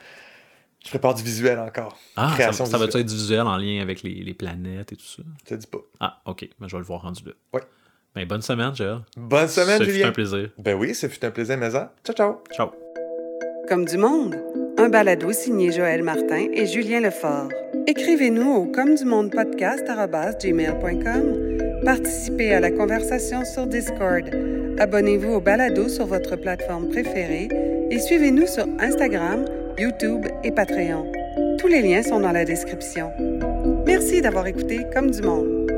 [0.86, 1.98] je prépare du visuel encore.
[2.16, 4.96] ah, ça, création ça va être du visuel en lien avec les, les planètes et
[4.96, 5.24] tout ça?
[5.44, 5.80] Je te dis pas.
[6.00, 7.32] Ah, ok, ben, je vais le voir rendu là.
[7.54, 7.62] Ouais.
[8.16, 9.04] Ben, bonne semaine, Gérard.
[9.18, 10.08] Bonne semaine, Ça fut Julien.
[10.08, 10.50] un plaisir.
[10.58, 11.94] Ben oui, ce fut un plaisir, mais ça.
[12.06, 12.44] Ciao, ciao.
[12.56, 12.72] Ciao.
[13.68, 14.38] Comme du monde,
[14.78, 17.50] un balado signé Joël Martin et Julien Lefort.
[17.86, 21.84] Écrivez-nous au comme du monde podcast@gmail.com.
[21.84, 24.24] Participez à la conversation sur Discord.
[24.80, 27.50] Abonnez-vous au balado sur votre plateforme préférée
[27.92, 29.44] et suivez-nous sur Instagram,
[29.78, 31.12] YouTube et Patreon.
[31.60, 33.12] Tous les liens sont dans la description.
[33.86, 35.73] Merci d'avoir écouté Comme du monde.